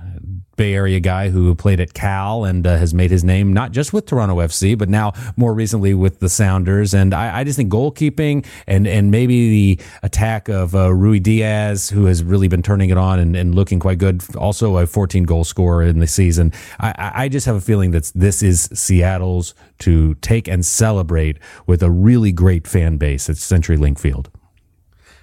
Bay 0.59 0.75
Area 0.75 1.01
guy 1.01 1.31
who 1.31 1.55
played 1.55 1.81
at 1.81 1.95
Cal 1.95 2.45
and 2.45 2.67
uh, 2.67 2.77
has 2.77 2.93
made 2.93 3.11
his 3.11 3.25
name 3.25 3.55
not 3.55 3.73
just 3.73 3.95
with 3.95 4.05
Toronto 4.05 4.37
FC, 4.37 4.77
but 4.77 4.91
now 4.91 5.15
more 5.37 5.55
recently 5.55 5.95
with 5.95 6.19
the 6.19 6.29
Sounders. 6.29 6.93
And 6.93 7.15
I, 7.15 7.39
I 7.39 7.45
just 7.45 7.57
think 7.57 7.73
goalkeeping 7.73 8.45
and 8.67 8.87
and 8.87 9.11
maybe 9.11 9.49
the 9.49 9.85
attack 10.03 10.51
of 10.51 10.75
uh, 10.75 10.89
Ruidíaz, 10.89 11.91
who 11.91 12.05
has 12.05 12.23
really 12.23 12.49
been 12.49 12.63
turning 12.63 12.91
it 12.91 12.99
on 12.99 13.19
and, 13.19 13.35
and, 13.35 13.55
looking 13.55 13.81
quite 13.81 13.99
good, 13.99 14.23
also 14.37 14.77
a 14.77 14.87
14 14.87 15.25
goal 15.25 15.45
scorer 15.45 15.83
in 15.83 16.01
the 16.01 16.07
season. 16.07 16.53
I, 16.79 17.13
I 17.15 17.29
just 17.29 17.47
have 17.47 17.57
a 17.57 17.61
feeling 17.61 17.93
that 17.93 18.13
this 18.15 18.43
is 18.43 18.69
Seattle's 18.75 19.55
to 19.81 20.15
take 20.17 20.49
and 20.49 20.67
celebrate 20.67 21.39
with 21.67 21.83
a 21.83 21.91
really 21.91 22.33
great 22.33 22.67
fan 22.67 22.99
base 22.99 23.31
at 23.31 23.37
CenturyLink 23.37 23.99
Field. 23.99 24.29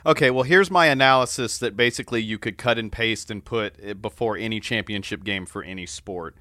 Okay, 0.08 0.30
well, 0.30 0.44
here's 0.44 0.70
my 0.70 0.86
analysis 0.86 1.58
that 1.58 1.76
basically 1.76 2.22
you 2.22 2.38
could 2.38 2.60
cut 2.60 2.78
and 2.78 2.92
paste 2.92 3.32
and 3.32 3.44
put 3.44 4.02
before 4.04 4.38
any 4.38 4.60
championship 4.60 5.24
game 5.24 5.48
for 5.48 5.64
any 5.64 5.88
sport. 5.88 6.36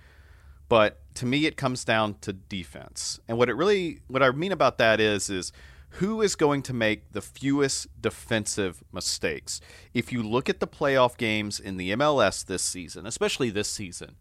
But 0.69 1.01
to 1.15 1.25
me, 1.25 1.47
it 1.47 1.57
comes 1.57 1.83
down 1.83 2.17
to 2.21 2.35
defense. 2.35 3.21
And 3.27 3.39
what 3.39 3.49
it 3.49 3.55
really, 3.55 4.01
what 4.07 4.23
I 4.23 4.31
mean 4.33 4.53
about 4.53 4.77
that 4.79 5.01
is, 5.01 5.31
is 5.31 5.51
who 5.91 6.21
is 6.21 6.37
going 6.37 6.63
to 6.63 6.75
make 6.75 7.13
the 7.13 7.23
fewest 7.23 7.87
defensive 8.03 8.83
mistakes? 8.93 9.63
If 9.95 10.13
you 10.13 10.23
look 10.23 10.51
at 10.51 10.61
the 10.61 10.67
playoff 10.67 11.17
games 11.17 11.59
in 11.59 11.79
the 11.79 11.93
MLS 11.93 12.45
this 12.45 12.63
season, 12.63 13.07
especially 13.07 13.49
this 13.49 13.69
season, 13.69 14.17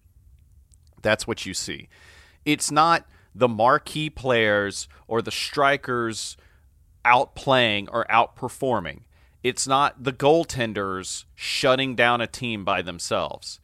that's 1.02 1.28
what 1.28 1.46
you 1.46 1.54
see. 1.54 1.90
It's 2.46 2.72
not 2.72 3.06
the 3.36 3.50
marquee 3.50 4.10
players 4.10 4.88
or 5.06 5.22
the 5.22 5.32
strikers 5.32 6.38
outplaying 7.04 7.90
or 7.92 8.06
outperforming. 8.06 9.02
It's 9.44 9.68
not 9.68 10.06
the 10.06 10.14
goaltenders 10.14 11.26
shutting 11.36 11.96
down 11.96 12.22
a 12.22 12.28
team 12.28 12.64
by 12.64 12.82
themselves. 12.82 13.60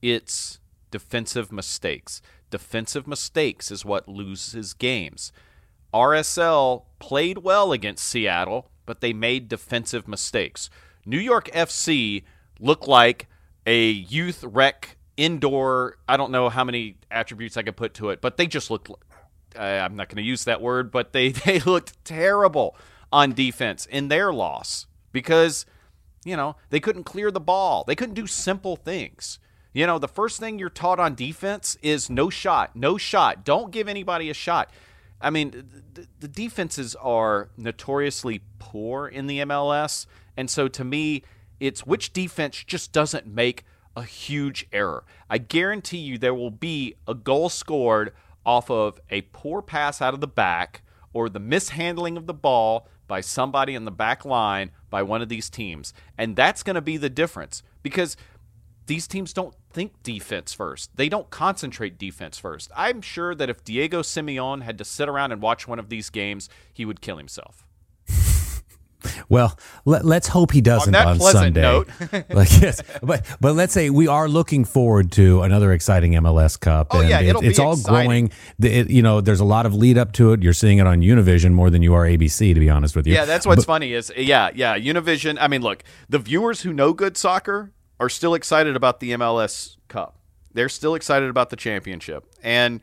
It's 0.00 0.60
defensive 0.92 1.50
mistakes. 1.50 2.22
Defensive 2.50 3.08
mistakes 3.08 3.72
is 3.72 3.84
what 3.84 4.06
loses 4.06 4.74
games. 4.74 5.32
RSL 5.92 6.84
played 7.00 7.38
well 7.38 7.72
against 7.72 8.06
Seattle, 8.06 8.70
but 8.86 9.00
they 9.00 9.12
made 9.12 9.48
defensive 9.48 10.06
mistakes. 10.06 10.70
New 11.04 11.18
York 11.18 11.50
FC 11.50 12.22
looked 12.60 12.86
like 12.86 13.26
a 13.66 13.90
youth 13.90 14.44
rec 14.44 14.96
indoor. 15.16 15.96
I 16.08 16.16
don't 16.16 16.30
know 16.30 16.48
how 16.48 16.62
many 16.62 16.98
attributes 17.10 17.56
I 17.56 17.62
could 17.62 17.76
put 17.76 17.94
to 17.94 18.10
it, 18.10 18.20
but 18.20 18.36
they 18.36 18.46
just 18.46 18.70
looked 18.70 18.88
I'm 19.56 19.94
not 19.94 20.08
going 20.08 20.16
to 20.16 20.22
use 20.22 20.44
that 20.44 20.60
word, 20.60 20.90
but 20.92 21.12
they 21.12 21.28
they 21.46 21.58
looked 21.58 22.04
terrible 22.04 22.76
on 23.12 23.32
defense 23.32 23.86
in 23.86 24.08
their 24.08 24.32
loss 24.32 24.86
because 25.14 25.64
you 26.26 26.36
know 26.36 26.56
they 26.68 26.80
couldn't 26.80 27.04
clear 27.04 27.30
the 27.30 27.40
ball. 27.40 27.84
They 27.86 27.94
couldn't 27.94 28.14
do 28.16 28.26
simple 28.26 28.76
things. 28.76 29.38
You 29.72 29.86
know, 29.86 29.98
the 29.98 30.08
first 30.08 30.38
thing 30.38 30.58
you're 30.58 30.68
taught 30.68 31.00
on 31.00 31.14
defense 31.14 31.78
is 31.82 32.10
no 32.10 32.28
shot, 32.28 32.76
no 32.76 32.98
shot. 32.98 33.44
Don't 33.44 33.72
give 33.72 33.88
anybody 33.88 34.28
a 34.28 34.34
shot. 34.34 34.70
I 35.20 35.30
mean, 35.30 35.64
the, 35.94 36.06
the 36.20 36.28
defenses 36.28 36.94
are 36.96 37.48
notoriously 37.56 38.42
poor 38.58 39.08
in 39.08 39.26
the 39.26 39.38
MLS, 39.40 40.06
and 40.36 40.50
so 40.50 40.68
to 40.68 40.84
me, 40.84 41.22
it's 41.58 41.86
which 41.86 42.12
defense 42.12 42.62
just 42.62 42.92
doesn't 42.92 43.26
make 43.26 43.64
a 43.96 44.02
huge 44.02 44.66
error. 44.72 45.04
I 45.30 45.38
guarantee 45.38 45.98
you 45.98 46.18
there 46.18 46.34
will 46.34 46.50
be 46.50 46.94
a 47.08 47.14
goal 47.14 47.48
scored 47.48 48.12
off 48.44 48.70
of 48.70 49.00
a 49.10 49.22
poor 49.22 49.62
pass 49.62 50.02
out 50.02 50.14
of 50.14 50.20
the 50.20 50.26
back 50.26 50.82
or 51.12 51.28
the 51.28 51.40
mishandling 51.40 52.16
of 52.16 52.26
the 52.26 52.34
ball 52.34 52.88
by 53.06 53.20
somebody 53.20 53.74
in 53.74 53.84
the 53.84 53.90
back 53.90 54.24
line 54.24 54.70
by 54.94 55.02
one 55.02 55.20
of 55.20 55.28
these 55.28 55.50
teams. 55.50 55.92
And 56.16 56.36
that's 56.36 56.62
going 56.62 56.76
to 56.76 56.80
be 56.80 56.96
the 56.96 57.10
difference 57.10 57.64
because 57.82 58.16
these 58.86 59.08
teams 59.08 59.32
don't 59.32 59.56
think 59.72 60.00
defense 60.04 60.52
first. 60.52 60.88
They 60.94 61.08
don't 61.08 61.28
concentrate 61.30 61.98
defense 61.98 62.38
first. 62.38 62.70
I'm 62.76 63.02
sure 63.02 63.34
that 63.34 63.50
if 63.50 63.64
Diego 63.64 64.02
Simeone 64.02 64.62
had 64.62 64.78
to 64.78 64.84
sit 64.84 65.08
around 65.08 65.32
and 65.32 65.42
watch 65.42 65.66
one 65.66 65.80
of 65.80 65.88
these 65.88 66.10
games, 66.10 66.48
he 66.72 66.84
would 66.84 67.00
kill 67.00 67.16
himself. 67.16 67.66
Well, 69.28 69.58
let, 69.84 70.04
us 70.04 70.28
hope 70.28 70.52
he 70.52 70.60
doesn't 70.60 70.94
on, 70.94 71.06
on 71.06 71.20
Sunday. 71.20 71.62
Note. 71.62 71.88
like, 72.30 72.60
yes, 72.60 72.82
but 73.02 73.26
but 73.40 73.54
let's 73.54 73.72
say 73.72 73.90
we 73.90 74.06
are 74.06 74.28
looking 74.28 74.64
forward 74.64 75.12
to 75.12 75.42
another 75.42 75.72
exciting 75.72 76.12
MLS 76.12 76.58
Cup. 76.58 76.88
Oh 76.90 77.00
yeah, 77.00 77.20
it'll 77.20 77.42
it, 77.42 77.48
it's 77.48 77.58
all 77.58 77.74
exciting. 77.74 78.06
growing. 78.06 78.32
It, 78.60 78.90
you 78.90 79.02
know, 79.02 79.20
there's 79.20 79.40
a 79.40 79.44
lot 79.44 79.66
of 79.66 79.74
lead 79.74 79.98
up 79.98 80.12
to 80.12 80.32
it. 80.32 80.42
You're 80.42 80.52
seeing 80.52 80.78
it 80.78 80.86
on 80.86 81.00
Univision 81.00 81.52
more 81.52 81.70
than 81.70 81.82
you 81.82 81.94
are 81.94 82.04
ABC, 82.04 82.54
to 82.54 82.60
be 82.60 82.70
honest 82.70 82.96
with 82.96 83.06
you. 83.06 83.14
Yeah, 83.14 83.24
that's 83.24 83.46
what's 83.46 83.64
but, 83.64 83.72
funny 83.72 83.92
is 83.92 84.12
yeah, 84.16 84.50
yeah, 84.54 84.78
Univision. 84.78 85.38
I 85.40 85.48
mean, 85.48 85.62
look, 85.62 85.84
the 86.08 86.18
viewers 86.18 86.62
who 86.62 86.72
know 86.72 86.92
good 86.92 87.16
soccer 87.16 87.72
are 88.00 88.08
still 88.08 88.34
excited 88.34 88.76
about 88.76 89.00
the 89.00 89.12
MLS 89.12 89.76
Cup. 89.88 90.18
They're 90.52 90.68
still 90.68 90.94
excited 90.94 91.30
about 91.30 91.50
the 91.50 91.56
championship, 91.56 92.26
and 92.42 92.80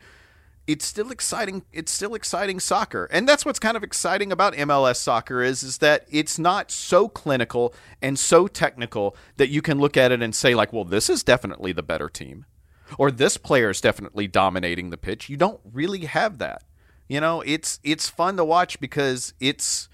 it's 0.66 0.84
still 0.84 1.10
exciting 1.10 1.64
it's 1.72 1.90
still 1.90 2.14
exciting 2.14 2.60
soccer. 2.60 3.08
And 3.10 3.28
that's 3.28 3.44
what's 3.44 3.58
kind 3.58 3.76
of 3.76 3.82
exciting 3.82 4.30
about 4.30 4.54
MLS 4.54 4.96
soccer 4.96 5.42
is 5.42 5.62
is 5.62 5.78
that 5.78 6.06
it's 6.10 6.38
not 6.38 6.70
so 6.70 7.08
clinical 7.08 7.74
and 8.00 8.18
so 8.18 8.46
technical 8.46 9.16
that 9.36 9.48
you 9.48 9.60
can 9.62 9.78
look 9.78 9.96
at 9.96 10.12
it 10.12 10.22
and 10.22 10.34
say 10.34 10.54
like 10.54 10.72
well 10.72 10.84
this 10.84 11.10
is 11.10 11.22
definitely 11.22 11.72
the 11.72 11.82
better 11.82 12.08
team 12.08 12.46
or 12.98 13.10
this 13.10 13.36
player 13.36 13.70
is 13.70 13.80
definitely 13.80 14.28
dominating 14.28 14.90
the 14.90 14.98
pitch. 14.98 15.30
You 15.30 15.36
don't 15.36 15.60
really 15.72 16.04
have 16.04 16.38
that. 16.38 16.62
You 17.08 17.20
know 17.20 17.42
it's 17.44 17.80
it's 17.82 18.08
fun 18.08 18.36
to 18.36 18.44
watch 18.44 18.78
because 18.78 19.34
it's 19.40 19.88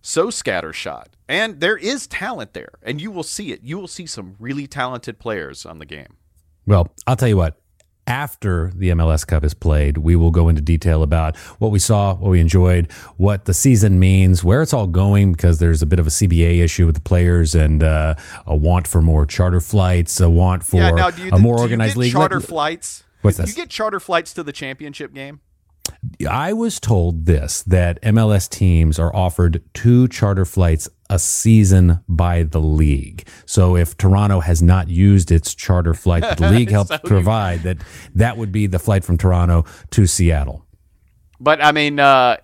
so 0.00 0.28
scattershot. 0.28 1.06
And 1.28 1.60
there 1.60 1.76
is 1.76 2.06
talent 2.06 2.54
there 2.54 2.72
and 2.82 3.00
you 3.00 3.10
will 3.10 3.22
see 3.22 3.52
it. 3.52 3.62
You 3.62 3.78
will 3.78 3.88
see 3.88 4.06
some 4.06 4.36
really 4.38 4.66
talented 4.66 5.18
players 5.18 5.66
on 5.66 5.78
the 5.78 5.86
game. 5.86 6.16
Well 6.66 6.88
I'll 7.06 7.16
tell 7.16 7.28
you 7.28 7.36
what 7.36 7.60
after 8.06 8.70
the 8.74 8.90
MLS 8.90 9.26
Cup 9.26 9.44
is 9.44 9.54
played, 9.54 9.98
we 9.98 10.16
will 10.16 10.30
go 10.30 10.48
into 10.48 10.60
detail 10.60 11.02
about 11.02 11.36
what 11.58 11.70
we 11.70 11.78
saw, 11.78 12.14
what 12.14 12.30
we 12.30 12.40
enjoyed, 12.40 12.90
what 13.16 13.46
the 13.46 13.54
season 13.54 13.98
means, 13.98 14.44
where 14.44 14.62
it's 14.62 14.72
all 14.72 14.86
going, 14.86 15.32
because 15.32 15.58
there's 15.58 15.82
a 15.82 15.86
bit 15.86 15.98
of 15.98 16.06
a 16.06 16.10
CBA 16.10 16.62
issue 16.62 16.86
with 16.86 16.94
the 16.94 17.00
players 17.00 17.54
and 17.54 17.82
uh, 17.82 18.14
a 18.46 18.54
want 18.54 18.86
for 18.86 19.00
more 19.00 19.26
charter 19.26 19.60
flights, 19.60 20.20
a 20.20 20.28
want 20.28 20.62
for 20.64 20.76
yeah, 20.76 20.90
now, 20.90 21.08
you, 21.08 21.30
a 21.32 21.38
more 21.38 21.58
organized 21.58 21.96
league. 21.96 22.12
Charter 22.12 22.40
flights. 22.40 23.04
What's 23.22 23.38
this? 23.38 23.48
You 23.48 23.54
get 23.54 23.70
charter 23.70 24.00
flights 24.00 24.34
to 24.34 24.42
the 24.42 24.52
championship 24.52 25.14
game. 25.14 25.40
I 26.28 26.52
was 26.52 26.80
told 26.80 27.26
this 27.26 27.62
that 27.62 28.00
MLS 28.02 28.48
teams 28.48 28.98
are 28.98 29.14
offered 29.14 29.62
two 29.74 30.08
charter 30.08 30.44
flights 30.44 30.88
a 31.14 31.18
season 31.18 32.00
by 32.08 32.42
the 32.42 32.60
league. 32.60 33.26
So 33.46 33.76
if 33.76 33.96
Toronto 33.96 34.40
has 34.40 34.60
not 34.60 34.88
used 34.88 35.30
its 35.30 35.54
charter 35.54 35.94
flight 35.94 36.22
that 36.22 36.38
the 36.38 36.50
league 36.50 36.70
helps 36.78 36.90
so 36.90 36.98
provide, 36.98 37.62
that 37.62 37.78
that 38.16 38.36
would 38.36 38.50
be 38.50 38.66
the 38.66 38.80
flight 38.80 39.04
from 39.04 39.16
Toronto 39.16 39.64
to 39.90 40.06
Seattle. 40.06 40.66
But 41.38 41.62
I 41.62 41.70
mean, 41.70 42.00
uh, 42.00 42.38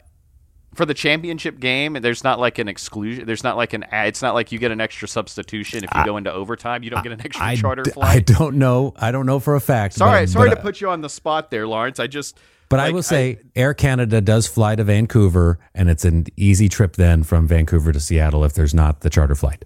for 0.75 0.87
the 0.87 0.95
championship 0.95 1.59
game, 1.59 1.95
there's 1.95 2.23
not 2.23 2.39
like 2.39 2.61
an 2.61 2.69
exclusion. 2.69 3.27
There's 3.27 3.43
not 3.43 3.57
like 3.57 3.73
an. 3.73 3.85
It's 3.91 4.23
not 4.23 4.35
like 4.35 4.53
you 4.53 4.61
get 4.61 4.71
an 4.71 4.81
extra 4.81 5.09
substitution 5.09 5.83
if 5.83 5.91
you 5.93 6.01
I, 6.03 6.05
go 6.05 6.17
into 6.17 6.33
overtime. 6.33 6.85
You 6.85 6.91
don't 6.91 7.03
get 7.03 7.13
an 7.13 7.21
extra 7.21 7.45
I, 7.45 7.57
charter 7.57 7.83
I, 7.87 7.91
flight. 7.91 8.17
I 8.17 8.21
don't 8.21 8.57
know. 8.57 8.95
I 8.97 9.11
don't 9.11 9.27
know 9.27 9.41
for 9.41 9.57
a 9.57 9.61
fact. 9.61 9.95
Sorry, 9.95 10.23
but, 10.23 10.29
sorry 10.29 10.49
but, 10.51 10.55
to 10.57 10.63
put 10.63 10.81
you 10.81 10.89
on 10.89 11.01
the 11.01 11.11
spot 11.11 11.51
there, 11.51 11.67
Lawrence. 11.67 11.99
I 11.99 12.07
just 12.07 12.39
but 12.71 12.79
like, 12.79 12.89
I 12.89 12.93
will 12.93 13.03
say, 13.03 13.33
I, 13.33 13.61
Air 13.61 13.75
Canada 13.75 14.21
does 14.21 14.47
fly 14.47 14.77
to 14.77 14.85
Vancouver, 14.85 15.59
and 15.75 15.91
it's 15.91 16.05
an 16.05 16.27
easy 16.37 16.69
trip 16.69 16.95
then 16.95 17.25
from 17.25 17.47
Vancouver 17.47 17.93
to 17.93 17.99
Seattle 18.01 18.45
if 18.45 18.55
there's 18.55 18.73
not 18.73 19.01
the 19.01 19.11
charter 19.11 19.35
flight. 19.35 19.65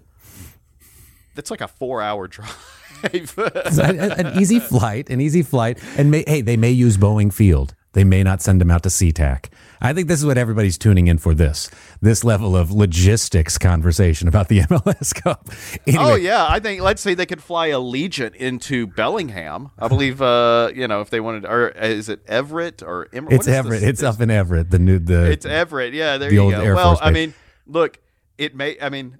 That's 1.35 1.51
like 1.51 1.61
a 1.61 1.67
four-hour 1.67 2.27
drive. 2.27 2.57
an, 3.13 3.99
an 3.99 4.39
easy 4.41 4.59
flight, 4.59 5.11
an 5.11 5.21
easy 5.21 5.43
flight, 5.43 5.77
and 5.97 6.09
may, 6.09 6.23
hey, 6.27 6.41
they 6.41 6.57
may 6.57 6.71
use 6.71 6.97
Boeing 6.97 7.31
Field. 7.31 7.75
They 7.95 8.03
may 8.03 8.23
not 8.23 8.41
send 8.41 8.59
them 8.59 8.69
out 8.69 8.83
to 8.83 8.89
SeaTac. 8.89 9.45
I 9.79 9.93
think 9.93 10.09
this 10.09 10.19
is 10.19 10.25
what 10.25 10.37
everybody's 10.37 10.77
tuning 10.77 11.07
in 11.07 11.17
for 11.17 11.33
this 11.33 11.71
this 12.01 12.25
level 12.25 12.53
of 12.53 12.69
logistics 12.69 13.57
conversation 13.57 14.27
about 14.27 14.49
the 14.49 14.59
MLS 14.69 15.15
Cup. 15.15 15.47
Anyway. 15.87 16.03
Oh 16.03 16.15
yeah, 16.15 16.45
I 16.45 16.59
think 16.59 16.81
let's 16.81 17.01
say 17.01 17.13
they 17.13 17.25
could 17.25 17.41
fly 17.41 17.69
Allegiant 17.69 18.35
into 18.35 18.85
Bellingham. 18.85 19.71
I 19.79 19.87
believe 19.87 20.21
uh, 20.21 20.71
you 20.75 20.89
know 20.89 20.99
if 20.99 21.09
they 21.09 21.21
wanted 21.21 21.45
or 21.45 21.69
is 21.69 22.09
it 22.09 22.19
Everett 22.27 22.83
or 22.83 23.07
Em- 23.13 23.29
It's 23.31 23.47
Everett. 23.47 23.79
This? 23.79 23.89
It's 23.91 24.03
up 24.03 24.19
in 24.19 24.29
Everett. 24.29 24.71
The 24.71 24.79
new 24.79 24.99
the 24.99 25.31
It's 25.31 25.45
Everett. 25.45 25.93
Yeah, 25.93 26.17
there 26.17 26.29
the 26.29 26.35
you 26.35 26.51
go. 26.51 26.61
Air 26.61 26.75
well, 26.75 26.99
I 27.01 27.11
mean, 27.11 27.33
look, 27.65 27.99
it 28.37 28.55
may 28.57 28.77
I 28.81 28.89
mean 28.89 29.19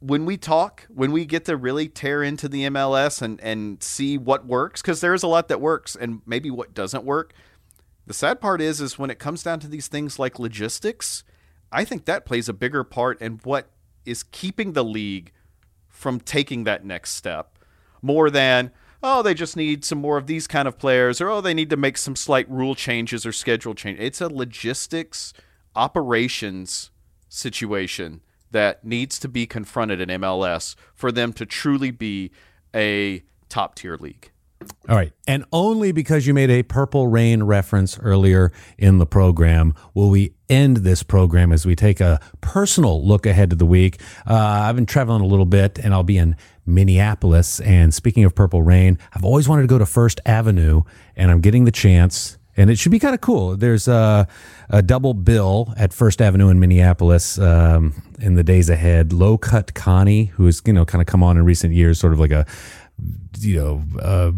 when 0.00 0.24
we 0.24 0.38
talk, 0.38 0.86
when 0.88 1.12
we 1.12 1.26
get 1.26 1.44
to 1.44 1.58
really 1.58 1.88
tear 1.88 2.22
into 2.22 2.48
the 2.48 2.64
MLS 2.70 3.20
and 3.20 3.38
and 3.42 3.82
see 3.82 4.16
what 4.16 4.46
works 4.46 4.80
cuz 4.80 5.02
there 5.02 5.12
is 5.12 5.22
a 5.22 5.28
lot 5.28 5.48
that 5.48 5.60
works 5.60 5.94
and 5.94 6.22
maybe 6.24 6.50
what 6.50 6.72
doesn't 6.72 7.04
work 7.04 7.34
the 8.08 8.14
sad 8.14 8.40
part 8.40 8.60
is 8.60 8.80
is 8.80 8.98
when 8.98 9.10
it 9.10 9.18
comes 9.18 9.42
down 9.42 9.60
to 9.60 9.68
these 9.68 9.86
things 9.86 10.18
like 10.18 10.38
logistics, 10.38 11.24
I 11.70 11.84
think 11.84 12.06
that 12.06 12.24
plays 12.24 12.48
a 12.48 12.54
bigger 12.54 12.82
part 12.82 13.20
in 13.20 13.40
what 13.44 13.70
is 14.06 14.22
keeping 14.22 14.72
the 14.72 14.82
league 14.82 15.32
from 15.88 16.18
taking 16.18 16.64
that 16.64 16.84
next 16.84 17.12
step 17.12 17.58
more 18.00 18.30
than 18.30 18.70
oh 19.02 19.22
they 19.22 19.34
just 19.34 19.56
need 19.56 19.84
some 19.84 19.98
more 19.98 20.16
of 20.16 20.26
these 20.26 20.46
kind 20.46 20.66
of 20.66 20.78
players 20.78 21.20
or 21.20 21.28
oh 21.28 21.40
they 21.42 21.52
need 21.52 21.68
to 21.68 21.76
make 21.76 21.98
some 21.98 22.16
slight 22.16 22.50
rule 22.50 22.74
changes 22.74 23.26
or 23.26 23.32
schedule 23.32 23.74
change. 23.74 23.98
It's 24.00 24.22
a 24.22 24.28
logistics 24.28 25.34
operations 25.76 26.90
situation 27.28 28.22
that 28.50 28.82
needs 28.84 29.18
to 29.18 29.28
be 29.28 29.46
confronted 29.46 30.00
in 30.00 30.08
MLS 30.20 30.74
for 30.94 31.12
them 31.12 31.34
to 31.34 31.44
truly 31.44 31.90
be 31.90 32.30
a 32.74 33.22
top 33.50 33.74
tier 33.74 33.98
league. 33.98 34.30
All 34.88 34.96
right. 34.96 35.12
And 35.26 35.44
only 35.52 35.92
because 35.92 36.26
you 36.26 36.34
made 36.34 36.50
a 36.50 36.62
Purple 36.62 37.08
Rain 37.08 37.42
reference 37.42 37.98
earlier 37.98 38.52
in 38.76 38.98
the 38.98 39.06
program 39.06 39.74
will 39.94 40.08
we 40.08 40.34
end 40.48 40.78
this 40.78 41.02
program 41.02 41.52
as 41.52 41.66
we 41.66 41.76
take 41.76 42.00
a 42.00 42.20
personal 42.40 43.06
look 43.06 43.26
ahead 43.26 43.50
to 43.50 43.56
the 43.56 43.66
week. 43.66 44.00
Uh, 44.26 44.34
I've 44.34 44.74
been 44.74 44.86
traveling 44.86 45.22
a 45.22 45.26
little 45.26 45.46
bit 45.46 45.78
and 45.78 45.92
I'll 45.92 46.02
be 46.02 46.16
in 46.16 46.36
Minneapolis. 46.64 47.60
And 47.60 47.92
speaking 47.92 48.24
of 48.24 48.34
Purple 48.34 48.62
Rain, 48.62 48.98
I've 49.12 49.24
always 49.24 49.48
wanted 49.48 49.62
to 49.62 49.68
go 49.68 49.78
to 49.78 49.86
First 49.86 50.20
Avenue 50.26 50.82
and 51.16 51.30
I'm 51.30 51.40
getting 51.40 51.64
the 51.64 51.70
chance. 51.72 52.38
And 52.56 52.70
it 52.70 52.78
should 52.78 52.90
be 52.90 52.98
kind 52.98 53.14
of 53.14 53.20
cool. 53.20 53.56
There's 53.56 53.86
a, 53.86 54.26
a, 54.68 54.82
double 54.82 55.14
bill 55.14 55.72
at 55.76 55.92
First 55.92 56.20
Avenue 56.20 56.48
in 56.48 56.58
Minneapolis 56.58 57.38
um, 57.38 58.02
in 58.18 58.34
the 58.34 58.42
days 58.42 58.68
ahead. 58.68 59.12
Low 59.12 59.38
Cut 59.38 59.74
Connie, 59.74 60.24
who 60.24 60.46
has 60.46 60.60
you 60.66 60.72
know 60.72 60.84
kind 60.84 61.00
of 61.00 61.06
come 61.06 61.22
on 61.22 61.36
in 61.36 61.44
recent 61.44 61.72
years, 61.72 62.00
sort 62.00 62.12
of 62.12 62.18
like 62.18 62.32
a 62.32 62.46
you 63.38 63.56
know, 63.56 63.84
uh, 64.00 64.32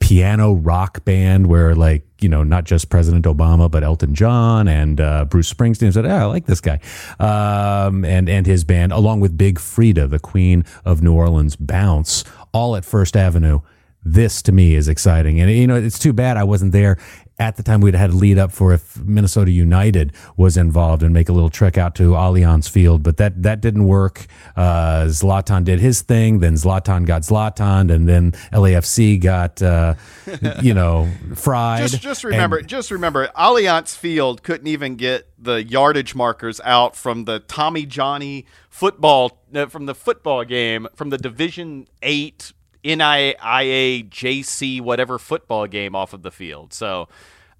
piano 0.00 0.54
rock 0.54 1.04
band 1.04 1.46
where 1.46 1.74
like 1.74 2.06
you 2.20 2.28
know 2.28 2.42
not 2.42 2.64
just 2.64 2.88
President 2.88 3.24
Obama 3.24 3.70
but 3.70 3.82
Elton 3.82 4.14
John 4.14 4.68
and 4.68 5.00
uh, 5.00 5.24
Bruce 5.24 5.52
Springsteen 5.52 5.92
said, 5.92 6.04
"Yeah, 6.04 6.22
I 6.22 6.26
like 6.26 6.46
this 6.46 6.60
guy," 6.60 6.80
um, 7.18 8.04
and 8.04 8.28
and 8.28 8.46
his 8.46 8.64
band 8.64 8.92
along 8.92 9.20
with 9.20 9.36
Big 9.36 9.58
Freedia, 9.58 10.08
the 10.08 10.18
Queen 10.18 10.64
of 10.84 11.02
New 11.02 11.14
Orleans, 11.14 11.56
Bounce, 11.56 12.24
all 12.52 12.76
at 12.76 12.84
First 12.84 13.16
Avenue. 13.16 13.60
This 14.04 14.40
to 14.42 14.52
me 14.52 14.74
is 14.74 14.88
exciting, 14.88 15.40
and 15.40 15.50
you 15.50 15.66
know 15.66 15.76
it's 15.76 15.98
too 15.98 16.12
bad 16.12 16.36
I 16.36 16.44
wasn't 16.44 16.72
there 16.72 16.98
at 17.38 17.56
the 17.56 17.62
time 17.62 17.80
we'd 17.80 17.94
had 17.94 18.10
a 18.10 18.16
lead 18.16 18.38
up 18.38 18.50
for 18.50 18.72
if 18.72 18.98
Minnesota 18.98 19.50
United 19.50 20.12
was 20.36 20.56
involved 20.56 21.02
and 21.02 21.14
make 21.14 21.28
a 21.28 21.32
little 21.32 21.50
trek 21.50 21.78
out 21.78 21.94
to 21.96 22.10
Allianz 22.10 22.68
Field, 22.68 23.02
but 23.02 23.16
that 23.18 23.42
that 23.42 23.60
didn't 23.60 23.86
work. 23.86 24.26
Uh, 24.56 25.04
Zlatan 25.04 25.64
did 25.64 25.78
his 25.78 26.02
thing, 26.02 26.40
then 26.40 26.54
Zlatan 26.54 27.06
got 27.06 27.22
Zlatan, 27.22 27.92
and 27.92 28.08
then 28.08 28.32
LAFC 28.52 29.20
got 29.20 29.62
uh, 29.62 29.94
you 30.62 30.74
know 30.74 31.08
fried. 31.34 31.88
Just, 31.88 32.02
just 32.02 32.24
remember, 32.24 32.58
and, 32.58 32.68
just 32.68 32.90
remember, 32.90 33.28
Allianz 33.36 33.96
Field 33.96 34.42
couldn't 34.42 34.66
even 34.66 34.96
get 34.96 35.28
the 35.38 35.62
yardage 35.62 36.14
markers 36.14 36.60
out 36.64 36.96
from 36.96 37.24
the 37.24 37.38
Tommy 37.40 37.86
Johnny 37.86 38.46
football 38.68 39.40
uh, 39.54 39.66
from 39.66 39.86
the 39.86 39.94
football 39.94 40.44
game 40.44 40.88
from 40.94 41.10
the 41.10 41.18
Division 41.18 41.86
Eight 42.02 42.52
NIA 42.96 44.04
JC 44.04 44.80
whatever 44.80 45.18
football 45.18 45.66
game 45.66 45.94
off 45.94 46.12
of 46.12 46.22
the 46.22 46.30
field. 46.30 46.72
So 46.72 47.08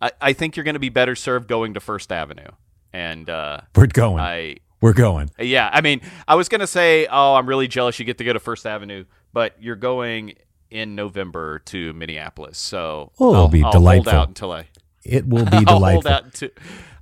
I, 0.00 0.10
I 0.20 0.32
think 0.32 0.56
you're 0.56 0.64
going 0.64 0.74
to 0.74 0.80
be 0.80 0.88
better 0.88 1.14
served 1.14 1.48
going 1.48 1.74
to 1.74 1.80
First 1.80 2.10
Avenue. 2.12 2.48
And 2.92 3.28
uh, 3.28 3.60
We're 3.74 3.86
going. 3.86 4.18
I 4.20 4.56
We're 4.80 4.94
going. 4.94 5.30
yeah, 5.38 5.68
I 5.72 5.80
mean, 5.82 6.00
I 6.26 6.34
was 6.36 6.48
going 6.48 6.60
to 6.60 6.66
say, 6.66 7.06
oh, 7.10 7.34
I'm 7.34 7.46
really 7.48 7.68
jealous 7.68 7.98
you 7.98 8.04
get 8.04 8.18
to 8.18 8.24
go 8.24 8.32
to 8.32 8.40
First 8.40 8.66
Avenue, 8.66 9.04
but 9.32 9.54
you're 9.60 9.76
going 9.76 10.34
in 10.70 10.94
November 10.94 11.60
to 11.60 11.92
Minneapolis, 11.94 12.58
so 12.58 13.12
Oh, 13.18 13.30
it'll 13.30 13.42
I'll, 13.42 13.48
be 13.48 13.62
I'll 13.62 13.72
delightful. 13.72 14.12
Hold 14.12 14.22
out 14.22 14.28
until 14.28 14.52
I 14.52 14.66
It 15.08 15.26
will 15.26 15.44
be 15.58 15.64
delightful. 15.64 15.68
I'll 15.84 15.90
hold 15.92 16.06
out 16.06 16.34
to. 16.34 16.50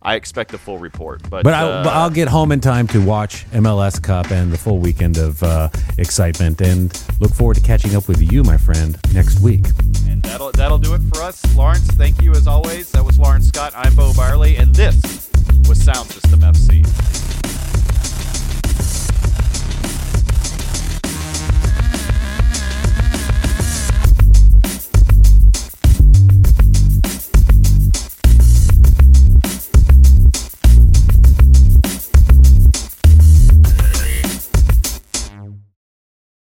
I 0.03 0.15
expect 0.15 0.55
a 0.55 0.59
full 0.59 0.79
report, 0.79 1.29
but 1.29 1.43
But, 1.43 1.53
I, 1.53 1.63
uh, 1.63 1.91
I'll 1.91 2.11
get 2.11 2.29
home 2.29 2.53
in 2.53 2.61
time 2.61 2.87
to 2.89 3.05
watch 3.05 3.45
MLS 3.51 4.01
Cup 4.01 4.31
and 4.31 4.53
the 4.53 4.59
full 4.59 4.79
weekend 4.79 5.19
of 5.19 5.43
uh, 5.43 5.69
excitement, 5.99 6.61
and 6.61 6.93
look 7.19 7.35
forward 7.35 7.55
to 7.57 7.61
catching 7.63 7.97
up 7.97 8.07
with 8.07 8.23
you, 8.23 8.45
my 8.45 8.57
friend, 8.57 8.97
next 9.13 9.41
week. 9.41 9.65
And 10.07 10.23
that'll 10.23 10.53
that'll 10.53 10.79
do 10.79 10.95
it 10.95 11.03
for 11.13 11.23
us. 11.23 11.43
Lawrence, 11.57 11.89
thank 11.89 12.23
you 12.23 12.31
as 12.33 12.47
always. 12.47 12.93
That 12.93 13.05
was 13.05 13.19
Lawrence 13.19 13.49
Scott. 13.49 13.73
I'm 13.75 13.97
Bo 13.97 14.13
Barley, 14.15 14.57
and 14.57 14.73
this 14.73 15.29
was 15.69 15.83
Sound 15.83 16.09
System 16.09 16.39
FC. 16.41 17.36